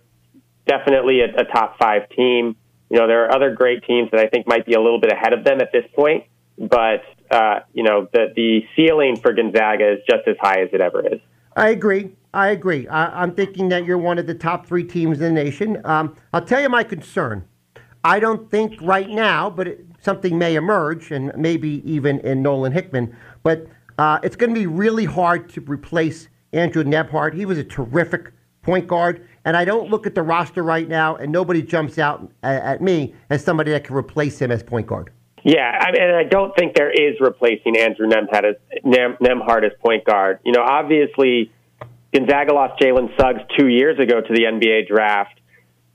definitely 0.67 1.21
a, 1.21 1.33
a 1.35 1.45
top 1.45 1.79
five 1.79 2.09
team. 2.09 2.55
You 2.91 2.99
know, 2.99 3.07
there 3.07 3.25
are 3.25 3.35
other 3.35 3.55
great 3.55 3.85
teams 3.85 4.11
that 4.11 4.19
I 4.19 4.27
think 4.27 4.45
might 4.45 4.67
be 4.67 4.73
a 4.73 4.81
little 4.81 4.99
bit 4.99 5.11
ahead 5.11 5.33
of 5.33 5.43
them 5.43 5.61
at 5.61 5.71
this 5.71 5.85
point, 5.95 6.25
but 6.59 7.01
uh, 7.31 7.59
you 7.73 7.83
know, 7.83 8.07
the 8.13 8.33
the 8.35 8.65
ceiling 8.75 9.15
for 9.15 9.33
Gonzaga 9.33 9.93
is 9.93 9.99
just 10.09 10.27
as 10.27 10.35
high 10.39 10.61
as 10.61 10.69
it 10.73 10.81
ever 10.81 11.05
is. 11.13 11.19
I 11.55 11.69
agree. 11.69 12.11
I 12.33 12.49
agree. 12.49 12.87
I, 12.87 13.23
am 13.23 13.33
thinking 13.33 13.69
that 13.69 13.85
you're 13.85 13.97
one 13.97 14.17
of 14.17 14.25
the 14.25 14.35
top 14.35 14.65
three 14.65 14.83
teams 14.83 15.19
in 15.19 15.33
the 15.35 15.43
nation. 15.43 15.81
Um, 15.83 16.15
I'll 16.33 16.45
tell 16.45 16.61
you 16.61 16.69
my 16.69 16.83
concern. 16.83 17.45
I 18.03 18.19
don't 18.19 18.49
think 18.49 18.81
right 18.81 19.09
now, 19.09 19.49
but 19.49 19.67
it, 19.67 19.85
something 20.01 20.37
may 20.37 20.55
emerge, 20.55 21.11
and 21.11 21.31
maybe 21.35 21.81
even 21.89 22.19
in 22.19 22.41
Nolan 22.41 22.71
Hickman. 22.71 23.15
But 23.43 23.67
uh, 23.97 24.19
it's 24.23 24.35
going 24.35 24.53
to 24.53 24.59
be 24.59 24.67
really 24.67 25.05
hard 25.05 25.49
to 25.49 25.61
replace 25.61 26.29
Andrew 26.53 26.83
Nembhard. 26.83 27.33
He 27.33 27.45
was 27.45 27.57
a 27.57 27.63
terrific 27.63 28.31
point 28.61 28.87
guard, 28.87 29.27
and 29.45 29.57
I 29.57 29.65
don't 29.65 29.89
look 29.89 30.07
at 30.07 30.15
the 30.15 30.23
roster 30.23 30.63
right 30.63 30.87
now, 30.87 31.15
and 31.17 31.31
nobody 31.31 31.61
jumps 31.61 31.97
out 31.97 32.31
at 32.43 32.81
me 32.81 33.13
as 33.29 33.43
somebody 33.43 33.71
that 33.71 33.83
can 33.83 33.95
replace 33.95 34.39
him 34.39 34.51
as 34.51 34.63
point 34.63 34.87
guard. 34.87 35.11
Yeah, 35.43 35.77
I 35.79 35.91
mean, 35.91 36.01
and 36.01 36.15
I 36.15 36.23
don't 36.23 36.55
think 36.55 36.75
there 36.75 36.91
is 36.91 37.19
replacing 37.19 37.77
Andrew 37.77 38.07
Nembhard 38.07 38.43
as, 38.43 38.55
Nembhard 38.83 39.65
as 39.65 39.71
point 39.83 40.05
guard. 40.05 40.39
You 40.43 40.51
know, 40.51 40.61
obviously 40.61 41.51
Gonzaga 42.13 42.53
lost 42.53 42.81
Jalen 42.81 43.15
Suggs 43.17 43.41
two 43.57 43.67
years 43.67 43.99
ago 43.99 44.21
to 44.21 44.33
the 44.33 44.43
NBA 44.43 44.87
draft, 44.87 45.39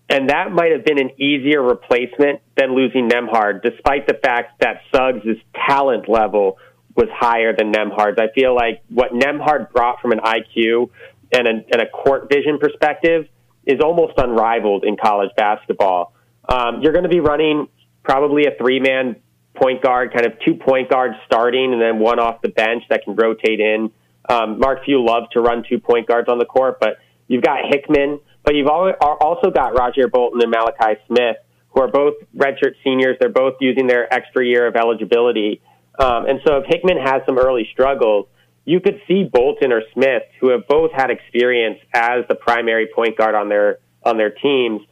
and 0.09 0.30
that 0.30 0.50
might 0.50 0.72
have 0.72 0.85
been 0.85 0.98
an 0.98 1.20
easier 1.20 1.62
replacement 1.62 2.40
than 2.56 2.74
losing 2.74 3.09
Nembhard, 3.09 3.62
despite 3.62 4.06
the 4.06 4.14
fact 4.14 4.61
that 4.61 4.80
Suggs' 4.92 5.38
talent 5.68 6.09
level 6.09 6.59
was 6.96 7.09
higher 7.12 7.54
than 7.56 7.72
Nembhard's. 7.72 8.18
I 8.18 8.28
feel 8.35 8.54
like 8.54 8.82
what 8.88 9.12
Nembhard 9.12 9.70
brought 9.72 10.00
from 10.00 10.12
an 10.12 10.20
IQ 10.20 10.90
and 11.32 11.46
a, 11.46 11.50
and 11.70 11.82
a 11.82 11.88
court 11.88 12.28
vision 12.30 12.59
perspective 12.59 13.28
is 13.64 13.80
almost 13.80 14.14
unrivaled 14.16 14.85
in 14.85 14.96
college 14.96 15.30
basketball. 15.37 16.14
Um, 16.48 16.80
you're 16.80 16.92
going 16.92 17.04
to 17.04 17.11
be 17.11 17.20
running 17.20 17.68
probably 18.02 18.46
a 18.46 18.52
three 18.56 18.80
man 18.80 19.16
point 19.57 19.83
guard, 19.83 20.12
kind 20.12 20.27
of 20.27 20.38
two 20.45 20.55
point 20.55 20.90
guards 20.90 21.14
starting, 21.27 21.73
and 21.73 21.81
then 21.81 21.99
one 21.99 22.19
off 22.19 22.42
the 22.42 22.49
bench 22.49 22.85
that 22.90 23.05
can 23.05 23.14
rotate 23.16 23.61
in. 23.61 23.90
Um, 24.29 24.59
Mark 24.59 24.85
Few 24.85 25.05
loves 25.05 25.27
to 25.33 25.40
run 25.40 25.64
two 25.69 25.79
point 25.79 26.07
guards 26.07 26.29
on 26.29 26.38
the 26.38 26.45
court, 26.45 26.79
but 26.81 26.99
you've 27.29 27.42
got 27.42 27.61
Hickman, 27.64 28.21
but 28.45 28.55
you've 28.55 28.69
also 28.69 29.51
got 29.51 29.75
Rasir 29.75 30.11
Bolton 30.11 30.40
and 30.42 30.51
Malachi 30.51 31.01
Smith, 31.07 31.37
who 31.71 31.81
are 31.81 31.88
both 31.88 32.14
redshirt 32.37 32.75
seniors. 32.83 33.16
They're 33.21 33.29
both 33.29 33.55
using 33.61 33.87
their 33.87 34.12
extra 34.12 34.45
year 34.45 34.66
of 34.66 34.77
eligibility. 34.77 35.61
Um, 35.99 36.27
and 36.27 36.40
so 36.47 36.59
if 36.59 36.66
Hickman 36.66 36.99
has 36.99 37.23
some 37.27 37.38
early 37.38 37.69
struggles, 37.73 38.27
you 38.64 38.81
could 38.81 39.01
see 39.07 39.25
Bolton 39.25 39.73
or 39.73 39.83
Smith, 39.95 40.25
who 40.40 40.49
have 40.51 40.66
both 40.66 40.92
had 40.92 41.11
experience 41.11 41.79
as 41.95 42.25
the 42.29 42.35
primary 42.35 42.88
point 42.95 43.16
guard 43.16 43.35
on 43.35 43.49
their 43.49 43.79
on 44.05 44.16
their 44.16 44.31
teams, 44.31 44.83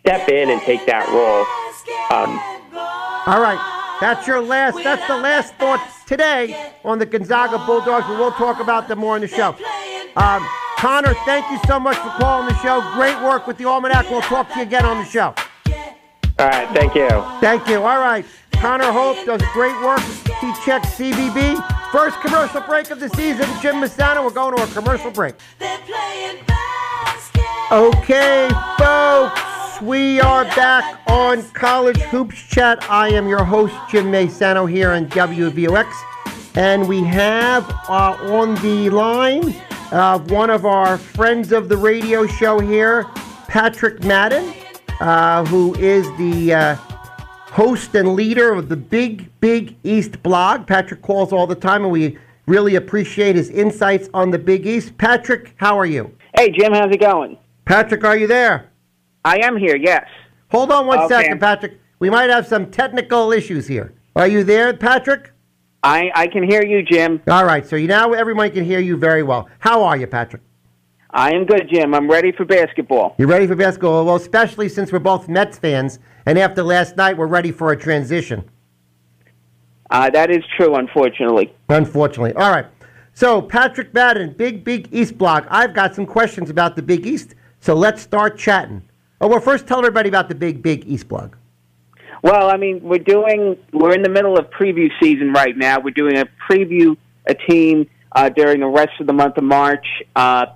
step 0.00 0.28
in 0.28 0.50
and 0.50 0.60
take 0.62 0.84
that 0.86 1.06
role. 1.08 1.44
Um, 2.10 2.40
All 3.26 3.40
right. 3.40 3.74
That's 4.00 4.26
your 4.26 4.40
last. 4.40 4.76
That's 4.84 5.06
the 5.08 5.16
last 5.16 5.54
thought 5.54 5.84
today 6.06 6.72
on 6.84 6.98
the 6.98 7.06
Gonzaga 7.06 7.58
Bulldogs. 7.66 8.06
But 8.06 8.10
We 8.10 8.16
will 8.16 8.32
talk 8.32 8.60
about 8.60 8.88
them 8.88 8.98
more 9.00 9.16
in 9.16 9.22
the 9.22 9.28
show. 9.28 9.56
Um, 10.16 10.46
Connor, 10.78 11.14
thank 11.24 11.50
you 11.50 11.58
so 11.66 11.80
much 11.80 11.96
for 11.96 12.10
calling 12.10 12.46
the 12.48 12.56
show. 12.62 12.80
Great 12.94 13.20
work 13.22 13.46
with 13.46 13.58
the 13.58 13.64
Almanac. 13.64 14.08
We'll 14.10 14.20
talk 14.22 14.48
to 14.52 14.56
you 14.56 14.62
again 14.62 14.84
on 14.84 14.98
the 14.98 15.04
show. 15.04 15.34
All 16.38 16.46
right. 16.48 16.68
Thank 16.72 16.94
you. 16.94 17.08
Thank 17.40 17.68
you. 17.68 17.82
All 17.82 17.98
right. 17.98 18.24
Connor 18.52 18.92
Hope 18.92 19.24
does 19.26 19.42
great 19.52 19.74
work. 19.82 20.00
He 20.40 20.52
checks 20.64 20.88
CBB. 20.94 21.56
First 21.90 22.20
commercial 22.20 22.60
break 22.62 22.90
of 22.90 23.00
the 23.00 23.08
season. 23.10 23.48
Jim 23.60 23.80
Mastano, 23.80 24.22
we're 24.22 24.30
going 24.30 24.56
to 24.56 24.62
a 24.62 24.66
commercial 24.68 25.10
break. 25.10 25.34
Okay, 27.70 28.48
folks 28.78 29.47
we 29.82 30.20
are 30.20 30.44
back 30.44 31.00
on 31.06 31.42
College 31.50 32.00
Hoops 32.02 32.40
Chat. 32.48 32.82
I 32.90 33.10
am 33.10 33.28
your 33.28 33.44
host, 33.44 33.74
Jim 33.88 34.06
Maysano, 34.06 34.68
here 34.68 34.90
on 34.90 35.06
WVOX. 35.08 35.92
And 36.56 36.88
we 36.88 37.02
have 37.04 37.68
uh, 37.88 38.16
on 38.34 38.56
the 38.56 38.90
line 38.90 39.54
uh, 39.92 40.18
one 40.18 40.50
of 40.50 40.66
our 40.66 40.98
friends 40.98 41.52
of 41.52 41.68
the 41.68 41.76
radio 41.76 42.26
show 42.26 42.58
here, 42.58 43.04
Patrick 43.46 44.02
Madden, 44.02 44.52
uh, 45.00 45.44
who 45.44 45.74
is 45.76 46.06
the 46.18 46.54
uh, 46.54 46.74
host 46.74 47.94
and 47.94 48.14
leader 48.14 48.52
of 48.52 48.68
the 48.68 48.76
Big, 48.76 49.30
Big 49.40 49.76
East 49.84 50.22
blog. 50.22 50.66
Patrick 50.66 51.02
calls 51.02 51.32
all 51.32 51.46
the 51.46 51.54
time, 51.54 51.84
and 51.84 51.92
we 51.92 52.18
really 52.46 52.74
appreciate 52.74 53.36
his 53.36 53.50
insights 53.50 54.08
on 54.12 54.30
the 54.30 54.38
Big 54.38 54.66
East. 54.66 54.98
Patrick, 54.98 55.54
how 55.56 55.78
are 55.78 55.86
you? 55.86 56.12
Hey, 56.34 56.50
Jim, 56.50 56.72
how's 56.72 56.90
it 56.90 57.00
going? 57.00 57.38
Patrick, 57.64 58.02
are 58.02 58.16
you 58.16 58.26
there? 58.26 58.67
I 59.24 59.38
am 59.44 59.56
here, 59.56 59.76
yes. 59.76 60.06
Hold 60.50 60.72
on 60.72 60.86
one 60.86 61.00
okay. 61.00 61.08
second, 61.08 61.40
Patrick. 61.40 61.78
We 61.98 62.10
might 62.10 62.30
have 62.30 62.46
some 62.46 62.70
technical 62.70 63.32
issues 63.32 63.66
here. 63.66 63.92
Are 64.16 64.26
you 64.26 64.44
there, 64.44 64.72
Patrick? 64.74 65.32
I, 65.82 66.10
I 66.14 66.26
can 66.26 66.42
hear 66.42 66.64
you, 66.64 66.82
Jim. 66.82 67.22
All 67.28 67.44
right, 67.44 67.66
so 67.66 67.76
you, 67.76 67.86
now 67.86 68.12
everyone 68.12 68.50
can 68.50 68.64
hear 68.64 68.80
you 68.80 68.96
very 68.96 69.22
well. 69.22 69.48
How 69.58 69.82
are 69.84 69.96
you, 69.96 70.06
Patrick? 70.06 70.42
I 71.10 71.32
am 71.32 71.46
good, 71.46 71.68
Jim. 71.72 71.94
I'm 71.94 72.10
ready 72.10 72.32
for 72.32 72.44
basketball. 72.44 73.14
You're 73.18 73.28
ready 73.28 73.46
for 73.46 73.56
basketball? 73.56 74.04
Well, 74.04 74.16
especially 74.16 74.68
since 74.68 74.92
we're 74.92 74.98
both 74.98 75.28
Mets 75.28 75.58
fans, 75.58 75.98
and 76.26 76.38
after 76.38 76.62
last 76.62 76.96
night, 76.96 77.16
we're 77.16 77.26
ready 77.26 77.50
for 77.50 77.72
a 77.72 77.76
transition. 77.76 78.48
Uh, 79.90 80.10
that 80.10 80.30
is 80.30 80.44
true, 80.56 80.74
unfortunately. 80.74 81.54
Unfortunately. 81.68 82.34
All 82.34 82.50
right. 82.50 82.66
So, 83.14 83.40
Patrick 83.40 83.94
Madden, 83.94 84.32
Big 84.32 84.64
Big 84.64 84.88
East 84.92 85.16
Blog. 85.16 85.44
I've 85.48 85.74
got 85.74 85.94
some 85.94 86.06
questions 86.06 86.50
about 86.50 86.76
the 86.76 86.82
Big 86.82 87.06
East, 87.06 87.34
so 87.60 87.74
let's 87.74 88.02
start 88.02 88.38
chatting. 88.38 88.82
Oh, 89.20 89.28
well, 89.28 89.40
first 89.40 89.66
tell 89.66 89.78
everybody 89.78 90.08
about 90.08 90.28
the 90.28 90.34
big, 90.34 90.62
big 90.62 90.86
East 90.86 91.08
blog. 91.08 91.34
Well, 92.22 92.50
I 92.50 92.56
mean, 92.56 92.80
we're 92.82 92.98
doing, 92.98 93.56
we're 93.72 93.94
in 93.94 94.02
the 94.02 94.08
middle 94.08 94.38
of 94.38 94.50
preview 94.50 94.90
season 95.00 95.32
right 95.32 95.56
now. 95.56 95.80
We're 95.80 95.90
doing 95.90 96.18
a 96.18 96.26
preview, 96.48 96.96
a 97.26 97.34
team 97.34 97.88
uh, 98.12 98.28
during 98.28 98.60
the 98.60 98.66
rest 98.66 99.00
of 99.00 99.06
the 99.06 99.12
month 99.12 99.36
of 99.36 99.44
March. 99.44 99.86
Uh, 100.16 100.46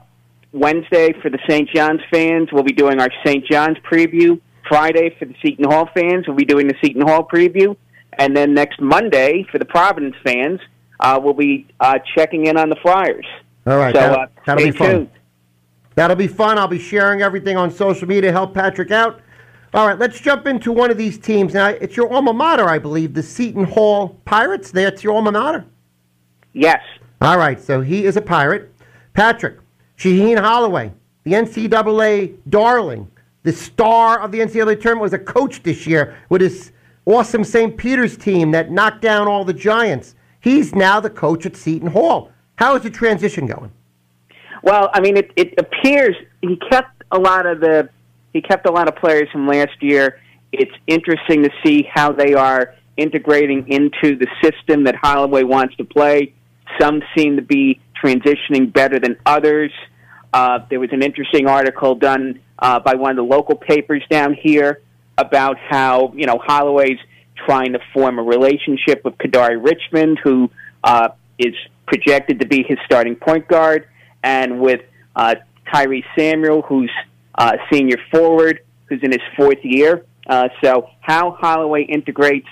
Wednesday 0.52 1.12
for 1.22 1.30
the 1.30 1.38
St. 1.48 1.68
John's 1.70 2.00
fans, 2.10 2.48
we'll 2.52 2.62
be 2.62 2.72
doing 2.72 3.00
our 3.00 3.10
St. 3.24 3.44
John's 3.46 3.78
preview. 3.78 4.40
Friday 4.68 5.14
for 5.18 5.24
the 5.24 5.34
Seton 5.42 5.64
Hall 5.64 5.88
fans, 5.92 6.26
we'll 6.26 6.36
be 6.36 6.44
doing 6.44 6.68
the 6.68 6.74
Seton 6.82 7.02
Hall 7.02 7.26
preview. 7.26 7.76
And 8.18 8.36
then 8.36 8.54
next 8.54 8.80
Monday 8.80 9.44
for 9.50 9.58
the 9.58 9.64
Providence 9.64 10.14
fans, 10.24 10.60
uh, 11.00 11.18
we'll 11.22 11.34
be 11.34 11.66
uh, 11.80 11.98
checking 12.14 12.46
in 12.46 12.56
on 12.56 12.68
the 12.68 12.76
Friars. 12.82 13.26
All 13.66 13.76
right, 13.76 13.94
so, 13.94 14.00
that'll, 14.00 14.20
uh, 14.20 14.26
that'll 14.46 14.64
be 14.64 14.70
fun. 14.70 14.90
Tuned. 14.90 15.10
That'll 15.94 16.16
be 16.16 16.26
fun. 16.26 16.58
I'll 16.58 16.68
be 16.68 16.78
sharing 16.78 17.22
everything 17.22 17.56
on 17.56 17.70
social 17.70 18.08
media 18.08 18.30
to 18.30 18.32
help 18.32 18.54
Patrick 18.54 18.90
out. 18.90 19.20
All 19.74 19.86
right, 19.86 19.98
let's 19.98 20.20
jump 20.20 20.46
into 20.46 20.70
one 20.70 20.90
of 20.90 20.98
these 20.98 21.16
teams. 21.18 21.54
Now, 21.54 21.68
it's 21.68 21.96
your 21.96 22.12
alma 22.12 22.32
mater, 22.32 22.68
I 22.68 22.78
believe, 22.78 23.14
the 23.14 23.22
Seton 23.22 23.64
Hall 23.64 24.20
Pirates. 24.26 24.70
That's 24.70 25.02
your 25.02 25.14
alma 25.14 25.32
mater? 25.32 25.64
Yes. 26.52 26.82
All 27.22 27.38
right, 27.38 27.58
so 27.58 27.80
he 27.80 28.04
is 28.04 28.16
a 28.16 28.20
pirate. 28.20 28.70
Patrick, 29.14 29.58
Shaheen 29.96 30.38
Holloway, 30.38 30.92
the 31.24 31.32
NCAA 31.32 32.36
darling, 32.50 33.10
the 33.44 33.52
star 33.52 34.20
of 34.20 34.30
the 34.30 34.40
NCAA 34.40 34.80
tournament, 34.80 35.02
was 35.02 35.12
a 35.14 35.18
coach 35.18 35.62
this 35.62 35.86
year 35.86 36.16
with 36.28 36.42
his 36.42 36.72
awesome 37.06 37.44
St. 37.44 37.76
Peter's 37.76 38.16
team 38.16 38.50
that 38.50 38.70
knocked 38.70 39.00
down 39.00 39.26
all 39.26 39.44
the 39.44 39.54
Giants. 39.54 40.14
He's 40.40 40.74
now 40.74 41.00
the 41.00 41.10
coach 41.10 41.46
at 41.46 41.56
Seton 41.56 41.88
Hall. 41.88 42.30
How 42.56 42.76
is 42.76 42.82
the 42.82 42.90
transition 42.90 43.46
going? 43.46 43.70
Well, 44.62 44.90
I 44.92 45.00
mean, 45.00 45.16
it, 45.16 45.32
it 45.36 45.54
appears 45.58 46.16
he 46.40 46.56
kept 46.70 47.02
a 47.10 47.18
lot 47.18 47.46
of 47.46 47.60
the 47.60 47.88
he 48.32 48.40
kept 48.40 48.66
a 48.66 48.72
lot 48.72 48.88
of 48.88 48.96
players 48.96 49.28
from 49.30 49.46
last 49.46 49.82
year. 49.82 50.20
It's 50.52 50.72
interesting 50.86 51.42
to 51.42 51.50
see 51.64 51.86
how 51.92 52.12
they 52.12 52.34
are 52.34 52.74
integrating 52.96 53.68
into 53.68 54.16
the 54.16 54.26
system 54.42 54.84
that 54.84 54.94
Holloway 54.94 55.42
wants 55.42 55.76
to 55.76 55.84
play. 55.84 56.34
Some 56.80 57.02
seem 57.16 57.36
to 57.36 57.42
be 57.42 57.80
transitioning 58.02 58.72
better 58.72 58.98
than 58.98 59.16
others. 59.26 59.70
Uh, 60.32 60.60
there 60.70 60.80
was 60.80 60.90
an 60.92 61.02
interesting 61.02 61.46
article 61.46 61.94
done 61.94 62.40
uh, 62.58 62.80
by 62.80 62.94
one 62.94 63.10
of 63.10 63.16
the 63.16 63.22
local 63.22 63.54
papers 63.54 64.02
down 64.08 64.34
here 64.34 64.80
about 65.18 65.58
how 65.58 66.12
you 66.16 66.26
know 66.26 66.38
Holloway's 66.38 66.98
trying 67.46 67.72
to 67.72 67.80
form 67.92 68.18
a 68.18 68.22
relationship 68.22 69.04
with 69.04 69.18
Kadary 69.18 69.62
Richmond, 69.62 70.20
who 70.22 70.50
uh, 70.84 71.08
is 71.38 71.54
projected 71.86 72.40
to 72.40 72.46
be 72.46 72.64
his 72.66 72.78
starting 72.86 73.16
point 73.16 73.48
guard, 73.48 73.88
and 74.22 74.60
with 74.60 74.80
uh, 75.16 75.36
Tyrese 75.72 76.04
Samuel, 76.16 76.62
who's 76.62 76.90
uh, 77.34 77.56
senior 77.72 77.96
forward, 78.10 78.60
who's 78.86 79.00
in 79.02 79.12
his 79.12 79.22
fourth 79.36 79.58
year. 79.62 80.04
Uh, 80.26 80.48
so 80.62 80.88
how 81.00 81.32
Holloway 81.32 81.82
integrates 81.82 82.48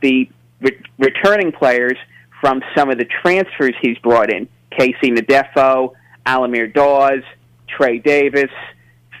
the 0.00 0.28
re- 0.60 0.80
returning 0.98 1.52
players 1.52 1.96
from 2.40 2.62
some 2.76 2.90
of 2.90 2.98
the 2.98 3.06
transfers 3.22 3.74
he's 3.80 3.98
brought 3.98 4.32
in, 4.32 4.48
KC 4.72 5.16
Ndefo, 5.16 5.92
Al-Amir 6.26 6.68
Dawes, 6.68 7.22
Trey 7.68 7.98
Davis, 7.98 8.50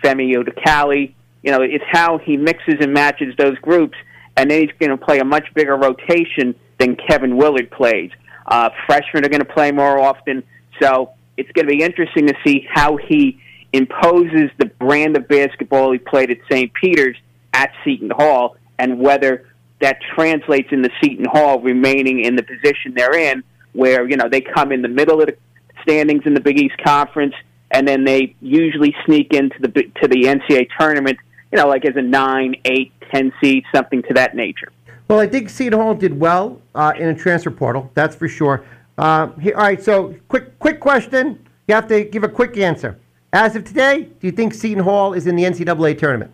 Femi 0.02 0.34
Odukale. 0.34 1.14
You 1.42 1.52
know, 1.52 1.62
it's 1.62 1.84
how 1.90 2.18
he 2.18 2.36
mixes 2.36 2.76
and 2.80 2.92
matches 2.92 3.34
those 3.36 3.58
groups, 3.58 3.96
and 4.36 4.50
then 4.50 4.60
he's 4.60 4.70
going 4.78 4.90
to 4.90 4.96
play 4.96 5.18
a 5.18 5.24
much 5.24 5.46
bigger 5.54 5.76
rotation 5.76 6.54
than 6.78 6.96
Kevin 6.96 7.36
Willard 7.36 7.70
plays. 7.70 8.10
Uh, 8.46 8.70
freshmen 8.86 9.24
are 9.24 9.28
going 9.28 9.40
to 9.40 9.52
play 9.52 9.70
more 9.70 9.98
often, 9.98 10.42
so 10.80 11.12
it's 11.36 11.50
going 11.52 11.66
to 11.66 11.72
be 11.72 11.82
interesting 11.82 12.26
to 12.26 12.34
see 12.44 12.66
how 12.70 12.96
he 12.96 13.40
imposes 13.72 14.50
the 14.58 14.66
brand 14.66 15.16
of 15.16 15.26
basketball 15.28 15.92
he 15.92 15.98
played 15.98 16.30
at 16.30 16.38
St. 16.50 16.72
Peter's 16.74 17.16
at 17.54 17.70
Seton 17.84 18.10
Hall, 18.10 18.56
and 18.78 18.98
whether 18.98 19.46
that 19.80 19.98
translates 20.14 20.68
into 20.72 20.90
Seton 21.02 21.26
Hall 21.26 21.60
remaining 21.60 22.24
in 22.24 22.36
the 22.36 22.42
position 22.42 22.94
they're 22.94 23.14
in, 23.14 23.42
where 23.72 24.08
you 24.08 24.16
know 24.16 24.28
they 24.28 24.40
come 24.40 24.72
in 24.72 24.82
the 24.82 24.88
middle 24.88 25.20
of 25.20 25.26
the 25.26 25.36
standings 25.82 26.22
in 26.26 26.34
the 26.34 26.40
Big 26.40 26.58
East 26.58 26.76
Conference, 26.84 27.34
and 27.70 27.86
then 27.86 28.04
they 28.04 28.34
usually 28.40 28.94
sneak 29.04 29.32
into 29.32 29.56
the 29.60 29.68
to 29.68 30.08
the 30.08 30.24
NCAA 30.24 30.68
tournament, 30.78 31.18
you 31.50 31.58
know, 31.58 31.66
like 31.66 31.84
as 31.84 31.96
a 31.96 32.02
nine, 32.02 32.54
eight, 32.64 32.92
ten 33.12 33.32
seed, 33.42 33.64
something 33.74 34.02
to 34.04 34.14
that 34.14 34.34
nature. 34.36 34.70
Well, 35.08 35.18
I 35.18 35.26
think 35.26 35.50
Seton 35.50 35.78
Hall 35.78 35.94
did 35.94 36.18
well 36.18 36.60
uh, 36.74 36.92
in 36.96 37.08
a 37.08 37.14
transfer 37.14 37.50
portal. 37.50 37.90
That's 37.94 38.16
for 38.16 38.28
sure. 38.28 38.64
Uh, 38.98 39.28
here, 39.40 39.54
all 39.56 39.62
right. 39.62 39.82
So, 39.82 40.14
quick, 40.28 40.58
quick 40.58 40.80
question. 40.80 41.46
You 41.68 41.74
have 41.74 41.88
to 41.88 42.04
give 42.04 42.24
a 42.24 42.28
quick 42.28 42.56
answer. 42.56 42.98
As 43.32 43.56
of 43.56 43.64
today, 43.64 44.02
do 44.02 44.26
you 44.26 44.32
think 44.32 44.52
Seton 44.52 44.84
Hall 44.84 45.14
is 45.14 45.26
in 45.26 45.36
the 45.36 45.44
NCAA 45.44 45.98
tournament? 45.98 46.30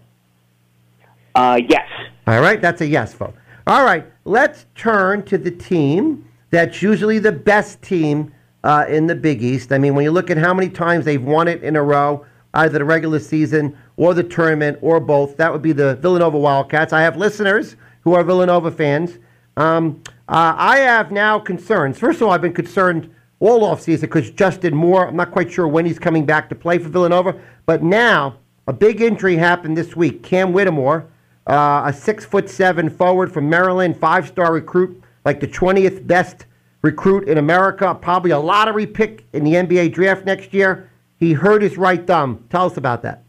Uh, 1.34 1.60
yes. 1.68 1.86
All 2.26 2.40
right, 2.40 2.60
that's 2.60 2.80
a 2.80 2.86
yes 2.86 3.14
vote. 3.14 3.34
All 3.66 3.84
right, 3.84 4.04
let's 4.24 4.66
turn 4.74 5.22
to 5.24 5.38
the 5.38 5.50
team 5.50 6.28
that's 6.50 6.82
usually 6.82 7.18
the 7.18 7.32
best 7.32 7.80
team 7.82 8.32
uh, 8.64 8.86
in 8.88 9.06
the 9.06 9.14
Big 9.14 9.42
East. 9.42 9.72
I 9.72 9.78
mean, 9.78 9.94
when 9.94 10.04
you 10.04 10.10
look 10.10 10.30
at 10.30 10.38
how 10.38 10.52
many 10.52 10.68
times 10.68 11.04
they've 11.04 11.22
won 11.22 11.48
it 11.48 11.62
in 11.62 11.76
a 11.76 11.82
row, 11.82 12.24
either 12.54 12.78
the 12.78 12.84
regular 12.84 13.18
season 13.18 13.76
or 13.96 14.14
the 14.14 14.22
tournament 14.22 14.78
or 14.80 15.00
both, 15.00 15.36
that 15.36 15.52
would 15.52 15.62
be 15.62 15.72
the 15.72 15.96
Villanova 15.96 16.38
Wildcats. 16.38 16.92
I 16.92 17.02
have 17.02 17.16
listeners 17.16 17.76
who 18.02 18.14
are 18.14 18.24
Villanova 18.24 18.70
fans. 18.70 19.18
Um, 19.56 20.02
uh, 20.28 20.54
I 20.58 20.78
have 20.78 21.10
now 21.10 21.38
concerns. 21.38 21.98
First 21.98 22.20
of 22.20 22.26
all, 22.26 22.32
I've 22.32 22.42
been 22.42 22.52
concerned 22.52 23.10
all 23.40 23.62
offseason 23.62 24.02
because 24.02 24.30
Justin 24.30 24.74
Moore, 24.74 25.08
I'm 25.08 25.16
not 25.16 25.30
quite 25.30 25.50
sure 25.50 25.66
when 25.66 25.86
he's 25.86 25.98
coming 25.98 26.26
back 26.26 26.50
to 26.50 26.54
play 26.54 26.78
for 26.78 26.90
Villanova, 26.90 27.34
but 27.64 27.82
now 27.82 28.36
a 28.66 28.72
big 28.72 29.00
injury 29.00 29.36
happened 29.36 29.76
this 29.76 29.96
week. 29.96 30.22
Cam 30.22 30.52
Whitmore, 30.52 31.06
uh, 31.46 31.84
a 31.86 31.92
six 31.92 32.26
foot 32.26 32.50
seven 32.50 32.90
forward 32.90 33.32
from 33.32 33.48
Maryland, 33.48 33.96
five 33.96 34.28
star 34.28 34.52
recruit, 34.52 35.02
like 35.24 35.40
the 35.40 35.48
20th 35.48 36.06
best 36.06 36.44
recruit 36.82 37.26
in 37.26 37.38
America, 37.38 37.94
probably 37.94 38.30
a 38.30 38.38
lottery 38.38 38.86
pick 38.86 39.24
in 39.32 39.44
the 39.44 39.54
NBA 39.54 39.94
draft 39.94 40.26
next 40.26 40.52
year. 40.52 40.90
He 41.16 41.32
hurt 41.32 41.62
his 41.62 41.78
right 41.78 42.06
thumb. 42.06 42.44
Tell 42.50 42.66
us 42.66 42.76
about 42.76 43.02
that. 43.02 43.22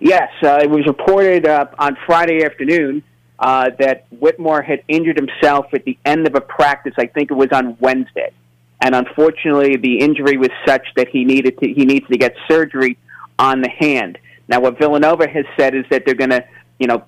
Yes, 0.00 0.30
uh, 0.42 0.60
it 0.62 0.70
was 0.70 0.86
reported 0.86 1.46
uh, 1.46 1.66
on 1.78 1.96
Friday 2.06 2.42
afternoon 2.42 3.02
uh, 3.42 3.70
that 3.80 4.06
Whitmore 4.20 4.62
had 4.62 4.82
injured 4.86 5.18
himself 5.18 5.66
at 5.74 5.84
the 5.84 5.98
end 6.04 6.28
of 6.28 6.36
a 6.36 6.40
practice. 6.40 6.94
I 6.96 7.06
think 7.06 7.30
it 7.30 7.34
was 7.34 7.48
on 7.52 7.76
Wednesday, 7.80 8.32
and 8.80 8.94
unfortunately, 8.94 9.76
the 9.76 9.98
injury 9.98 10.36
was 10.36 10.50
such 10.64 10.86
that 10.96 11.08
he 11.08 11.24
needed 11.24 11.58
to 11.58 11.66
he 11.66 11.84
needs 11.84 12.06
to 12.06 12.16
get 12.16 12.34
surgery 12.48 12.96
on 13.38 13.60
the 13.60 13.68
hand. 13.68 14.18
Now, 14.48 14.60
what 14.60 14.78
Villanova 14.78 15.28
has 15.28 15.44
said 15.58 15.74
is 15.74 15.84
that 15.90 16.04
they're 16.06 16.14
going 16.14 16.30
to, 16.30 16.44
you 16.78 16.86
know, 16.86 17.04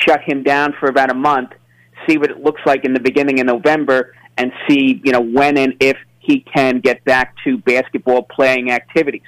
shut 0.00 0.20
him 0.22 0.42
down 0.42 0.74
for 0.80 0.88
about 0.88 1.10
a 1.10 1.14
month, 1.14 1.50
see 2.08 2.18
what 2.18 2.30
it 2.30 2.42
looks 2.42 2.62
like 2.66 2.84
in 2.84 2.92
the 2.92 3.00
beginning 3.00 3.40
of 3.40 3.46
November, 3.46 4.14
and 4.36 4.52
see, 4.68 5.00
you 5.04 5.12
know, 5.12 5.20
when 5.20 5.56
and 5.58 5.74
if 5.80 5.96
he 6.18 6.40
can 6.40 6.80
get 6.80 7.04
back 7.04 7.34
to 7.44 7.58
basketball 7.58 8.22
playing 8.22 8.70
activities. 8.70 9.22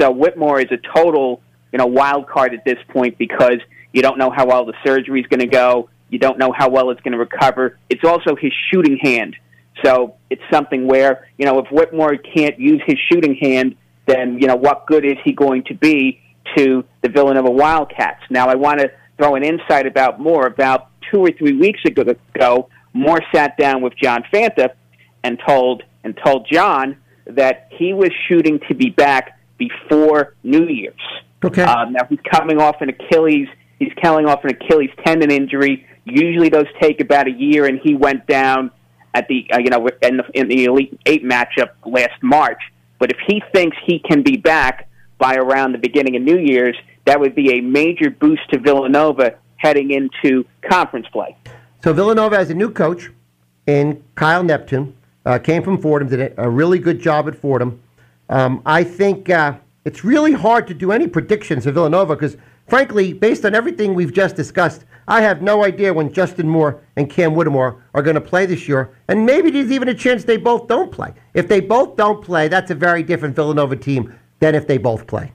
So 0.00 0.10
Whitmore 0.10 0.60
is 0.60 0.70
a 0.70 0.78
total, 0.96 1.42
you 1.72 1.78
know, 1.78 1.86
wild 1.86 2.26
card 2.26 2.54
at 2.54 2.64
this 2.64 2.78
point 2.88 3.18
because 3.18 3.58
you 3.92 4.02
don't 4.02 4.18
know 4.18 4.30
how 4.30 4.46
well 4.46 4.64
the 4.64 4.74
surgery 4.84 5.20
is 5.20 5.26
going 5.26 5.40
to 5.40 5.46
go. 5.46 5.88
You 6.08 6.18
don't 6.18 6.38
know 6.38 6.52
how 6.56 6.68
well 6.68 6.90
it's 6.90 7.00
going 7.02 7.12
to 7.12 7.18
recover. 7.18 7.78
It's 7.88 8.04
also 8.04 8.36
his 8.36 8.52
shooting 8.70 8.98
hand. 8.98 9.36
So 9.84 10.16
it's 10.28 10.42
something 10.52 10.86
where, 10.86 11.28
you 11.38 11.46
know, 11.46 11.58
if 11.58 11.70
Whitmore 11.70 12.16
can't 12.16 12.58
use 12.58 12.82
his 12.86 12.98
shooting 13.10 13.34
hand, 13.36 13.76
then, 14.06 14.38
you 14.38 14.46
know, 14.46 14.56
what 14.56 14.86
good 14.86 15.04
is 15.04 15.16
he 15.24 15.32
going 15.32 15.64
to 15.64 15.74
be 15.74 16.20
to 16.56 16.84
the 17.02 17.08
Villanova 17.08 17.50
Wildcats? 17.50 18.22
Now, 18.28 18.48
I 18.48 18.56
want 18.56 18.80
to 18.80 18.90
throw 19.16 19.36
an 19.36 19.44
insight 19.44 19.86
about 19.86 20.20
Moore. 20.20 20.46
About 20.46 20.88
two 21.10 21.20
or 21.20 21.30
three 21.30 21.52
weeks 21.52 21.80
ago, 21.84 22.68
Moore 22.92 23.20
sat 23.34 23.56
down 23.56 23.82
with 23.82 23.94
John 23.96 24.24
Fanta 24.32 24.70
and 25.22 25.38
told 25.46 25.82
and 26.02 26.18
told 26.24 26.48
John 26.50 26.96
that 27.26 27.68
he 27.70 27.92
was 27.92 28.10
shooting 28.28 28.58
to 28.68 28.74
be 28.74 28.90
back 28.90 29.38
before 29.58 30.34
New 30.42 30.66
Year's. 30.66 30.94
Okay. 31.44 31.62
Um, 31.62 31.92
now 31.92 32.04
he's 32.08 32.18
coming 32.30 32.60
off 32.60 32.80
an 32.80 32.88
Achilles. 32.88 33.48
He's 33.80 33.92
coming 34.00 34.26
off 34.26 34.44
an 34.44 34.50
Achilles 34.50 34.90
tendon 35.04 35.32
injury. 35.32 35.86
Usually 36.04 36.50
those 36.50 36.66
take 36.80 37.00
about 37.00 37.26
a 37.26 37.32
year, 37.32 37.66
and 37.66 37.80
he 37.82 37.96
went 37.96 38.26
down 38.28 38.70
at 39.14 39.26
the 39.26 39.50
uh, 39.52 39.58
you 39.58 39.70
know 39.70 39.88
in 40.02 40.18
the, 40.18 40.24
in 40.34 40.48
the 40.48 40.66
Elite 40.66 41.00
Eight 41.06 41.24
matchup 41.24 41.70
last 41.84 42.22
March. 42.22 42.60
But 43.00 43.10
if 43.10 43.16
he 43.26 43.42
thinks 43.52 43.76
he 43.84 43.98
can 43.98 44.22
be 44.22 44.36
back 44.36 44.88
by 45.18 45.34
around 45.34 45.72
the 45.72 45.78
beginning 45.78 46.14
of 46.16 46.22
New 46.22 46.38
Year's, 46.38 46.76
that 47.06 47.18
would 47.18 47.34
be 47.34 47.58
a 47.58 47.60
major 47.60 48.10
boost 48.10 48.42
to 48.52 48.58
Villanova 48.58 49.34
heading 49.56 49.90
into 49.90 50.44
conference 50.68 51.06
play. 51.12 51.36
So 51.82 51.92
Villanova 51.92 52.36
has 52.36 52.50
a 52.50 52.54
new 52.54 52.70
coach 52.70 53.10
in 53.66 54.02
Kyle 54.14 54.42
Neptune. 54.42 54.94
Uh, 55.24 55.38
came 55.38 55.62
from 55.62 55.80
Fordham, 55.80 56.08
did 56.08 56.34
a 56.36 56.48
really 56.48 56.78
good 56.78 57.00
job 57.00 57.28
at 57.28 57.34
Fordham. 57.34 57.80
Um, 58.28 58.62
I 58.64 58.84
think 58.84 59.28
uh, 59.28 59.54
it's 59.84 60.04
really 60.04 60.32
hard 60.32 60.66
to 60.68 60.74
do 60.74 60.92
any 60.92 61.06
predictions 61.06 61.66
of 61.66 61.74
Villanova 61.74 62.14
because, 62.14 62.36
frankly, 62.70 63.12
based 63.12 63.44
on 63.44 63.54
everything 63.54 63.94
we've 63.94 64.12
just 64.12 64.36
discussed, 64.36 64.84
I 65.08 65.22
have 65.22 65.42
no 65.42 65.64
idea 65.64 65.92
when 65.92 66.12
Justin 66.12 66.48
Moore 66.48 66.80
and 66.96 67.10
Cam 67.10 67.34
Whitmore 67.34 67.82
are 67.94 68.02
going 68.02 68.14
to 68.14 68.20
play 68.20 68.46
this 68.46 68.68
year. 68.68 68.90
And 69.08 69.26
maybe 69.26 69.50
there's 69.50 69.72
even 69.72 69.88
a 69.88 69.94
chance 69.94 70.24
they 70.24 70.36
both 70.36 70.68
don't 70.68 70.92
play. 70.92 71.12
If 71.34 71.48
they 71.48 71.60
both 71.60 71.96
don't 71.96 72.24
play, 72.24 72.48
that's 72.48 72.70
a 72.70 72.74
very 72.74 73.02
different 73.02 73.34
Villanova 73.34 73.76
team 73.76 74.14
than 74.38 74.54
if 74.54 74.66
they 74.66 74.78
both 74.78 75.06
play. 75.06 75.32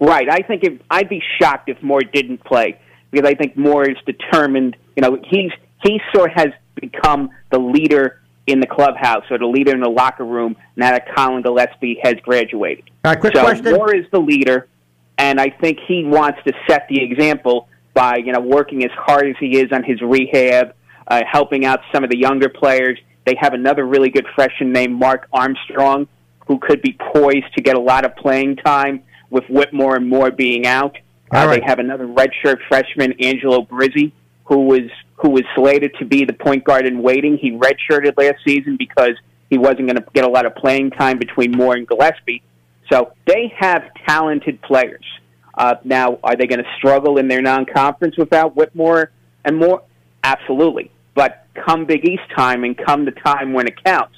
Right. 0.00 0.28
I 0.28 0.40
think 0.40 0.64
if, 0.64 0.80
I'd 0.90 1.08
be 1.08 1.22
shocked 1.40 1.68
if 1.68 1.82
Moore 1.82 2.00
didn't 2.00 2.44
play 2.44 2.80
because 3.10 3.28
I 3.28 3.34
think 3.34 3.56
Moore 3.56 3.88
is 3.88 3.96
determined. 4.04 4.76
You 4.96 5.02
know, 5.02 5.18
he's 5.28 5.50
he 5.82 6.00
sort 6.14 6.30
of 6.30 6.36
has 6.36 6.48
become 6.74 7.30
the 7.50 7.58
leader 7.58 8.20
in 8.46 8.60
the 8.60 8.66
clubhouse 8.66 9.24
or 9.30 9.38
the 9.38 9.46
leader 9.46 9.72
in 9.74 9.80
the 9.80 9.90
locker 9.90 10.24
room 10.24 10.56
now 10.76 10.90
that 10.90 11.14
Collin 11.14 11.42
Gillespie 11.42 11.98
has 12.02 12.14
graduated. 12.22 12.84
All 13.04 13.12
right, 13.12 13.20
quick 13.20 13.36
so 13.36 13.42
question. 13.42 13.74
Moore 13.74 13.94
is 13.94 14.06
the 14.10 14.18
leader, 14.18 14.68
and 15.18 15.40
I 15.40 15.50
think 15.50 15.78
he 15.86 16.04
wants 16.04 16.38
to 16.46 16.52
set 16.68 16.86
the 16.88 17.02
example 17.02 17.68
by 17.92 18.16
you 18.16 18.32
know 18.32 18.40
working 18.40 18.84
as 18.84 18.90
hard 18.92 19.26
as 19.26 19.34
he 19.38 19.58
is 19.58 19.72
on 19.72 19.82
his 19.82 20.00
rehab, 20.00 20.74
uh, 21.08 21.22
helping 21.30 21.64
out 21.66 21.80
some 21.92 22.04
of 22.04 22.10
the 22.10 22.18
younger 22.18 22.48
players. 22.48 22.98
They 23.26 23.34
have 23.38 23.52
another 23.52 23.84
really 23.84 24.08
good 24.08 24.26
freshman 24.34 24.72
named 24.72 24.94
Mark 24.94 25.28
Armstrong, 25.32 26.06
who 26.46 26.58
could 26.58 26.80
be 26.80 26.96
poised 27.12 27.52
to 27.56 27.62
get 27.62 27.76
a 27.76 27.80
lot 27.80 28.04
of 28.04 28.16
playing 28.16 28.56
time 28.56 29.02
with 29.28 29.44
Whitmore 29.50 29.96
and 29.96 30.08
Moore 30.08 30.30
being 30.30 30.66
out. 30.66 30.96
Uh, 31.30 31.46
right. 31.46 31.60
They 31.60 31.66
have 31.66 31.78
another 31.78 32.06
redshirt 32.06 32.58
freshman, 32.68 33.12
Angelo 33.20 33.62
Brizzi, 33.62 34.12
who 34.44 34.66
was 34.66 34.88
who 35.16 35.30
was 35.30 35.42
slated 35.56 35.94
to 35.98 36.04
be 36.04 36.24
the 36.24 36.32
point 36.32 36.64
guard 36.64 36.86
in 36.86 37.02
waiting. 37.02 37.36
He 37.36 37.50
redshirted 37.50 38.16
last 38.16 38.38
season 38.46 38.76
because 38.78 39.14
he 39.50 39.58
wasn't 39.58 39.88
going 39.88 39.96
to 39.96 40.04
get 40.14 40.24
a 40.24 40.28
lot 40.28 40.46
of 40.46 40.54
playing 40.54 40.92
time 40.92 41.18
between 41.18 41.50
Moore 41.50 41.74
and 41.74 41.86
Gillespie. 41.86 42.42
So 42.90 43.12
they 43.26 43.52
have 43.58 43.82
talented 44.06 44.60
players. 44.62 45.04
Uh, 45.54 45.74
now, 45.84 46.18
are 46.22 46.36
they 46.36 46.46
going 46.46 46.62
to 46.62 46.70
struggle 46.76 47.18
in 47.18 47.28
their 47.28 47.42
non-conference 47.42 48.16
without 48.16 48.56
Whitmore 48.56 49.10
and 49.44 49.56
Moore? 49.56 49.82
absolutely. 50.28 50.90
But 51.14 51.46
come 51.54 51.86
Big 51.86 52.04
East 52.04 52.22
time 52.36 52.64
and 52.64 52.76
come 52.76 53.04
the 53.04 53.12
time 53.12 53.52
when 53.52 53.66
it 53.66 53.82
counts, 53.82 54.14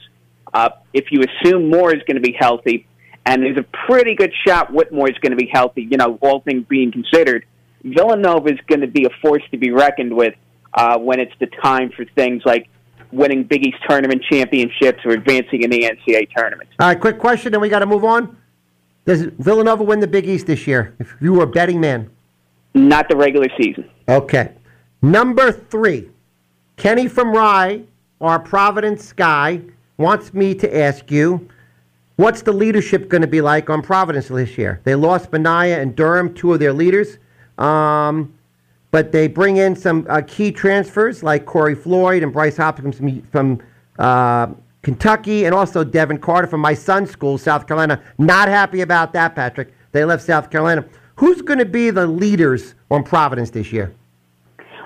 uh, 0.52 0.70
if 0.92 1.06
you 1.11 1.22
assume 1.22 1.70
Moore 1.70 1.94
is 1.94 2.02
going 2.06 2.16
to 2.16 2.22
be 2.22 2.37
healthy, 2.38 2.87
and 3.24 3.42
there's 3.42 3.59
a 3.59 3.66
pretty 3.87 4.14
good 4.14 4.33
shot 4.46 4.72
Whitmore 4.72 5.09
is 5.09 5.18
going 5.18 5.30
to 5.30 5.37
be 5.37 5.48
healthy, 5.52 5.87
you 5.90 5.96
know, 5.96 6.18
all 6.20 6.40
things 6.40 6.64
being 6.68 6.90
considered, 6.90 7.44
Villanova 7.85 8.48
is 8.48 8.59
going 8.66 8.80
to 8.80 8.87
be 8.87 9.04
a 9.04 9.11
force 9.22 9.42
to 9.52 9.59
be 9.59 9.70
reckoned 9.70 10.14
with 10.14 10.35
uh, 10.74 10.98
when 10.98 11.20
it's 11.20 11.33
the 11.38 11.46
time 11.46 11.90
for 11.96 12.04
things 12.04 12.42
like 12.44 12.68
winning 13.12 13.44
Big 13.44 13.66
East 13.66 13.78
tournament 13.88 14.22
championships 14.30 15.00
or 15.04 15.12
advancing 15.12 15.62
in 15.62 15.70
the 15.70 15.83
NCAA 15.83 16.28
tournament. 16.37 16.68
All 16.78 16.88
right, 16.88 17.00
quick 17.00 17.18
question, 17.18 17.54
and 17.54 17.62
we 17.62 17.68
got 17.68 17.80
to 17.80 17.87
move 17.87 18.04
on. 18.04 18.37
Does 19.04 19.22
Villanova 19.38 19.82
win 19.82 20.00
the 20.00 20.06
Big 20.06 20.28
East 20.28 20.46
this 20.46 20.66
year? 20.66 20.94
If 20.98 21.14
you 21.20 21.32
were 21.32 21.44
a 21.44 21.46
betting 21.46 21.80
man. 21.80 22.10
Not 22.74 23.08
the 23.08 23.16
regular 23.16 23.48
season. 23.60 23.88
Okay. 24.08 24.52
Number 25.02 25.50
three, 25.50 26.10
Kenny 26.76 27.08
from 27.08 27.32
Rye, 27.32 27.82
our 28.20 28.38
Providence 28.38 29.12
guy, 29.12 29.62
wants 29.96 30.32
me 30.34 30.54
to 30.54 30.78
ask 30.78 31.10
you, 31.10 31.48
what's 32.16 32.42
the 32.42 32.52
leadership 32.52 33.08
going 33.08 33.22
to 33.22 33.28
be 33.28 33.40
like 33.40 33.70
on 33.70 33.82
Providence 33.82 34.28
this 34.28 34.58
year? 34.58 34.80
They 34.84 34.94
lost 34.94 35.32
Minaya 35.32 35.80
and 35.80 35.96
Durham, 35.96 36.34
two 36.34 36.52
of 36.52 36.60
their 36.60 36.72
leaders, 36.72 37.18
um, 37.58 38.32
but 38.90 39.12
they 39.12 39.26
bring 39.26 39.56
in 39.56 39.74
some 39.74 40.06
uh, 40.08 40.22
key 40.26 40.52
transfers 40.52 41.22
like 41.22 41.46
Corey 41.46 41.74
Floyd 41.74 42.22
and 42.22 42.32
Bryce 42.32 42.56
Hopkins 42.56 42.96
from, 42.96 43.22
from 43.22 43.60
uh, 43.98 44.48
Kentucky, 44.82 45.44
and 45.44 45.54
also 45.54 45.84
Devin 45.84 46.18
Carter 46.18 46.46
from 46.46 46.60
my 46.60 46.74
son's 46.74 47.10
school, 47.10 47.36
South 47.38 47.66
Carolina. 47.66 48.02
Not 48.18 48.48
happy 48.48 48.80
about 48.80 49.12
that, 49.12 49.34
Patrick. 49.34 49.74
They 49.92 50.04
left 50.04 50.24
South 50.24 50.50
Carolina. 50.50 50.84
Who's 51.16 51.42
going 51.42 51.58
to 51.58 51.66
be 51.66 51.90
the 51.90 52.06
leaders 52.06 52.74
on 52.90 53.04
Providence 53.04 53.50
this 53.50 53.72
year? 53.72 53.92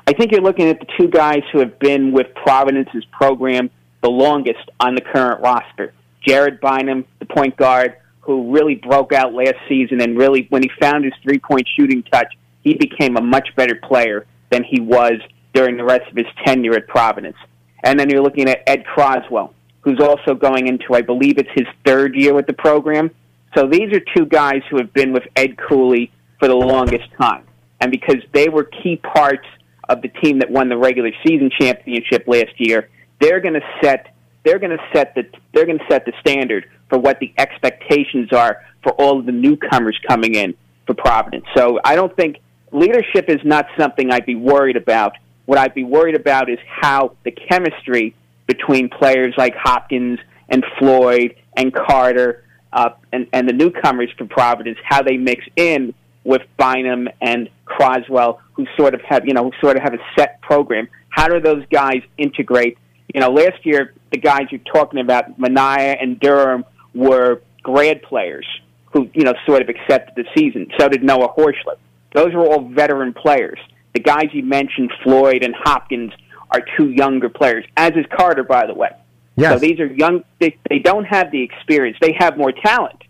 I 0.07 0.12
think 0.12 0.33
you're 0.33 0.42
looking 0.42 0.68
at 0.68 0.80
the 0.80 0.87
two 0.98 1.09
guys 1.09 1.42
who 1.52 1.61
have 1.61 1.78
been 1.78 2.12
with 2.12 2.35
Providence's 2.35 3.04
program 3.12 3.70
the 4.02 4.11
longest 4.11 4.68
on 4.80 4.94
the 4.94 5.00
current 5.00 5.40
roster. 5.40 5.94
Jared 6.26 6.61
Bynum, 6.61 7.07
the 7.20 7.24
point 7.24 7.57
guard, 7.57 7.96
who 8.20 8.52
really 8.52 8.74
broke 8.74 9.14
out 9.14 9.33
last 9.33 9.57
season 9.66 10.00
and 10.02 10.16
really, 10.18 10.46
when 10.50 10.62
he 10.62 10.70
found 10.78 11.04
his 11.04 11.14
three 11.22 11.38
point 11.38 11.66
shooting 11.74 12.02
touch, 12.02 12.33
he 12.62 12.74
became 12.74 13.16
a 13.16 13.20
much 13.22 13.48
better 13.57 13.74
player 13.74 14.26
than 14.50 14.62
he 14.62 14.80
was 14.80 15.14
during 15.54 15.76
the 15.76 15.85
rest 15.85 16.11
of 16.11 16.16
his 16.16 16.26
tenure 16.44 16.74
at 16.74 16.87
Providence. 16.87 17.37
And 17.83 17.98
then 17.98 18.11
you're 18.11 18.22
looking 18.22 18.48
at 18.48 18.62
Ed 18.66 18.85
Croswell, 18.85 19.54
who's 19.85 20.01
also 20.01 20.35
going 20.35 20.66
into, 20.66 20.94
I 20.94 21.03
believe 21.03 21.38
it's 21.38 21.51
his 21.55 21.66
third 21.85 22.14
year 22.16 22.35
with 22.35 22.47
the 22.47 22.55
program. 22.55 23.11
So 23.55 23.68
these 23.68 23.92
are 23.92 24.01
two 24.16 24.27
guys 24.27 24.62
who 24.70 24.79
have 24.79 24.92
been 24.92 25.12
with 25.12 25.25
Ed 25.37 25.57
Cooley 25.59 26.11
for 26.40 26.49
the 26.49 26.55
longest 26.55 27.05
time. 27.20 27.44
And 27.81 27.90
because 27.90 28.23
they 28.33 28.49
were 28.49 28.64
key 28.64 28.97
parts 28.97 29.47
of 29.88 30.01
the 30.01 30.09
team 30.09 30.38
that 30.38 30.51
won 30.51 30.68
the 30.68 30.77
regular 30.77 31.11
season 31.25 31.51
championship 31.61 32.25
last 32.27 32.59
year, 32.59 32.88
they're 33.20 33.40
going 33.40 33.55
to 33.55 33.66
set 33.83 34.11
they're 34.44 34.59
going 34.59 34.77
to 34.77 34.85
set 34.92 35.14
the 35.14 35.27
they're 35.53 35.66
going 35.66 35.79
to 35.79 35.85
set 35.90 36.05
the 36.05 36.12
standard 36.20 36.66
for 36.88 36.99
what 36.99 37.18
the 37.20 37.33
expectations 37.38 38.33
are 38.33 38.62
for 38.83 38.92
all 38.92 39.18
of 39.18 39.27
the 39.27 39.33
newcomers 39.33 39.99
coming 40.07 40.35
in 40.35 40.55
for 40.87 40.94
Providence. 40.94 41.44
So 41.57 41.79
I 41.85 41.94
don't 41.94 42.14
think 42.16 42.38
leadership 42.73 43.29
is 43.29 43.40
not 43.44 43.66
something 43.79 44.12
I'd 44.12 44.27
be 44.27 44.35
worried 44.35 44.77
about. 44.77 45.12
What 45.47 45.59
I'd 45.59 45.75
be 45.75 45.85
worried 45.85 46.14
about 46.14 46.51
is 46.51 46.59
how 46.66 47.16
the 47.25 47.31
chemistry 47.31 48.14
between 48.46 48.88
players 48.88 49.35
like 49.37 49.54
Hopkins 49.57 50.18
and 50.48 50.64
Floyd 50.78 51.37
and 51.57 51.72
Carter 51.74 52.44
uh, 52.72 52.90
and, 53.12 53.26
and 53.33 53.48
the 53.48 53.52
newcomers 53.52 54.11
from 54.18 54.28
Providence, 54.28 54.78
how 54.85 55.02
they 55.02 55.16
mix 55.16 55.44
in 55.57 55.94
with 56.24 56.42
Bynum 56.57 57.09
and 57.20 57.48
Croswell, 57.64 58.40
who 58.54 58.66
sort 58.76 58.94
of 58.94 59.00
have, 59.02 59.26
you 59.26 59.35
know, 59.35 59.44
who 59.44 59.52
sort 59.61 59.76
of 59.76 59.83
have 59.83 59.94
a 59.94 59.98
set 60.18 60.40
program. 60.42 60.88
How 61.11 61.28
do 61.28 61.40
those 61.40 61.64
guys 61.70 62.02
integrate? 62.18 62.76
You 63.14 63.20
know, 63.20 63.30
last 63.30 63.64
year, 63.64 63.94
the 64.11 64.18
guys 64.18 64.46
you're 64.50 64.61
talking 64.72 65.00
about, 65.00 65.38
Minaya 65.38 65.96
and 66.00 66.18
Durham, 66.18 66.64
were 66.94 67.42
grad 67.62 68.02
players 68.02 68.46
who, 68.92 69.11
you 69.12 69.24
know, 69.24 69.35
sort 69.46 69.62
of 69.62 69.68
accepted 69.68 70.14
the 70.16 70.24
season. 70.37 70.68
So 70.78 70.88
did 70.88 71.02
Noah 71.02 71.33
Horchler. 71.35 71.76
Those 72.14 72.33
were 72.33 72.46
all 72.46 72.68
veteran 72.68 73.12
players. 73.12 73.59
The 73.92 74.00
guys 74.00 74.26
you 74.33 74.44
mentioned, 74.44 74.92
Floyd 75.02 75.44
and 75.44 75.54
Hopkins, 75.57 76.12
are 76.55 76.64
two 76.77 76.90
younger 76.90 77.29
players, 77.29 77.64
as 77.77 77.93
is 77.93 78.07
Carter, 78.17 78.45
by 78.45 78.67
the 78.67 78.75
way. 78.75 78.90
Yes. 79.37 79.55
So 79.55 79.59
these 79.59 79.81
are 79.81 79.87
young. 79.87 80.23
They, 80.38 80.57
they 80.69 80.79
don't 80.79 81.05
have 81.05 81.33
the 81.33 81.43
experience. 81.43 81.99
They 82.01 82.14
have 82.19 82.38
more 82.38 82.53
talent 82.53 83.03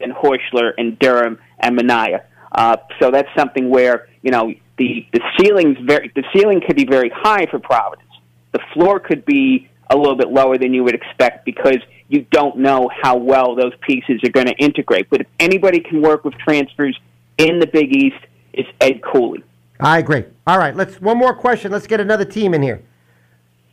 than 0.00 0.12
Horchler 0.12 0.72
and 0.78 0.98
Durham 0.98 1.38
and 1.60 1.76
Minaya. 1.76 2.24
Uh, 2.50 2.76
so 2.98 3.10
that's 3.10 3.28
something 3.36 3.68
where 3.68 4.08
you 4.22 4.30
know 4.30 4.54
the 4.78 5.06
the 5.12 5.20
ceiling's 5.38 5.76
very 5.84 6.10
the 6.14 6.24
ceiling 6.34 6.62
could 6.66 6.76
be 6.76 6.86
very 6.86 7.10
high 7.14 7.46
for 7.50 7.58
Providence. 7.58 8.08
The 8.52 8.60
floor 8.72 8.98
could 8.98 9.26
be 9.26 9.68
a 9.90 9.96
little 9.96 10.16
bit 10.16 10.28
lower 10.28 10.56
than 10.56 10.72
you 10.72 10.82
would 10.84 10.94
expect 10.94 11.44
because 11.44 11.78
you 12.08 12.26
don't 12.30 12.56
know 12.56 12.90
how 13.02 13.16
well 13.18 13.54
those 13.54 13.72
pieces 13.86 14.20
are 14.24 14.30
going 14.30 14.46
to 14.46 14.56
integrate. 14.56 15.10
But 15.10 15.20
if 15.20 15.26
anybody 15.38 15.80
can 15.80 16.00
work 16.00 16.24
with 16.24 16.34
transfers 16.38 16.98
in 17.36 17.58
the 17.58 17.66
Big 17.66 17.94
East, 17.94 18.24
it's 18.54 18.68
Ed 18.80 19.02
Cooley. 19.02 19.44
I 19.80 19.98
agree. 19.98 20.24
All 20.46 20.58
right, 20.58 20.74
let's 20.74 21.00
one 21.00 21.18
more 21.18 21.34
question. 21.34 21.70
Let's 21.70 21.86
get 21.86 22.00
another 22.00 22.24
team 22.24 22.54
in 22.54 22.62
here. 22.62 22.82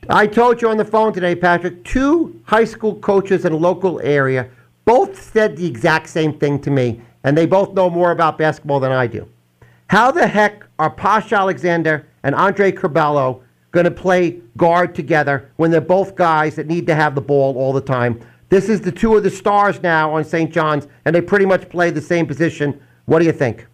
I 0.10 0.28
told 0.28 0.62
you 0.62 0.70
on 0.70 0.78
the 0.78 0.86
phone 0.86 1.14
today, 1.14 1.36
Patrick, 1.36 1.84
two 1.84 2.40
high 2.46 2.66
school 2.66 2.96
coaches 2.96 3.44
in 3.44 3.54
a 3.54 3.58
local 3.58 4.00
area 4.02 4.50
both 4.86 5.20
said 5.20 5.58
the 5.58 5.66
exact 5.66 6.08
same 6.08 6.38
thing 6.38 6.62
to 6.62 6.70
me, 6.70 7.02
and 7.24 7.36
they 7.36 7.48
both 7.48 7.74
know 7.74 7.90
more 7.90 8.12
about 8.12 8.38
basketball 8.38 8.80
than 8.80 8.92
I 8.92 9.08
do. 9.08 9.28
How 9.88 10.12
the 10.12 10.28
heck 10.28 10.64
are 10.78 10.92
Posh 10.92 11.34
Alexander 11.34 12.08
and 12.24 12.36
Andre 12.36 12.72
Curbelo 12.72 13.42
going 13.72 13.86
to 13.86 13.92
play 13.92 14.40
guard 14.58 14.94
together 14.94 15.50
when 15.58 15.72
they're 15.72 15.82
both 15.82 16.16
guys 16.16 16.56
that 16.56 16.68
need 16.68 16.86
to 16.88 16.96
have 16.96 17.16
the 17.16 17.22
ball 17.22 17.58
all 17.58 17.74
the 17.74 17.82
time? 17.82 18.20
This 18.50 18.70
is 18.70 18.80
the 18.80 18.92
two 18.92 19.16
of 19.16 19.24
the 19.24 19.32
stars 19.32 19.82
now 19.82 20.14
on 20.14 20.24
St. 20.24 20.54
John's, 20.54 20.88
and 21.06 21.16
they 21.16 21.22
pretty 21.22 21.46
much 21.46 21.68
play 21.68 21.90
the 21.90 22.02
same 22.02 22.28
position. 22.28 22.80
What 23.06 23.20
do 23.20 23.26
you 23.26 23.32
think? 23.32 23.66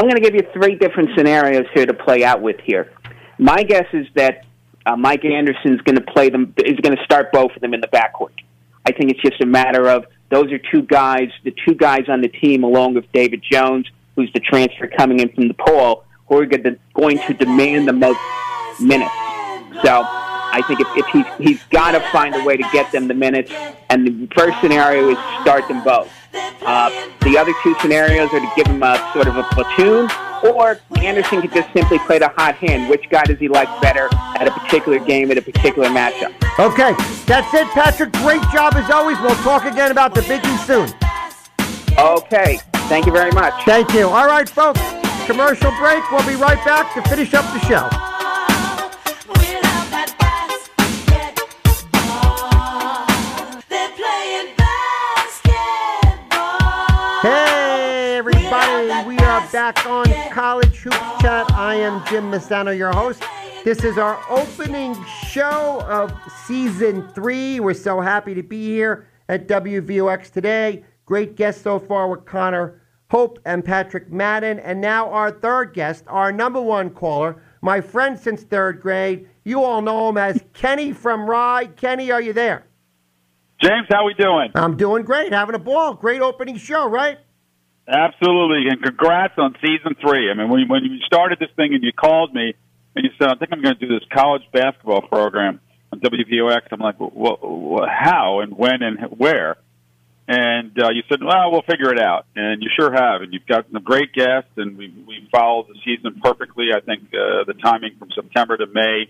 I'm 0.00 0.08
going 0.08 0.16
to 0.16 0.22
give 0.22 0.34
you 0.34 0.48
three 0.54 0.76
different 0.76 1.10
scenarios 1.14 1.66
here 1.74 1.84
to 1.84 1.92
play 1.92 2.24
out 2.24 2.40
with 2.40 2.56
here. 2.64 2.90
My 3.38 3.62
guess 3.62 3.84
is 3.92 4.06
that 4.14 4.46
uh, 4.86 4.96
Mike 4.96 5.26
Anderson's 5.26 5.82
going 5.82 5.96
to 5.96 6.00
play 6.00 6.30
them 6.30 6.54
is 6.56 6.80
going 6.80 6.96
to 6.96 7.04
start 7.04 7.30
both 7.32 7.50
of 7.54 7.60
them 7.60 7.74
in 7.74 7.82
the 7.82 7.86
backcourt. 7.88 8.32
I 8.86 8.92
think 8.92 9.10
it's 9.10 9.20
just 9.20 9.42
a 9.42 9.46
matter 9.46 9.90
of 9.90 10.06
those 10.30 10.50
are 10.52 10.58
two 10.72 10.84
guys, 10.84 11.28
the 11.44 11.54
two 11.66 11.74
guys 11.74 12.08
on 12.08 12.22
the 12.22 12.28
team, 12.28 12.64
along 12.64 12.94
with 12.94 13.12
David 13.12 13.44
Jones, 13.52 13.86
who's 14.16 14.32
the 14.32 14.40
transfer 14.40 14.86
coming 14.86 15.20
in 15.20 15.28
from 15.34 15.50
DePaul, 15.50 16.04
who 16.30 16.38
are 16.38 16.46
going 16.46 16.62
to, 16.62 16.78
going 16.94 17.18
to 17.18 17.34
demand 17.34 17.86
the 17.86 17.92
most 17.92 18.20
minutes. 18.80 19.12
So 19.82 20.02
I 20.02 20.62
think 20.66 20.80
if, 20.80 20.88
if 20.96 21.06
he's, 21.08 21.46
he's 21.46 21.62
got 21.64 21.90
to 21.90 22.00
find 22.10 22.34
a 22.34 22.42
way 22.42 22.56
to 22.56 22.64
get 22.72 22.90
them 22.90 23.06
the 23.06 23.12
minutes, 23.12 23.52
and 23.90 24.06
the 24.06 24.28
first 24.34 24.58
scenario 24.62 25.10
is 25.10 25.18
start 25.42 25.68
them 25.68 25.84
both. 25.84 26.10
Uh, 26.34 26.90
the 27.22 27.36
other 27.36 27.52
two 27.62 27.74
scenarios 27.80 28.32
are 28.32 28.40
to 28.40 28.52
give 28.56 28.66
him 28.66 28.82
a 28.82 29.10
sort 29.12 29.26
of 29.26 29.36
a 29.36 29.42
platoon, 29.44 30.08
or 30.44 30.80
Anderson 30.98 31.40
could 31.40 31.52
just 31.52 31.72
simply 31.72 31.98
play 32.00 32.18
the 32.18 32.28
hot 32.28 32.54
hand. 32.56 32.88
Which 32.88 33.08
guy 33.10 33.24
does 33.24 33.38
he 33.38 33.48
like 33.48 33.68
better 33.80 34.08
at 34.12 34.46
a 34.46 34.50
particular 34.50 34.98
game, 34.98 35.30
at 35.30 35.38
a 35.38 35.42
particular 35.42 35.88
matchup? 35.88 36.34
Okay, 36.58 36.94
that's 37.26 37.52
it, 37.54 37.66
Patrick. 37.68 38.12
Great 38.12 38.42
job 38.52 38.74
as 38.74 38.90
always. 38.90 39.18
We'll 39.20 39.34
talk 39.36 39.64
again 39.64 39.90
about 39.90 40.14
the 40.14 40.20
Biggie 40.22 40.58
soon. 40.66 40.88
Okay, 41.98 42.58
thank 42.88 43.06
you 43.06 43.12
very 43.12 43.32
much. 43.32 43.54
Thank 43.64 43.92
you. 43.92 44.08
All 44.08 44.26
right, 44.26 44.48
folks, 44.48 44.80
commercial 45.26 45.72
break. 45.78 46.08
We'll 46.10 46.26
be 46.26 46.36
right 46.36 46.62
back 46.64 46.94
to 46.94 47.08
finish 47.08 47.34
up 47.34 47.44
the 47.52 47.60
show. 47.66 48.09
Back 59.52 59.84
on 59.84 60.06
College 60.30 60.76
Hoops 60.76 60.96
Chat. 61.20 61.50
I 61.52 61.74
am 61.74 62.04
Jim 62.06 62.30
Mistano, 62.30 62.76
your 62.76 62.92
host. 62.92 63.22
This 63.64 63.82
is 63.82 63.98
our 63.98 64.22
opening 64.30 64.94
show 65.04 65.84
of 65.88 66.12
season 66.46 67.08
three. 67.08 67.58
We're 67.58 67.74
so 67.74 68.00
happy 68.00 68.34
to 68.34 68.42
be 68.44 68.66
here 68.66 69.08
at 69.28 69.48
WVOX 69.48 70.30
today. 70.30 70.84
Great 71.04 71.34
guests 71.34 71.62
so 71.62 71.80
far 71.80 72.08
with 72.08 72.24
Connor 72.26 72.80
Hope 73.10 73.40
and 73.44 73.64
Patrick 73.64 74.12
Madden. 74.12 74.60
And 74.60 74.80
now 74.80 75.10
our 75.10 75.32
third 75.32 75.74
guest, 75.74 76.04
our 76.06 76.30
number 76.30 76.60
one 76.60 76.90
caller, 76.90 77.42
my 77.60 77.80
friend 77.80 78.16
since 78.18 78.44
third 78.44 78.80
grade. 78.80 79.28
You 79.44 79.64
all 79.64 79.82
know 79.82 80.08
him 80.10 80.16
as 80.16 80.44
Kenny 80.52 80.92
from 80.92 81.28
Rye. 81.28 81.66
Kenny, 81.76 82.12
are 82.12 82.22
you 82.22 82.32
there? 82.32 82.66
James, 83.60 83.86
how 83.90 84.02
are 84.02 84.06
we 84.06 84.14
doing? 84.14 84.50
I'm 84.54 84.76
doing 84.76 85.02
great, 85.02 85.32
having 85.32 85.56
a 85.56 85.58
ball. 85.58 85.94
Great 85.94 86.20
opening 86.20 86.56
show, 86.56 86.88
right? 86.88 87.18
Absolutely, 87.88 88.70
and 88.70 88.82
congrats 88.82 89.34
on 89.36 89.56
season 89.60 89.96
three. 90.00 90.30
I 90.30 90.34
mean, 90.34 90.48
when, 90.48 90.68
when 90.68 90.84
you 90.84 90.98
started 91.06 91.38
this 91.38 91.50
thing 91.56 91.74
and 91.74 91.82
you 91.82 91.92
called 91.92 92.32
me 92.32 92.54
and 92.94 93.04
you 93.04 93.10
said, 93.18 93.28
"I 93.28 93.34
think 93.34 93.52
I'm 93.52 93.62
going 93.62 93.76
to 93.76 93.86
do 93.86 93.92
this 93.92 94.06
college 94.12 94.42
basketball 94.52 95.02
program 95.02 95.60
on 95.92 96.00
WVOX," 96.00 96.60
I'm 96.70 96.80
like, 96.80 97.00
"Well, 97.00 97.38
well 97.42 97.88
how 97.88 98.40
and 98.40 98.56
when 98.56 98.82
and 98.82 98.98
where?" 99.18 99.56
and 100.30 100.70
uh, 100.80 100.90
you 100.90 101.02
said, 101.08 101.18
"Well, 101.20 101.50
we'll 101.50 101.62
figure 101.62 101.92
it 101.92 101.98
out," 101.98 102.24
and 102.36 102.62
you 102.62 102.70
sure 102.78 102.92
have. 102.92 103.22
And 103.22 103.32
you've 103.32 103.46
got 103.46 103.66
some 103.72 103.82
great 103.82 104.12
guests, 104.12 104.50
and 104.56 104.78
we 104.78 104.94
we 105.04 105.28
followed 105.32 105.66
the 105.66 105.74
season 105.84 106.20
perfectly. 106.22 106.68
I 106.72 106.78
think 106.78 107.02
uh, 107.12 107.42
the 107.48 107.54
timing 107.60 107.96
from 107.98 108.10
September 108.14 108.56
to 108.56 108.66
May 108.66 109.08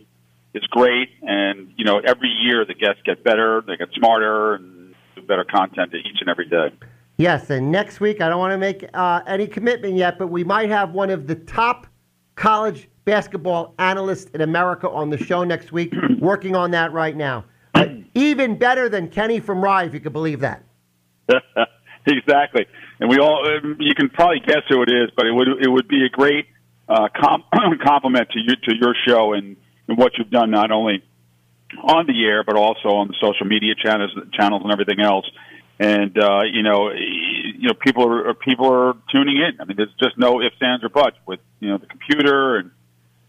is 0.54 0.62
great, 0.70 1.10
and 1.20 1.74
you 1.76 1.84
know 1.84 1.98
every 1.98 2.30
year 2.30 2.64
the 2.64 2.72
guests 2.72 3.02
get 3.04 3.22
better, 3.22 3.62
they 3.66 3.76
get 3.76 3.88
smarter, 3.92 4.54
and 4.54 4.94
do 5.14 5.20
better 5.20 5.44
content 5.44 5.92
each 5.94 6.20
and 6.22 6.30
every 6.30 6.48
day. 6.48 6.72
Yes, 7.20 7.50
and 7.50 7.70
next 7.70 8.00
week, 8.00 8.22
I 8.22 8.30
don't 8.30 8.38
want 8.38 8.52
to 8.52 8.56
make 8.56 8.88
uh, 8.94 9.20
any 9.26 9.46
commitment 9.46 9.94
yet, 9.94 10.18
but 10.18 10.28
we 10.28 10.42
might 10.42 10.70
have 10.70 10.92
one 10.92 11.10
of 11.10 11.26
the 11.26 11.34
top 11.34 11.86
college 12.34 12.88
basketball 13.04 13.74
analysts 13.78 14.30
in 14.30 14.40
America 14.40 14.88
on 14.88 15.10
the 15.10 15.18
show 15.18 15.44
next 15.44 15.70
week, 15.70 15.92
working 16.18 16.56
on 16.56 16.70
that 16.70 16.94
right 16.94 17.14
now. 17.14 17.44
Uh, 17.74 17.88
even 18.14 18.56
better 18.56 18.88
than 18.88 19.06
Kenny 19.06 19.38
from 19.38 19.62
Rye, 19.62 19.84
if 19.84 19.92
you 19.92 20.00
could 20.00 20.14
believe 20.14 20.40
that. 20.40 20.64
exactly, 22.06 22.64
and 23.00 23.10
we 23.10 23.18
all 23.18 23.46
um, 23.46 23.76
you 23.78 23.94
can 23.94 24.08
probably 24.08 24.40
guess 24.40 24.62
who 24.70 24.80
it 24.80 24.88
is, 24.88 25.10
but 25.14 25.26
it 25.26 25.32
would 25.32 25.48
it 25.60 25.68
would 25.68 25.88
be 25.88 26.06
a 26.06 26.08
great 26.08 26.46
uh, 26.88 27.08
com- 27.14 27.44
compliment 27.84 28.30
to 28.30 28.38
you 28.38 28.56
to 28.64 28.74
your 28.80 28.94
show 29.06 29.34
and, 29.34 29.58
and 29.88 29.98
what 29.98 30.12
you've 30.16 30.30
done 30.30 30.50
not 30.50 30.70
only 30.70 31.04
on 31.84 32.06
the 32.06 32.24
air 32.24 32.42
but 32.44 32.56
also 32.56 32.88
on 32.88 33.08
the 33.08 33.14
social 33.20 33.44
media 33.44 33.74
channels 33.74 34.10
channels 34.32 34.62
and 34.64 34.72
everything 34.72 35.00
else. 35.00 35.30
And 35.80 36.18
uh, 36.18 36.42
you 36.42 36.62
know, 36.62 36.90
you 36.90 37.66
know, 37.66 37.72
people 37.72 38.06
are 38.06 38.34
people 38.34 38.70
are 38.70 38.92
tuning 39.10 39.38
in. 39.38 39.58
I 39.62 39.64
mean, 39.64 39.78
there's 39.78 39.94
just 39.98 40.18
no 40.18 40.42
ifs, 40.42 40.56
ands, 40.60 40.84
or 40.84 40.90
buts 40.90 41.16
with 41.26 41.40
you 41.58 41.70
know 41.70 41.78
the 41.78 41.86
computer 41.86 42.58
and 42.58 42.70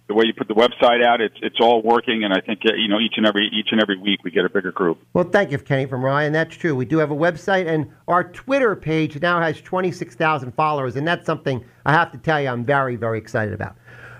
the 0.10 0.14
way 0.14 0.26
you 0.26 0.34
put 0.34 0.50
the 0.50 0.54
website 0.54 1.02
out. 1.02 1.22
It's 1.22 1.38
it's 1.42 1.62
all 1.62 1.82
working, 1.82 2.26
and 2.26 2.34
I 2.34 2.42
think 2.42 2.60
uh, 2.70 2.74
you 2.74 2.90
know 2.90 3.00
each 3.00 3.14
and 3.16 3.26
every 3.26 3.50
each 3.54 3.70
and 3.72 3.82
every 3.82 3.98
week 3.98 4.26
we 4.26 4.32
get 4.32 4.44
a 4.44 4.50
bigger 4.50 4.74
group. 4.74 5.00
Well, 5.14 5.24
thank 5.24 5.52
you, 5.52 5.60
Kenny 5.60 5.86
from 5.86 6.04
Ryan. 6.04 6.34
That's 6.34 6.54
true. 6.54 6.76
We 6.76 6.84
do 6.84 6.98
have 6.98 7.10
a 7.10 7.16
website, 7.16 7.68
and 7.68 7.90
our 8.10 8.30
Twitter 8.30 8.76
page 8.76 9.22
now 9.22 9.40
has 9.40 9.62
26,000 9.62 10.52
followers, 10.52 10.98
and 10.98 11.08
that's 11.08 11.26
something 11.26 11.64
I 11.86 11.94
have 11.94 12.12
to 12.12 12.18
tell 12.18 12.42
you 12.42 12.50
I'm 12.50 12.66
very, 12.66 12.98
very 12.98 13.18
excited 13.18 13.54
about. 13.54 13.78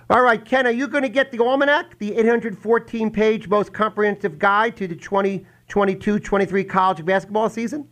All 0.10 0.22
right, 0.22 0.44
Ken, 0.44 0.66
are 0.66 0.72
you 0.72 0.88
going 0.88 1.04
to 1.04 1.10
get 1.10 1.34
the 1.34 1.40
Almanac, 1.40 2.00
the 2.00 2.16
814 2.16 3.12
page 3.12 3.50
most 3.50 3.74
comprehensive 3.74 4.40
guide 4.40 4.78
to 4.78 4.88
the 4.88 4.96
2022 4.96 6.20
23 6.20 6.64
college 6.64 7.04
basketball 7.04 7.50
season? 7.50 7.90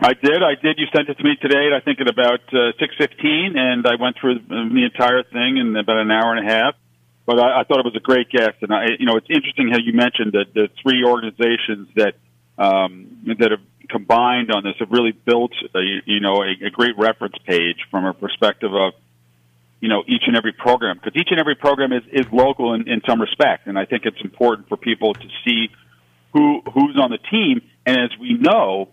I 0.00 0.14
did. 0.14 0.42
I 0.42 0.54
did. 0.54 0.78
You 0.78 0.86
sent 0.94 1.08
it 1.08 1.18
to 1.18 1.24
me 1.24 1.34
today. 1.42 1.70
I 1.74 1.80
think 1.80 2.00
at 2.00 2.08
about 2.08 2.40
uh, 2.54 2.70
six 2.78 2.94
fifteen, 2.96 3.54
and 3.56 3.84
I 3.86 3.96
went 4.00 4.16
through 4.20 4.38
the 4.48 4.84
entire 4.84 5.24
thing 5.24 5.56
in 5.56 5.74
about 5.76 5.98
an 5.98 6.10
hour 6.10 6.34
and 6.34 6.48
a 6.48 6.52
half. 6.52 6.74
But 7.26 7.40
I, 7.40 7.60
I 7.60 7.64
thought 7.64 7.80
it 7.80 7.84
was 7.84 7.96
a 7.96 8.00
great 8.00 8.30
guest, 8.30 8.62
and 8.62 8.72
I, 8.72 8.86
you 8.98 9.06
know, 9.06 9.16
it's 9.16 9.26
interesting 9.28 9.70
how 9.70 9.78
you 9.78 9.92
mentioned 9.92 10.32
that 10.32 10.54
the 10.54 10.68
three 10.82 11.04
organizations 11.04 11.88
that 11.96 12.14
um, 12.56 13.36
that 13.38 13.50
have 13.50 13.60
combined 13.90 14.52
on 14.52 14.62
this 14.62 14.74
have 14.78 14.90
really 14.90 15.12
built, 15.12 15.52
a, 15.74 15.80
you 16.06 16.20
know, 16.20 16.42
a, 16.42 16.66
a 16.66 16.70
great 16.70 16.96
reference 16.96 17.34
page 17.44 17.78
from 17.90 18.04
a 18.04 18.14
perspective 18.14 18.72
of, 18.72 18.92
you 19.80 19.88
know, 19.88 20.04
each 20.06 20.22
and 20.26 20.36
every 20.36 20.52
program 20.52 20.98
because 21.02 21.20
each 21.20 21.28
and 21.30 21.40
every 21.40 21.56
program 21.56 21.92
is 21.92 22.02
is 22.12 22.26
local 22.32 22.72
in, 22.74 22.88
in 22.88 23.02
some 23.04 23.20
respect, 23.20 23.66
and 23.66 23.76
I 23.76 23.84
think 23.84 24.04
it's 24.06 24.20
important 24.22 24.68
for 24.68 24.76
people 24.76 25.12
to 25.14 25.28
see 25.44 25.70
who 26.32 26.62
who's 26.72 26.96
on 27.02 27.10
the 27.10 27.18
team, 27.18 27.62
and 27.84 27.98
as 27.98 28.10
we 28.20 28.34
know 28.34 28.90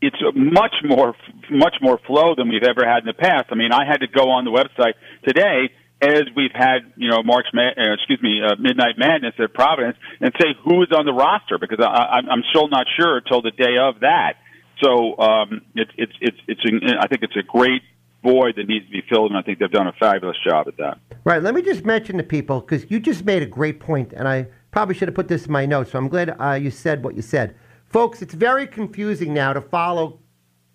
it's 0.00 0.16
much 0.34 0.74
more 0.84 1.14
much 1.50 1.76
more 1.80 1.98
flow 2.06 2.34
than 2.34 2.48
we've 2.48 2.62
ever 2.62 2.86
had 2.86 2.98
in 2.98 3.06
the 3.06 3.14
past. 3.14 3.46
I 3.50 3.54
mean, 3.54 3.72
I 3.72 3.84
had 3.86 3.98
to 3.98 4.06
go 4.06 4.30
on 4.30 4.44
the 4.44 4.50
website 4.50 4.94
today 5.26 5.70
as 6.02 6.24
we've 6.36 6.52
had, 6.52 6.92
you 6.96 7.08
know, 7.08 7.22
March, 7.22 7.46
uh, 7.56 7.92
excuse 7.94 8.20
me, 8.22 8.42
uh, 8.44 8.56
Midnight 8.58 8.98
Madness 8.98 9.34
at 9.38 9.54
Providence, 9.54 9.96
and 10.20 10.32
say 10.38 10.48
who 10.62 10.82
is 10.82 10.88
on 10.92 11.06
the 11.06 11.12
roster 11.12 11.56
because 11.58 11.78
I, 11.80 12.20
I'm 12.30 12.42
still 12.50 12.68
not 12.68 12.86
sure 12.98 13.16
until 13.16 13.40
the 13.40 13.50
day 13.50 13.78
of 13.80 14.00
that. 14.00 14.34
So 14.82 15.16
um, 15.18 15.62
it's 15.74 15.90
it's 15.96 16.12
it's 16.20 16.36
it's 16.46 16.60
I 17.00 17.06
think 17.06 17.22
it's 17.22 17.36
a 17.36 17.42
great 17.42 17.82
void 18.22 18.56
that 18.56 18.68
needs 18.68 18.84
to 18.84 18.92
be 18.92 19.02
filled, 19.08 19.30
and 19.30 19.38
I 19.38 19.42
think 19.42 19.58
they've 19.58 19.70
done 19.70 19.86
a 19.86 19.92
fabulous 19.92 20.36
job 20.46 20.68
at 20.68 20.76
that. 20.76 20.98
Right. 21.24 21.42
Let 21.42 21.54
me 21.54 21.62
just 21.62 21.84
mention 21.84 22.18
to 22.18 22.22
people 22.22 22.60
because 22.60 22.90
you 22.90 23.00
just 23.00 23.24
made 23.24 23.42
a 23.42 23.46
great 23.46 23.80
point, 23.80 24.12
and 24.12 24.28
I 24.28 24.48
probably 24.72 24.94
should 24.94 25.08
have 25.08 25.14
put 25.14 25.28
this 25.28 25.46
in 25.46 25.52
my 25.52 25.64
notes. 25.64 25.92
So 25.92 25.98
I'm 25.98 26.08
glad 26.08 26.36
uh, 26.38 26.52
you 26.52 26.70
said 26.70 27.02
what 27.02 27.16
you 27.16 27.22
said. 27.22 27.54
Folks, 27.88 28.20
it's 28.20 28.34
very 28.34 28.66
confusing 28.66 29.32
now 29.32 29.52
to 29.52 29.60
follow 29.60 30.18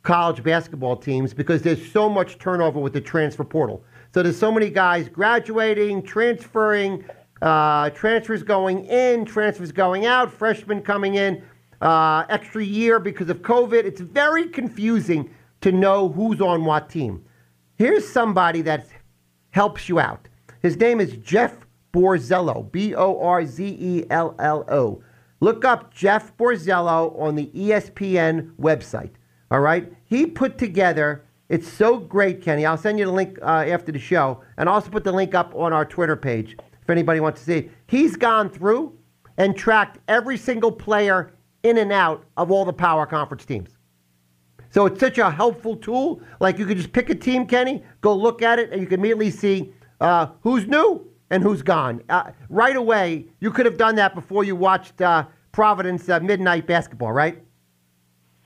college 0.03 0.43
basketball 0.43 0.95
teams 0.95 1.34
because 1.34 1.62
there's 1.62 1.91
so 1.91 2.09
much 2.09 2.39
turnover 2.39 2.80
with 2.80 2.93
the 2.93 3.01
transfer 3.01 3.43
portal. 3.43 3.84
So 4.14 4.24
there's 4.24 4.38
so 4.38 4.51
many 4.51 4.70
guys 4.70 5.07
graduating, 5.09 6.03
transferring, 6.03 7.05
uh, 7.41 7.89
transfers 7.91 8.43
going 8.43 8.86
in, 8.86 9.26
transfers 9.26 9.72
going 9.72 10.05
out, 10.05 10.32
freshmen 10.32 10.82
coming 10.82 11.16
in, 11.16 11.43
uh, 11.82 12.26
extra 12.30 12.64
year 12.64 12.99
because 12.99 13.30
of 13.30 13.41
COVID. 13.41 13.84
It's 13.86 14.01
very 14.01 14.47
confusing 14.47 15.30
to 15.62 15.72
know 15.72 16.09
who's 16.09 16.41
on 16.41 16.66
what 16.66 16.89
team. 16.89 17.24
Here's 17.78 18.07
somebody 18.07 18.62
that 18.64 18.88
helps 19.51 19.89
you 19.89 19.99
out. 19.99 20.28
His 20.62 20.78
name 20.78 20.99
is 21.01 21.14
Jeff 21.18 21.66
Borzello, 21.93 22.72
B 22.72 22.95
O 22.95 23.20
R 23.20 23.45
Z 23.45 23.78
E 23.80 24.05
L 24.09 24.36
L 24.39 24.66
O. 24.70 25.03
Look 25.42 25.66
up 25.66 25.92
Jeff 25.92 26.38
Borzello 26.38 27.20
on 27.20 27.36
the 27.36 27.48
ESPN 27.48 28.54
website. 28.56 29.12
All 29.50 29.60
right? 29.60 29.92
He 30.06 30.28
put 30.28 30.60
together, 30.60 31.26
it's 31.50 31.68
so 31.68 31.98
great, 31.98 32.42
Kenny. 32.44 32.66
I'll 32.66 32.78
send 32.78 33.00
you 33.00 33.06
the 33.06 33.12
link 33.12 33.39
uh, 33.42 33.66
after 33.68 33.92
the 33.92 34.00
show, 34.00 34.42
and 34.58 34.70
also 34.70 34.92
put 34.92 35.04
the 35.04 35.12
link 35.12 35.34
up 35.34 35.54
on 35.56 35.74
our 35.74 35.84
Twitter 35.84 36.16
page 36.16 36.56
if 36.82 36.89
anybody 36.89 37.20
wants 37.20 37.44
to 37.44 37.46
see. 37.46 37.72
He's 37.88 38.16
gone 38.16 38.50
through 38.50 38.98
and 39.38 39.58
tracked 39.58 39.98
every 40.08 40.38
single 40.38 40.72
player 40.72 41.34
in 41.64 41.80
and 41.80 41.92
out 41.92 42.24
of 42.38 42.52
all 42.52 42.64
the 42.64 42.74
power 42.74 43.08
conference 43.08 43.44
teams. 43.44 43.78
So 44.70 44.86
it's 44.86 45.00
such 45.00 45.18
a 45.18 45.30
helpful 45.30 45.76
tool. 45.76 46.22
Like 46.39 46.60
you 46.60 46.68
could 46.68 46.78
just 46.78 46.94
pick 46.94 47.10
a 47.10 47.16
team, 47.16 47.48
Kenny, 47.48 47.84
go 48.02 48.16
look 48.16 48.44
at 48.44 48.60
it, 48.60 48.72
and 48.72 48.80
you 48.80 48.88
can 48.88 49.00
immediately 49.00 49.32
see 49.32 49.74
uh, 50.00 50.28
who's 50.42 50.68
new 50.68 51.11
and 51.32 51.42
who's 51.42 51.64
gone. 51.64 52.04
Uh, 52.10 52.32
right 52.50 52.76
away, 52.76 53.26
you 53.40 53.50
could 53.50 53.66
have 53.66 53.78
done 53.78 53.96
that 53.96 54.14
before 54.14 54.44
you 54.44 54.56
watched 54.56 55.02
uh, 55.02 55.26
Providence 55.52 56.08
uh, 56.10 56.20
Midnight 56.20 56.68
Basketball, 56.68 57.12
right? 57.12 57.42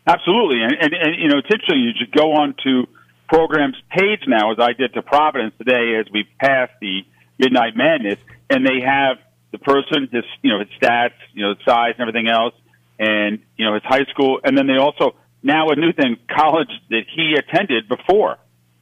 Absolutely, 0.08 0.62
and, 0.62 0.74
and 0.80 0.94
and 0.94 1.16
you 1.20 1.28
know 1.28 1.38
interesting. 1.38 1.80
You 1.80 1.92
just 1.94 2.12
go 2.12 2.34
on 2.34 2.56
to 2.64 2.86
programs 3.28 3.76
page 3.90 4.22
now, 4.28 4.52
as 4.52 4.60
I 4.60 4.74
did 4.74 4.94
to 4.94 5.02
Providence 5.02 5.56
today, 5.58 5.96
as 6.00 6.06
we 6.14 6.26
pass 6.40 6.70
the 6.80 7.02
Midnight 7.40 7.76
Madness, 7.76 8.20
and 8.50 8.66
they 8.66 8.86
have 8.86 9.18
the 9.52 9.58
person, 9.58 10.08
his 10.12 10.24
you 10.44 10.52
know 10.52 10.60
his 10.60 10.70
stats, 10.80 11.18
you 11.34 11.42
know 11.42 11.56
size 11.66 11.96
and 11.98 12.08
everything 12.08 12.28
else, 12.30 12.54
and 13.00 13.40
you 13.58 13.66
know 13.66 13.74
his 13.74 13.84
high 13.84 14.06
school, 14.12 14.40
and 14.44 14.56
then 14.56 14.68
they 14.68 14.78
also 14.78 15.16
now 15.42 15.70
a 15.70 15.76
new 15.76 15.92
thing, 15.92 16.18
college 16.30 16.70
that 16.90 17.04
he 17.16 17.34
attended 17.34 17.90
before 17.90 18.38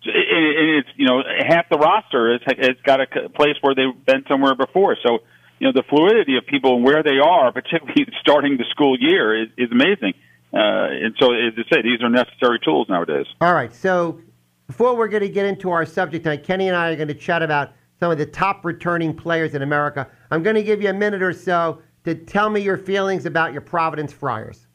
it's 0.06 0.89
you 0.95 1.06
know 1.06 1.22
half 1.47 1.70
the 1.70 1.78
roster 1.78 2.34
has, 2.34 2.58
has 2.58 2.78
got 2.84 3.01
a 3.01 3.30
place 3.30 3.56
where 3.62 3.76
they've 3.76 4.06
been 4.06 4.24
somewhere 4.28 4.56
before. 4.56 4.97
So 5.06 5.20
you 5.60 5.68
know 5.68 5.74
the 5.74 5.84
fluidity 5.89 6.38
of 6.38 6.45
people 6.45 6.76
and 6.76 6.84
where 6.84 7.04
they 7.04 7.20
are, 7.20 7.51
particularly 7.54 8.06
starting 8.20 8.58
the 8.58 8.66
school 8.72 8.97
year, 8.99 9.43
is, 9.43 9.49
is 9.58 9.72
amazing. 9.72 10.14
Uh, 10.54 10.86
and 10.91 11.16
so, 11.20 11.34
as 11.34 11.54
I 11.58 11.76
say, 11.76 11.82
these 11.82 12.01
are 12.04 12.10
necessary 12.10 12.60
tools 12.64 12.88
nowadays. 12.88 13.26
All 13.41 13.54
right. 13.54 13.74
So 13.74 14.22
before 14.68 14.95
we're 14.95 15.08
going 15.08 15.24
to 15.24 15.30
get 15.30 15.47
into 15.47 15.72
our 15.72 15.86
subject 15.86 16.26
tonight, 16.26 16.43
Kenny 16.43 16.68
and 16.68 16.78
I 16.78 16.89
are 16.89 16.95
going 16.95 17.08
to 17.08 17.16
chat 17.16 17.41
about 17.41 17.72
some 17.99 18.12
of 18.12 18.20
the 18.20 18.26
top 18.26 18.64
returning 18.64 19.16
players 19.16 19.56
in 19.56 19.64
America. 19.64 20.08
I'm 20.30 20.43
going 20.43 20.56
to 20.56 20.64
give 20.64 20.82
you 20.82 20.89
a 20.89 20.93
minute 20.93 21.24
or 21.24 21.34
so 21.34 21.82
to 22.04 22.14
tell 22.14 22.49
me 22.49 22.62
your 22.62 22.78
feelings 22.78 23.26
about 23.26 23.51
your 23.51 23.62
Providence 23.62 24.14
Friars. 24.14 24.68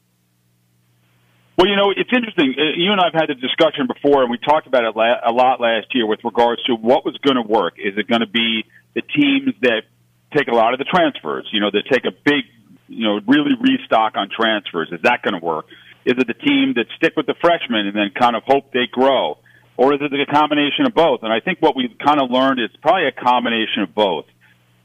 Well, 1.59 1.67
you 1.67 1.75
know, 1.75 1.91
it's 1.91 2.15
interesting. 2.15 2.55
Uh, 2.55 2.79
you 2.79 2.93
and 2.95 3.01
I 3.03 3.11
have 3.11 3.19
had 3.19 3.31
a 3.31 3.35
discussion 3.35 3.91
before, 3.91 4.23
and 4.23 4.31
we 4.31 4.39
talked 4.39 4.69
about 4.69 4.87
it 4.87 4.95
a 4.95 5.33
lot 5.33 5.61
last 5.61 5.91
year 5.91 6.07
with 6.07 6.23
regards 6.23 6.63
to 6.71 6.79
what 6.79 7.05
was 7.05 7.19
going 7.19 7.35
to 7.35 7.43
work. 7.43 7.75
Is 7.83 7.99
it 7.99 8.07
going 8.07 8.21
to 8.21 8.31
be 8.31 8.63
the 8.95 9.03
teams 9.03 9.59
that 9.63 9.83
take 10.31 10.47
a 10.47 10.55
lot 10.55 10.73
of 10.73 10.79
the 10.79 10.87
transfers, 10.87 11.51
you 11.51 11.59
know, 11.59 11.69
that 11.73 11.83
take 11.91 12.05
a 12.07 12.15
big, 12.15 12.47
you 12.87 13.03
know, 13.03 13.19
really 13.27 13.59
restock 13.59 14.15
on 14.15 14.31
transfers? 14.31 14.91
Is 14.93 15.03
that 15.03 15.27
going 15.27 15.35
to 15.35 15.45
work? 15.45 15.67
Is 16.07 16.15
it 16.15 16.29
the 16.29 16.39
team 16.39 16.75
that 16.77 16.87
stick 16.95 17.15
with 17.17 17.27
the 17.27 17.35
freshmen 17.43 17.91
and 17.91 17.97
then 17.97 18.15
kind 18.15 18.37
of 18.37 18.45
hope 18.47 18.71
they 18.71 18.87
grow? 18.87 19.39
Or 19.77 19.93
is 19.95 19.99
it 20.01 20.15
a 20.15 20.31
combination 20.31 20.87
of 20.87 20.95
both? 20.95 21.25
And 21.25 21.33
I 21.33 21.41
think 21.41 21.59
what 21.59 21.75
we've 21.75 21.99
kind 21.99 22.23
of 22.23 22.31
learned 22.31 22.61
is 22.61 22.71
probably 22.83 23.11
a 23.11 23.13
combination 23.19 23.83
of 23.83 23.97
both. 23.97 24.27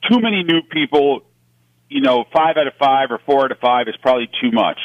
Too 0.10 0.20
many 0.20 0.42
new 0.42 0.64
people, 0.74 1.22
you 1.88 2.02
know, 2.02 2.26
five 2.34 2.58
out 2.58 2.66
of 2.66 2.74
five 2.82 3.12
or 3.12 3.22
four 3.28 3.46
out 3.46 3.52
of 3.52 3.60
five 3.60 3.88
is 3.88 3.96
probably 4.02 4.26
too 4.42 4.50
much 4.50 4.80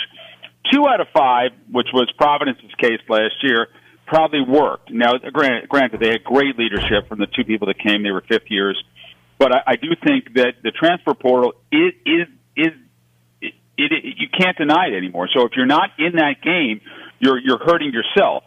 two 0.72 0.86
out 0.88 1.00
of 1.00 1.08
five, 1.14 1.50
which 1.70 1.88
was 1.92 2.10
Providence's 2.18 2.74
case 2.78 3.00
last 3.08 3.34
year, 3.42 3.68
probably 4.06 4.40
worked. 4.40 4.90
Now, 4.90 5.12
granted, 5.32 5.68
granted, 5.68 6.00
they 6.00 6.08
had 6.08 6.24
great 6.24 6.58
leadership 6.58 7.08
from 7.08 7.18
the 7.18 7.26
two 7.26 7.44
people 7.44 7.66
that 7.68 7.78
came; 7.78 8.02
they 8.02 8.10
were 8.10 8.24
fifth 8.28 8.50
years. 8.50 8.82
But 9.38 9.54
I, 9.54 9.62
I 9.66 9.76
do 9.76 9.88
think 10.04 10.34
that 10.34 10.54
the 10.62 10.72
transfer 10.72 11.14
portal 11.14 11.54
is 11.70 11.92
is 12.04 12.26
is 12.56 12.72
it, 13.40 13.54
it, 13.76 13.92
it, 13.92 14.14
you 14.18 14.28
can't 14.36 14.56
deny 14.56 14.88
it 14.88 14.96
anymore. 14.96 15.28
So 15.32 15.44
if 15.44 15.52
you're 15.56 15.66
not 15.66 15.90
in 15.98 16.16
that 16.16 16.42
game, 16.42 16.80
you're 17.20 17.38
you're 17.38 17.64
hurting 17.64 17.92
yourself. 17.92 18.44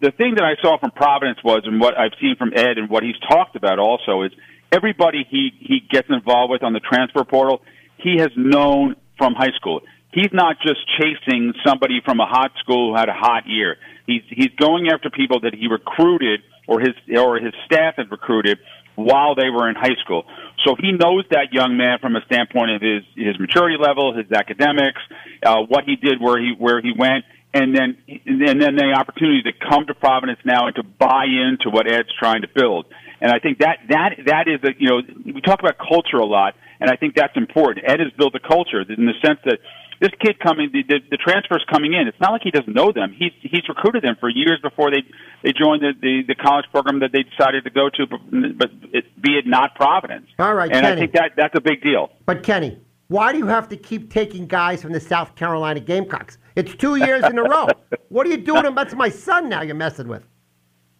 The 0.00 0.10
thing 0.10 0.34
that 0.36 0.44
I 0.44 0.60
saw 0.60 0.78
from 0.78 0.90
Providence 0.90 1.38
was, 1.44 1.62
and 1.64 1.80
what 1.80 1.96
I've 1.96 2.12
seen 2.20 2.36
from 2.36 2.52
Ed, 2.54 2.78
and 2.78 2.90
what 2.90 3.02
he's 3.02 3.18
talked 3.28 3.56
about 3.56 3.78
also 3.78 4.22
is 4.22 4.32
everybody 4.72 5.26
he 5.28 5.50
he 5.58 5.80
gets 5.80 6.08
involved 6.08 6.50
with 6.50 6.62
on 6.62 6.72
the 6.72 6.80
transfer 6.80 7.24
portal, 7.24 7.62
he 7.98 8.16
has 8.18 8.30
known 8.36 8.96
from 9.18 9.34
high 9.34 9.52
school 9.56 9.80
he's 10.14 10.32
not 10.32 10.56
just 10.62 10.80
chasing 10.98 11.52
somebody 11.66 12.00
from 12.04 12.20
a 12.20 12.26
hot 12.26 12.52
school 12.60 12.92
who 12.92 12.96
had 12.96 13.08
a 13.08 13.14
hot 13.14 13.44
year. 13.46 13.76
He's 14.06 14.22
he's 14.28 14.54
going 14.58 14.88
after 14.88 15.10
people 15.10 15.40
that 15.40 15.54
he 15.54 15.66
recruited 15.66 16.40
or 16.66 16.80
his 16.80 16.94
or 17.16 17.36
his 17.36 17.52
staff 17.66 17.94
had 17.96 18.10
recruited 18.10 18.58
while 18.96 19.34
they 19.34 19.50
were 19.50 19.68
in 19.68 19.74
high 19.74 19.96
school. 20.04 20.24
So 20.64 20.76
he 20.78 20.92
knows 20.92 21.24
that 21.30 21.52
young 21.52 21.76
man 21.76 21.98
from 22.00 22.16
a 22.16 22.24
standpoint 22.26 22.70
of 22.70 22.82
his 22.82 23.02
his 23.16 23.38
maturity 23.38 23.76
level, 23.78 24.16
his 24.16 24.30
academics, 24.32 25.00
uh, 25.44 25.62
what 25.68 25.84
he 25.84 25.96
did, 25.96 26.20
where 26.20 26.40
he 26.40 26.54
where 26.56 26.80
he 26.80 26.92
went, 26.96 27.24
and 27.52 27.74
then 27.74 27.96
and 28.26 28.60
then 28.60 28.76
the 28.76 28.94
opportunity 28.96 29.42
to 29.42 29.52
come 29.52 29.86
to 29.86 29.94
Providence 29.94 30.38
now 30.44 30.66
and 30.66 30.76
to 30.76 30.82
buy 30.82 31.24
into 31.24 31.70
what 31.70 31.90
Ed's 31.90 32.12
trying 32.18 32.42
to 32.42 32.48
build. 32.48 32.86
And 33.20 33.32
I 33.32 33.38
think 33.38 33.58
that 33.58 33.78
that 33.88 34.10
that 34.26 34.48
is 34.48 34.60
a 34.62 34.74
you 34.78 34.88
know 34.88 35.00
we 35.24 35.40
talk 35.40 35.60
about 35.60 35.78
culture 35.78 36.18
a 36.18 36.26
lot, 36.26 36.54
and 36.80 36.90
I 36.90 36.96
think 36.96 37.14
that's 37.14 37.36
important. 37.36 37.84
Ed 37.88 38.00
has 38.00 38.12
built 38.16 38.34
a 38.34 38.40
culture 38.40 38.82
in 38.82 39.06
the 39.06 39.14
sense 39.24 39.38
that 39.44 39.58
this 40.00 40.10
kid 40.20 40.38
coming, 40.40 40.70
the, 40.72 40.82
the, 40.82 40.98
the 41.10 41.16
transfers 41.16 41.64
coming 41.70 41.94
in, 41.94 42.08
it's 42.08 42.20
not 42.20 42.32
like 42.32 42.42
he 42.42 42.50
doesn't 42.50 42.74
know 42.74 42.92
them. 42.92 43.14
He's 43.16 43.32
he's 43.40 43.68
recruited 43.68 44.02
them 44.02 44.16
for 44.18 44.28
years 44.28 44.60
before 44.62 44.90
they 44.90 45.02
they 45.42 45.52
joined 45.52 45.82
the, 45.82 45.92
the, 46.00 46.22
the 46.28 46.34
college 46.34 46.66
program 46.70 47.00
that 47.00 47.12
they 47.12 47.22
decided 47.22 47.64
to 47.64 47.70
go 47.70 47.88
to, 47.90 48.06
but, 48.06 48.58
but 48.58 48.70
it, 48.92 49.04
be 49.22 49.32
it 49.38 49.46
not 49.46 49.74
Providence. 49.74 50.26
All 50.38 50.54
right, 50.54 50.70
and 50.72 50.86
I 50.86 50.94
think 50.94 51.12
that 51.12 51.32
that's 51.36 51.54
a 51.56 51.60
big 51.60 51.82
deal. 51.82 52.10
But 52.26 52.42
Kenny, 52.42 52.78
why 53.08 53.32
do 53.32 53.38
you 53.38 53.46
have 53.46 53.68
to 53.68 53.76
keep 53.76 54.10
taking 54.10 54.46
guys 54.46 54.82
from 54.82 54.92
the 54.92 55.00
South 55.00 55.34
Carolina 55.34 55.80
Gamecocks? 55.80 56.38
It's 56.56 56.74
two 56.74 56.96
years 56.96 57.24
in 57.24 57.38
a 57.38 57.42
row. 57.42 57.68
What 58.08 58.28
are 58.28 58.30
you 58.30 58.36
doing? 58.36 58.74
That's 58.76 58.94
my 58.94 59.08
son 59.08 59.48
now 59.48 59.62
you're 59.62 59.74
messing 59.74 60.06
with. 60.06 60.22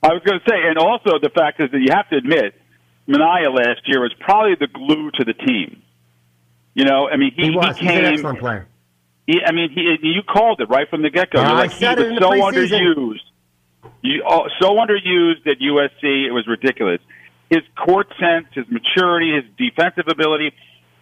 I 0.02 0.08
was 0.08 0.22
going 0.24 0.40
to 0.40 0.50
say, 0.50 0.56
and 0.68 0.76
also 0.78 1.20
the 1.22 1.30
fact 1.30 1.60
is 1.60 1.70
that 1.70 1.78
you 1.78 1.92
have 1.92 2.08
to 2.10 2.16
admit, 2.16 2.54
Minaya 3.06 3.50
last 3.50 3.82
year 3.86 4.00
was 4.00 4.12
probably 4.18 4.56
the 4.58 4.66
glue 4.66 5.12
to 5.12 5.24
the 5.24 5.32
team. 5.32 5.80
You 6.74 6.84
know, 6.84 7.08
I 7.08 7.16
mean, 7.16 7.32
he, 7.36 7.44
He 7.44 7.50
was. 7.50 7.76
He's 7.78 7.86
became. 7.86 8.04
an 8.04 8.12
excellent 8.12 8.40
player. 8.40 8.66
He, 9.26 9.40
I 9.44 9.52
mean, 9.52 9.70
he, 9.70 9.96
you 10.02 10.22
called 10.22 10.60
it 10.60 10.68
right 10.68 10.88
from 10.88 11.02
the 11.02 11.10
get 11.10 11.30
go. 11.30 11.40
Like, 11.40 11.72
he 11.72 11.86
was 11.86 11.98
uh, 11.98 12.20
so 12.20 12.30
underused. 12.30 13.20
You, 14.02 14.22
oh, 14.26 14.48
so 14.60 14.76
underused 14.76 15.46
at 15.46 15.58
USC, 15.58 16.26
it 16.26 16.32
was 16.32 16.46
ridiculous. 16.46 17.00
His 17.48 17.62
court 17.76 18.08
sense, 18.20 18.46
his 18.52 18.66
maturity, 18.68 19.34
his 19.34 19.44
defensive 19.56 20.06
ability. 20.10 20.52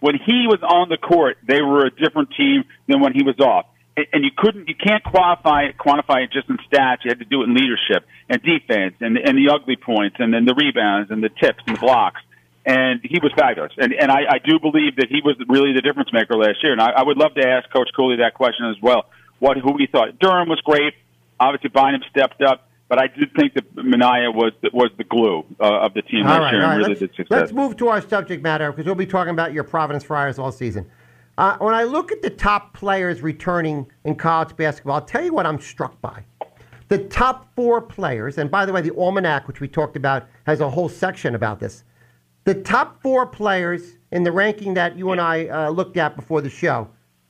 When 0.00 0.14
he 0.14 0.46
was 0.46 0.60
on 0.62 0.88
the 0.88 0.96
court, 0.96 1.38
they 1.46 1.62
were 1.62 1.86
a 1.86 1.90
different 1.90 2.30
team 2.36 2.64
than 2.88 3.00
when 3.00 3.12
he 3.12 3.22
was 3.22 3.38
off. 3.40 3.66
And, 3.96 4.06
and 4.12 4.24
you 4.24 4.30
couldn't, 4.36 4.68
you 4.68 4.74
can't 4.74 5.02
quantify 5.02 5.70
it, 5.70 5.76
quantify 5.78 6.24
it 6.24 6.30
just 6.32 6.48
in 6.48 6.58
stats. 6.70 6.98
You 7.04 7.10
had 7.10 7.18
to 7.18 7.24
do 7.24 7.42
it 7.42 7.48
in 7.48 7.54
leadership 7.54 8.06
and 8.28 8.40
defense 8.42 8.94
and, 9.00 9.16
and 9.18 9.36
the 9.36 9.52
ugly 9.52 9.76
points 9.76 10.16
and 10.18 10.32
then 10.32 10.44
the 10.44 10.54
rebounds 10.54 11.10
and 11.10 11.22
the 11.22 11.28
tips 11.28 11.62
and 11.66 11.76
the 11.76 11.80
blocks 11.80 12.20
and 12.64 13.00
he 13.02 13.18
was 13.22 13.32
fabulous. 13.36 13.72
And 13.78 13.92
and 13.92 14.10
I, 14.10 14.20
I 14.30 14.38
do 14.38 14.58
believe 14.58 14.96
that 14.96 15.08
he 15.08 15.20
was 15.24 15.36
really 15.48 15.72
the 15.72 15.82
difference 15.82 16.12
maker 16.12 16.36
last 16.36 16.62
year. 16.62 16.72
And 16.72 16.80
I, 16.80 16.90
I 16.90 17.02
would 17.02 17.16
love 17.16 17.34
to 17.34 17.46
ask 17.46 17.70
Coach 17.72 17.90
Cooley 17.94 18.16
that 18.16 18.34
question 18.34 18.66
as 18.66 18.76
well. 18.82 19.06
What 19.38 19.56
who 19.58 19.76
he 19.78 19.86
thought 19.86 20.18
Durham 20.18 20.48
was 20.48 20.60
great. 20.60 20.94
Obviously, 21.40 21.70
Bynum 21.70 22.02
stepped 22.10 22.40
up, 22.42 22.68
but 22.88 22.98
I 23.00 23.08
did 23.08 23.34
think 23.34 23.54
that 23.54 23.74
Minaya 23.74 24.30
was 24.30 24.52
was 24.72 24.90
the 24.96 25.04
glue 25.04 25.44
uh, 25.60 25.86
of 25.86 25.94
the 25.94 26.02
team 26.02 26.26
All 26.26 26.30
last 26.32 26.40
right, 26.40 26.52
year 26.52 26.62
and 26.62 26.70
right. 26.70 26.76
really 26.76 26.88
Let's, 26.90 27.00
did 27.00 27.14
success. 27.16 27.26
let's 27.30 27.52
move 27.52 27.76
to 27.78 27.88
our 27.88 28.00
subject 28.00 28.42
matter 28.42 28.70
because 28.70 28.86
we'll 28.86 28.94
be 28.94 29.06
talking 29.06 29.32
about 29.32 29.52
your 29.52 29.64
Providence 29.64 30.04
Friars 30.04 30.38
all 30.38 30.52
season. 30.52 30.88
Uh, 31.38 31.56
when 31.58 31.74
I 31.74 31.84
look 31.84 32.12
at 32.12 32.20
the 32.20 32.30
top 32.30 32.74
players 32.74 33.22
returning 33.22 33.90
in 34.04 34.14
college 34.14 34.54
basketball, 34.54 34.96
I'll 34.96 35.04
tell 35.04 35.24
you 35.24 35.32
what 35.32 35.46
I'm 35.46 35.58
struck 35.58 36.00
by. 36.02 36.24
The 36.88 36.98
top 36.98 37.48
four 37.56 37.80
players, 37.80 38.36
and 38.36 38.50
by 38.50 38.66
the 38.66 38.72
way, 38.72 38.82
the 38.82 38.94
Almanac, 38.94 39.48
which 39.48 39.58
we 39.58 39.66
talked 39.66 39.96
about, 39.96 40.28
has 40.46 40.60
a 40.60 40.68
whole 40.68 40.90
section 40.90 41.34
about 41.34 41.58
this. 41.58 41.84
The 42.44 42.54
top 42.54 43.00
four 43.00 43.26
players 43.26 43.98
in 44.10 44.24
the 44.24 44.32
ranking 44.32 44.74
that 44.74 44.98
you 44.98 45.12
and 45.12 45.20
I 45.20 45.46
uh, 45.46 45.70
looked 45.70 45.96
at 45.96 46.16
before 46.16 46.40
the 46.40 46.50
show 46.50 46.88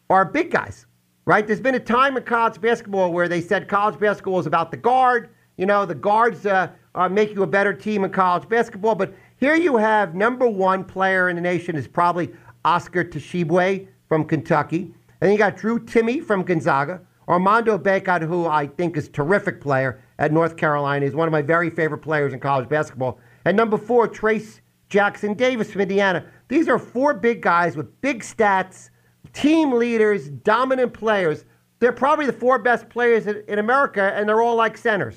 are 0.09 0.25
big 0.25 0.51
guys, 0.51 0.87
right? 1.27 1.47
There's 1.47 1.61
been 1.61 1.75
a 1.75 1.81
time 1.81 2.17
in 2.17 2.23
college 2.23 2.59
basketball 2.59 3.13
where 3.13 3.29
they 3.29 3.43
said 3.43 3.69
college 3.69 4.01
basketball 4.01 4.41
is 4.41 4.47
about 4.47 4.71
the 4.71 4.79
guard. 4.79 5.29
You 5.59 5.67
know, 5.67 5.85
the 5.85 5.95
guards 5.95 6.47
uh, 6.47 6.71
uh, 6.95 7.11
make 7.11 7.35
you 7.35 7.43
a 7.43 7.47
better 7.47 7.75
team 7.75 8.05
in 8.05 8.11
college 8.11 8.49
basketball. 8.49 8.95
But 8.95 9.13
here 9.37 9.55
you 9.55 9.77
have 9.77 10.15
number 10.15 10.49
one 10.49 10.83
player 10.83 11.29
in 11.29 11.37
the 11.37 11.43
nation 11.43 11.77
is 11.77 11.87
probably 11.87 12.31
Oscar 12.65 13.05
Tshiebwe 13.05 13.87
from 14.09 14.25
Kentucky. 14.25 14.95
And 15.21 15.31
you 15.31 15.37
got 15.37 15.59
Drew 15.59 15.79
Timme 15.79 16.25
from 16.25 16.43
Gonzaga. 16.43 17.03
Armando 17.29 17.77
Bacot, 17.77 18.23
who 18.23 18.47
I 18.47 18.67
think 18.67 18.97
is 18.97 19.09
a 19.09 19.11
terrific 19.11 19.61
player 19.61 20.01
at 20.19 20.33
North 20.33 20.57
Carolina, 20.57 21.05
is 21.05 21.15
one 21.15 21.29
of 21.29 21.33
my 21.33 21.43
very 21.43 21.69
favorite 21.69 21.99
players 21.99 22.33
in 22.33 22.41
college 22.41 22.69
basketball. 22.69 23.21
And 23.45 23.57
number 23.59 23.77
four, 23.77 24.09
Trayce 24.09 24.62
Jackson 24.93 25.33
Davis 25.33 25.73
from 25.73 25.81
Indiana. 25.81 26.27
These 26.49 26.69
are 26.69 26.79
four 26.79 27.15
big 27.15 27.41
guys 27.41 27.79
with 27.79 27.99
big 28.03 28.21
stats, 28.21 28.91
team 29.33 29.73
leaders, 29.73 30.29
dominant 30.29 30.93
players. 30.93 31.47
They're 31.79 31.93
probably 31.93 32.27
the 32.27 32.35
four 32.35 32.59
best 32.59 32.91
players 32.91 33.27
in, 33.27 33.43
in 33.49 33.59
America, 33.59 34.13
and 34.15 34.29
they're 34.29 34.43
all 34.43 34.55
like 34.55 34.77
centers. 34.77 35.17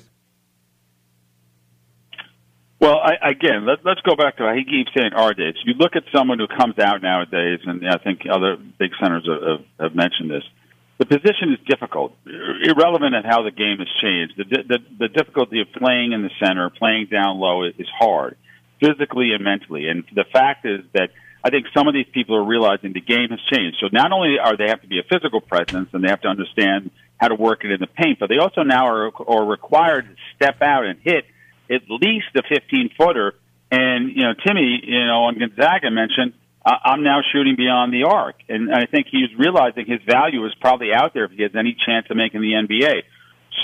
Well, 2.80 2.96
I, 2.96 3.30
again, 3.30 3.66
let, 3.66 3.84
let's 3.84 4.00
go 4.00 4.16
back 4.16 4.38
to 4.38 4.50
he 4.56 4.64
keeps 4.64 4.90
saying 4.96 5.12
our 5.12 5.34
days. 5.34 5.54
You 5.66 5.74
look 5.74 5.94
at 5.94 6.04
someone 6.14 6.38
who 6.38 6.46
comes 6.46 6.78
out 6.78 7.02
nowadays, 7.02 7.60
and 7.66 7.86
I 7.86 7.98
think 7.98 8.20
other 8.30 8.56
big 8.78 8.92
centers 8.98 9.28
have, 9.28 9.64
have, 9.78 9.94
mentioned 9.94 10.30
this. 10.30 10.44
The 10.98 11.04
position 11.04 11.52
is 11.52 11.58
difficult, 11.68 12.16
irrelevant 12.24 13.14
at 13.14 13.26
how 13.26 13.42
the 13.42 13.50
game 13.50 13.76
has 13.78 13.88
changed. 14.00 14.34
The, 14.38 14.64
the, 14.68 14.78
the 15.00 15.08
difficulty 15.08 15.60
of 15.60 15.68
playing 15.76 16.12
in 16.12 16.22
the 16.22 16.30
center, 16.42 16.70
playing 16.70 17.08
down 17.12 17.38
low, 17.38 17.64
is 17.64 17.88
hard, 17.98 18.38
physically 18.80 19.32
and 19.32 19.44
mentally. 19.44 19.88
And 19.88 20.04
the 20.14 20.24
fact 20.32 20.66
is 20.66 20.80
that 20.92 21.10
I 21.44 21.50
think 21.50 21.66
some 21.72 21.86
of 21.86 21.94
these 21.94 22.08
people 22.12 22.36
are 22.36 22.44
realizing 22.44 22.92
the 22.92 23.00
game 23.00 23.28
has 23.30 23.40
changed. 23.52 23.78
So 23.80 23.88
not 23.92 24.12
only 24.12 24.38
are 24.42 24.56
they 24.56 24.68
have 24.68 24.82
to 24.82 24.88
be 24.88 24.98
a 24.98 25.04
physical 25.04 25.40
presence 25.40 25.90
and 25.92 26.02
they 26.02 26.08
have 26.08 26.22
to 26.22 26.28
understand 26.28 26.90
how 27.18 27.28
to 27.28 27.34
work 27.34 27.64
it 27.64 27.70
in 27.70 27.80
the 27.80 27.86
paint, 27.86 28.18
but 28.18 28.28
they 28.28 28.38
also 28.38 28.62
now 28.62 28.86
are, 28.88 29.10
are 29.28 29.44
required 29.44 30.06
to 30.08 30.14
step 30.34 30.60
out 30.60 30.84
and 30.84 30.98
hit 31.02 31.24
at 31.70 31.82
least 31.88 32.34
a 32.36 32.42
15 32.42 32.90
footer. 32.98 33.34
And, 33.70 34.10
you 34.10 34.22
know, 34.22 34.34
Timme, 34.34 34.78
you 34.82 35.06
know, 35.06 35.24
on 35.24 35.38
Gonzaga 35.38 35.90
mentioned, 35.90 36.34
I'm 36.64 37.04
now 37.04 37.20
shooting 37.32 37.54
beyond 37.56 37.92
the 37.92 38.04
arc. 38.10 38.36
And 38.48 38.74
I 38.74 38.86
think 38.86 39.06
he's 39.10 39.30
realizing 39.38 39.86
his 39.86 40.00
value 40.02 40.44
is 40.46 40.54
probably 40.60 40.92
out 40.92 41.14
there 41.14 41.24
if 41.24 41.30
he 41.30 41.42
has 41.42 41.52
any 41.54 41.76
chance 41.86 42.06
of 42.10 42.16
making 42.16 42.40
the 42.40 42.52
NBA. 42.52 43.02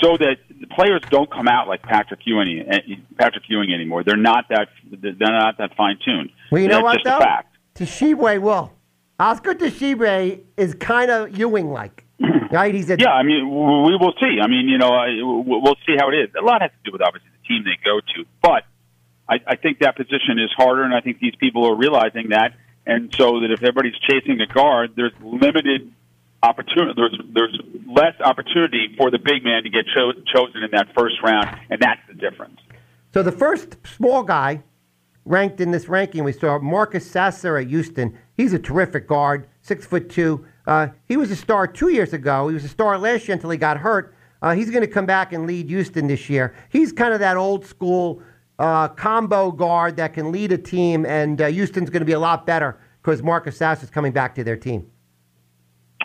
So 0.01 0.17
that 0.17 0.37
the 0.59 0.67
players 0.67 1.01
don't 1.09 1.31
come 1.31 1.47
out 1.47 1.67
like 1.67 1.81
Patrick 1.83 2.19
Ewing, 2.25 2.65
eh, 2.67 2.79
Patrick 3.17 3.43
Ewing 3.47 3.73
anymore. 3.73 4.03
They're 4.03 4.17
not 4.17 4.45
that, 4.49 4.67
they're 4.91 5.13
not 5.19 5.57
that 5.59 5.75
fine 5.77 5.97
tuned. 6.03 6.29
Well, 6.51 6.61
you 6.61 6.67
know 6.67 6.75
That's 6.77 6.83
what, 6.83 6.93
just 6.95 7.05
though? 7.05 7.17
a 7.17 7.19
fact. 7.19 7.57
Tshiebwe 7.75 8.41
will. 8.41 8.73
Oscar 9.19 9.53
Tshiebwe 9.53 10.41
is 10.57 10.73
kind 10.75 11.09
of 11.11 11.37
Ewing-like, 11.37 12.03
right? 12.51 12.73
He's 12.73 12.89
a 12.89 12.97
Yeah, 12.99 13.11
I 13.11 13.23
mean, 13.23 13.45
we 13.47 13.95
will 13.95 14.13
see. 14.19 14.39
I 14.41 14.47
mean, 14.47 14.67
you 14.67 14.77
know, 14.77 14.89
I- 14.89 15.21
we'll 15.21 15.77
see 15.85 15.95
how 15.97 16.09
it 16.09 16.15
is. 16.15 16.29
A 16.39 16.43
lot 16.43 16.61
has 16.61 16.71
to 16.71 16.77
do 16.83 16.91
with 16.91 17.01
obviously 17.01 17.29
the 17.41 17.47
team 17.47 17.63
they 17.63 17.77
go 17.85 17.99
to, 17.99 18.25
but 18.41 18.63
I, 19.29 19.35
I 19.47 19.55
think 19.55 19.79
that 19.79 19.95
position 19.95 20.37
is 20.37 20.49
harder, 20.57 20.83
and 20.83 20.93
I 20.93 20.99
think 21.01 21.19
these 21.19 21.35
people 21.39 21.65
are 21.65 21.75
realizing 21.75 22.29
that, 22.29 22.53
and 22.85 23.13
so 23.15 23.39
that 23.39 23.51
if 23.51 23.59
everybody's 23.63 23.97
chasing 24.09 24.41
a 24.41 24.47
guard, 24.51 24.93
there's 24.97 25.13
limited 25.21 25.91
opportunity. 26.43 26.93
There's 26.95 27.19
there's 27.33 27.59
less 27.87 28.13
opportunity 28.23 28.93
for 28.97 29.09
the 29.09 29.17
big 29.17 29.43
man 29.43 29.63
to 29.63 29.69
get 29.69 29.85
cho- 29.93 30.13
chosen 30.35 30.63
in 30.63 30.71
that 30.71 30.87
first 30.95 31.15
round, 31.23 31.47
and 31.69 31.79
that's 31.81 32.01
the 32.07 32.13
difference. 32.13 32.59
So 33.13 33.23
the 33.23 33.31
first 33.31 33.77
small 33.85 34.23
guy 34.23 34.61
ranked 35.25 35.61
in 35.61 35.71
this 35.71 35.87
ranking, 35.87 36.23
we 36.23 36.33
saw 36.33 36.59
Marcus 36.59 37.09
Sasser 37.09 37.57
at 37.57 37.67
Houston. 37.67 38.17
He's 38.35 38.53
a 38.53 38.59
terrific 38.59 39.07
guard, 39.07 39.47
six 39.61 39.85
foot 39.85 40.09
two. 40.09 40.45
Uh, 40.67 40.87
he 41.07 41.17
was 41.17 41.31
a 41.31 41.35
star 41.35 41.65
two 41.67 41.89
years 41.89 42.13
ago. 42.13 42.47
He 42.47 42.53
was 42.53 42.65
a 42.65 42.69
star 42.69 42.97
last 42.97 43.27
year 43.27 43.35
until 43.35 43.49
he 43.49 43.57
got 43.57 43.77
hurt. 43.77 44.15
Uh, 44.41 44.53
he's 44.53 44.69
going 44.69 44.81
to 44.81 44.87
come 44.87 45.05
back 45.05 45.31
and 45.31 45.47
lead 45.47 45.69
Houston 45.69 46.07
this 46.07 46.29
year. 46.29 46.53
He's 46.69 46.91
kind 46.91 47.13
of 47.13 47.21
that 47.21 47.37
old 47.37 47.65
school 47.65 48.21
uh, 48.59 48.89
combo 48.89 49.51
guard 49.51 49.95
that 49.97 50.13
can 50.13 50.31
lead 50.31 50.51
a 50.51 50.57
team, 50.57 51.05
and 51.05 51.41
uh, 51.41 51.47
Houston's 51.47 51.89
going 51.89 52.01
to 52.01 52.05
be 52.05 52.13
a 52.13 52.19
lot 52.19 52.45
better 52.45 52.77
because 53.01 53.23
Marcus 53.23 53.57
Sasser's 53.57 53.89
coming 53.89 54.11
back 54.11 54.35
to 54.35 54.43
their 54.43 54.57
team. 54.57 54.89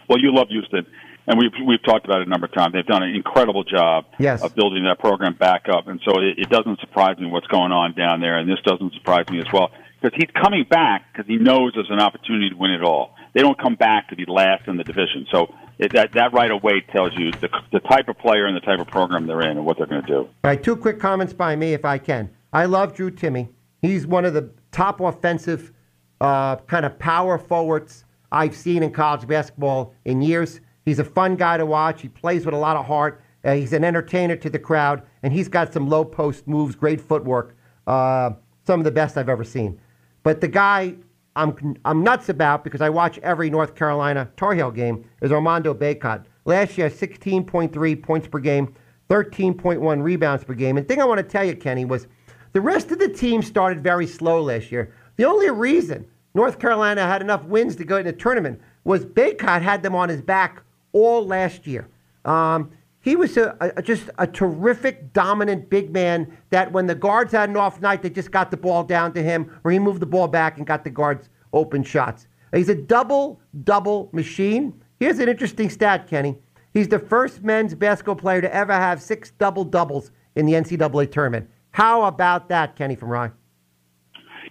Well, 0.09 0.19
you 0.19 0.35
love 0.35 0.49
Houston, 0.49 0.87
and 1.27 1.39
we've 1.39 1.53
we've 1.67 1.83
talked 1.83 2.05
about 2.07 2.21
it 2.23 2.27
a 2.27 2.31
number 2.31 2.47
of 2.47 2.53
times. 2.53 2.73
They've 2.73 2.87
done 2.87 3.03
an 3.03 3.15
incredible 3.15 3.65
job 3.65 4.07
Yes. 4.19 4.43
of 4.43 4.55
building 4.55 4.85
that 4.85 4.99
program 4.99 5.35
back 5.35 5.67
up, 5.69 5.87
and 5.89 6.01
so 6.05 6.19
it, 6.21 6.39
it 6.39 6.49
doesn't 6.51 6.81
surprise 6.81 7.19
me 7.19 7.27
what's 7.27 7.47
going 7.49 7.73
on 7.73 7.95
down 7.95 8.21
there, 8.21 8.39
and 8.39 8.49
this 8.49 8.61
doesn't 8.65 8.95
surprise 8.95 9.29
me 9.31 9.39
as 9.39 9.47
well 9.53 9.71
because 10.01 10.17
he's 10.17 10.31
coming 10.43 10.65
back 10.69 11.05
because 11.13 11.27
he 11.27 11.37
knows 11.37 11.73
there's 11.75 11.91
an 11.91 12.01
opportunity 12.01 12.49
to 12.51 12.57
win 12.57 12.71
it 12.71 12.83
all. 12.83 13.15
They 13.35 13.43
don't 13.43 13.59
come 13.61 13.75
back 13.75 14.09
to 14.09 14.17
be 14.17 14.25
last 14.27 14.67
in 14.67 14.77
the 14.79 14.85
division, 14.85 15.27
so 15.31 15.55
it, 15.79 15.93
that 15.93 16.13
that 16.15 16.33
right 16.33 16.51
away 16.51 16.81
tells 16.93 17.13
you 17.17 17.31
the 17.33 17.51
the 17.73 17.81
type 17.81 18.09
of 18.09 18.17
player 18.19 18.47
and 18.47 18.57
the 18.57 18.61
type 18.61 18.81
of 18.81 18.87
program 18.89 19.27
they're 19.27 19.43
in 19.43 19.59
and 19.59 19.67
what 19.67 19.77
they're 19.77 19.87
going 19.87 20.03
to 20.03 20.09
do. 20.09 20.19
All 20.21 20.29
right, 20.45 20.63
two 20.63 20.77
quick 20.77 20.99
comments 20.99 21.33
by 21.35 21.55
me, 21.55 21.75
if 21.75 21.85
I 21.85 21.99
can. 21.99 22.31
I 22.53 22.65
love 22.65 22.95
Drew 22.95 23.11
Timme. 23.11 23.49
He's 23.83 24.07
one 24.07 24.25
of 24.25 24.33
the 24.33 24.51
top 24.73 25.01
offensive 25.01 25.73
uh, 26.21 26.57
kind 26.57 26.85
of 26.87 26.99
power 26.99 27.37
forwards 27.39 28.05
I've 28.33 28.57
seen 28.57 28.83
in 28.83 28.91
college 28.91 29.27
basketball 29.27 29.95
in 30.05 30.23
years. 30.23 30.61
He's 30.85 30.99
a 30.99 31.05
fun 31.05 31.37
guy 31.37 31.57
to 31.57 31.67
watch. 31.67 32.03
He 32.03 32.09
plays 32.09 32.45
with 32.45 32.55
a 32.55 32.59
lot 32.59 32.77
of 32.77 32.87
heart. 32.87 33.23
Uh, 33.45 33.55
he's 33.55 33.73
an 33.73 33.85
entertainer 33.85 34.37
to 34.37 34.51
the 34.51 34.59
crowd, 34.59 35.03
and 35.23 35.33
he's 35.33 35.49
got 35.49 35.73
some 35.73 35.89
low 35.89 36.05
post 36.05 36.47
moves, 36.47 36.75
great 36.75 37.01
footwork. 37.01 37.57
Uh, 37.87 38.31
some 38.67 38.81
of 38.81 38.85
the 38.85 38.91
best 38.91 39.17
I've 39.17 39.29
ever 39.29 39.45
seen. 39.45 39.81
But 40.23 40.41
the 40.41 40.49
guy 40.49 40.95
I'm 41.37 41.77
I'm 41.85 42.03
nuts 42.03 42.29
about 42.29 42.65
because 42.65 42.81
I 42.81 42.91
watch 42.91 43.19
every 43.19 43.49
North 43.49 43.75
Carolina 43.75 44.29
Tar 44.37 44.55
Heel 44.55 44.71
game 44.71 45.09
is 45.23 45.31
Armando 45.31 45.73
Bacot. 45.73 46.25
Last 46.45 46.77
year, 46.77 46.91
16.3 46.91 48.03
points 48.03 48.27
per 48.27 48.41
game, 48.41 48.75
13.1 49.09 50.03
rebounds 50.03 50.45
per 50.45 50.55
game. 50.55 50.77
And 50.77 50.85
the 50.85 50.89
thing 50.89 51.01
I 51.01 51.05
want 51.05 51.19
to 51.19 51.23
tell 51.23 51.45
you, 51.45 51.55
Kenny, 51.55 51.85
was 51.85 52.09
the 52.53 52.61
rest 52.61 52.91
of 52.91 52.99
the 52.99 53.09
team 53.09 53.43
started 53.43 53.83
very 53.83 54.07
slow 54.07 54.43
last 54.43 54.73
year. 54.73 54.93
The 55.17 55.25
only 55.25 55.51
reason 55.51 56.07
North 56.39 56.61
Carolina 56.61 57.05
had 57.05 57.21
enough 57.21 57.43
wins 57.47 57.75
to 57.75 57.85
go 57.85 57.97
in 57.97 58.07
the 58.07 58.13
tournament 58.13 58.61
was 58.85 59.05
Bacot 59.05 59.61
had 59.61 59.83
them 59.83 59.97
on 59.97 60.09
his 60.09 60.23
back 60.23 60.63
all 60.93 61.27
last 61.27 61.67
year. 61.67 61.89
Um, 62.25 62.71
he 63.01 63.17
was 63.17 63.37
a, 63.37 63.57
a, 63.77 63.83
just 63.83 64.09
a 64.19 64.27
terrific, 64.29 65.13
dominant 65.13 65.69
big 65.69 65.93
man 65.93 66.39
that 66.51 66.71
when 66.71 66.87
the 66.87 66.95
guards 66.95 67.33
had 67.33 67.49
an 67.49 67.57
off 67.57 67.81
night, 67.81 68.03
they 68.03 68.11
just 68.11 68.31
got 68.31 68.53
the 68.53 68.57
ball 68.57 68.85
down 68.85 69.13
to 69.15 69.23
him, 69.23 69.51
or 69.65 69.73
he 69.73 69.81
moved 69.81 69.99
the 69.99 70.07
ball 70.07 70.29
back 70.29 70.59
and 70.59 70.65
got 70.65 70.85
the 70.85 70.91
guards 70.91 71.29
open 71.53 71.83
shots. 71.83 72.29
He's 72.55 72.69
a 72.69 72.75
double 72.77 73.41
double 73.65 74.09
machine. 74.13 74.81
Here's 75.01 75.19
an 75.19 75.29
interesting 75.29 75.69
stat, 75.69 76.07
Kenny. 76.07 76.39
He's 76.73 76.87
the 76.87 77.01
first 77.01 77.43
men's 77.43 77.75
basketball 77.75 78.15
player 78.15 78.41
to 78.43 78.55
ever 78.55 78.75
have 78.75 79.03
six 79.03 79.33
double 79.41 79.65
doubles 79.65 80.13
in 80.37 80.47
the 80.47 80.53
NCAA 80.53 81.11
tournament. 81.11 81.51
How 81.73 82.05
about 82.05 82.49
that, 82.51 82.77
Kenny 82.77 82.95
from 82.95 83.09
Rye? 83.09 83.33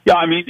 Yeah, 0.05 0.15
I 0.15 0.25
mean, 0.25 0.43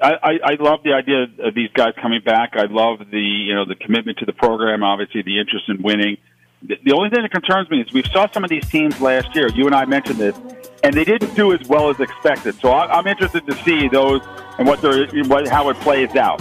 I, 0.00 0.12
I, 0.12 0.30
I 0.44 0.56
love 0.60 0.80
the 0.84 0.92
idea 0.92 1.26
of 1.40 1.54
these 1.54 1.70
guys 1.74 1.92
coming 2.00 2.20
back. 2.24 2.52
I 2.54 2.66
love 2.66 3.00
the 3.10 3.20
you 3.20 3.54
know 3.54 3.64
the 3.64 3.74
commitment 3.74 4.18
to 4.18 4.26
the 4.26 4.32
program. 4.32 4.82
Obviously, 4.82 5.22
the 5.22 5.40
interest 5.40 5.68
in 5.68 5.82
winning. 5.82 6.18
The, 6.62 6.76
the 6.84 6.92
only 6.92 7.10
thing 7.10 7.22
that 7.22 7.30
concerns 7.30 7.70
me 7.70 7.80
is 7.80 7.92
we 7.92 8.02
saw 8.12 8.30
some 8.32 8.44
of 8.44 8.50
these 8.50 8.68
teams 8.68 9.00
last 9.00 9.34
year. 9.34 9.48
You 9.48 9.66
and 9.66 9.74
I 9.74 9.84
mentioned 9.84 10.18
this, 10.18 10.36
and 10.82 10.94
they 10.94 11.04
didn't 11.04 11.34
do 11.34 11.52
as 11.52 11.66
well 11.68 11.90
as 11.90 11.98
expected. 12.00 12.54
So 12.60 12.70
I, 12.70 12.98
I'm 12.98 13.06
interested 13.06 13.46
to 13.46 13.54
see 13.64 13.88
those 13.88 14.20
and 14.58 14.68
what 14.68 14.80
they're 14.80 15.06
what, 15.24 15.48
how 15.48 15.68
it 15.70 15.76
plays 15.78 16.14
out. 16.14 16.40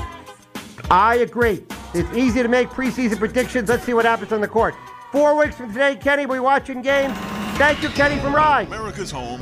I 0.92 1.18
agree. 1.18 1.64
It's 1.94 2.12
easy 2.16 2.44
to 2.44 2.50
make 2.50 2.70
preseason 2.70 3.18
predictions. 3.18 3.70
Let's 3.70 3.84
see 3.84 3.94
what 3.94 4.06
happens 4.06 4.32
on 4.32 4.42
the 4.42 4.48
court. 4.48 4.76
Four 5.12 5.38
weeks 5.38 5.56
from 5.56 5.70
today, 5.74 5.96
Kenny, 5.96 6.26
we're 6.26 6.42
watching 6.42 6.82
games. 6.82 7.18
Thank 7.58 7.82
you, 7.82 7.90
Kenny 7.90 8.20
from 8.22 8.36
Rye. 8.36 8.64
America's 8.64 9.10
home 9.10 9.36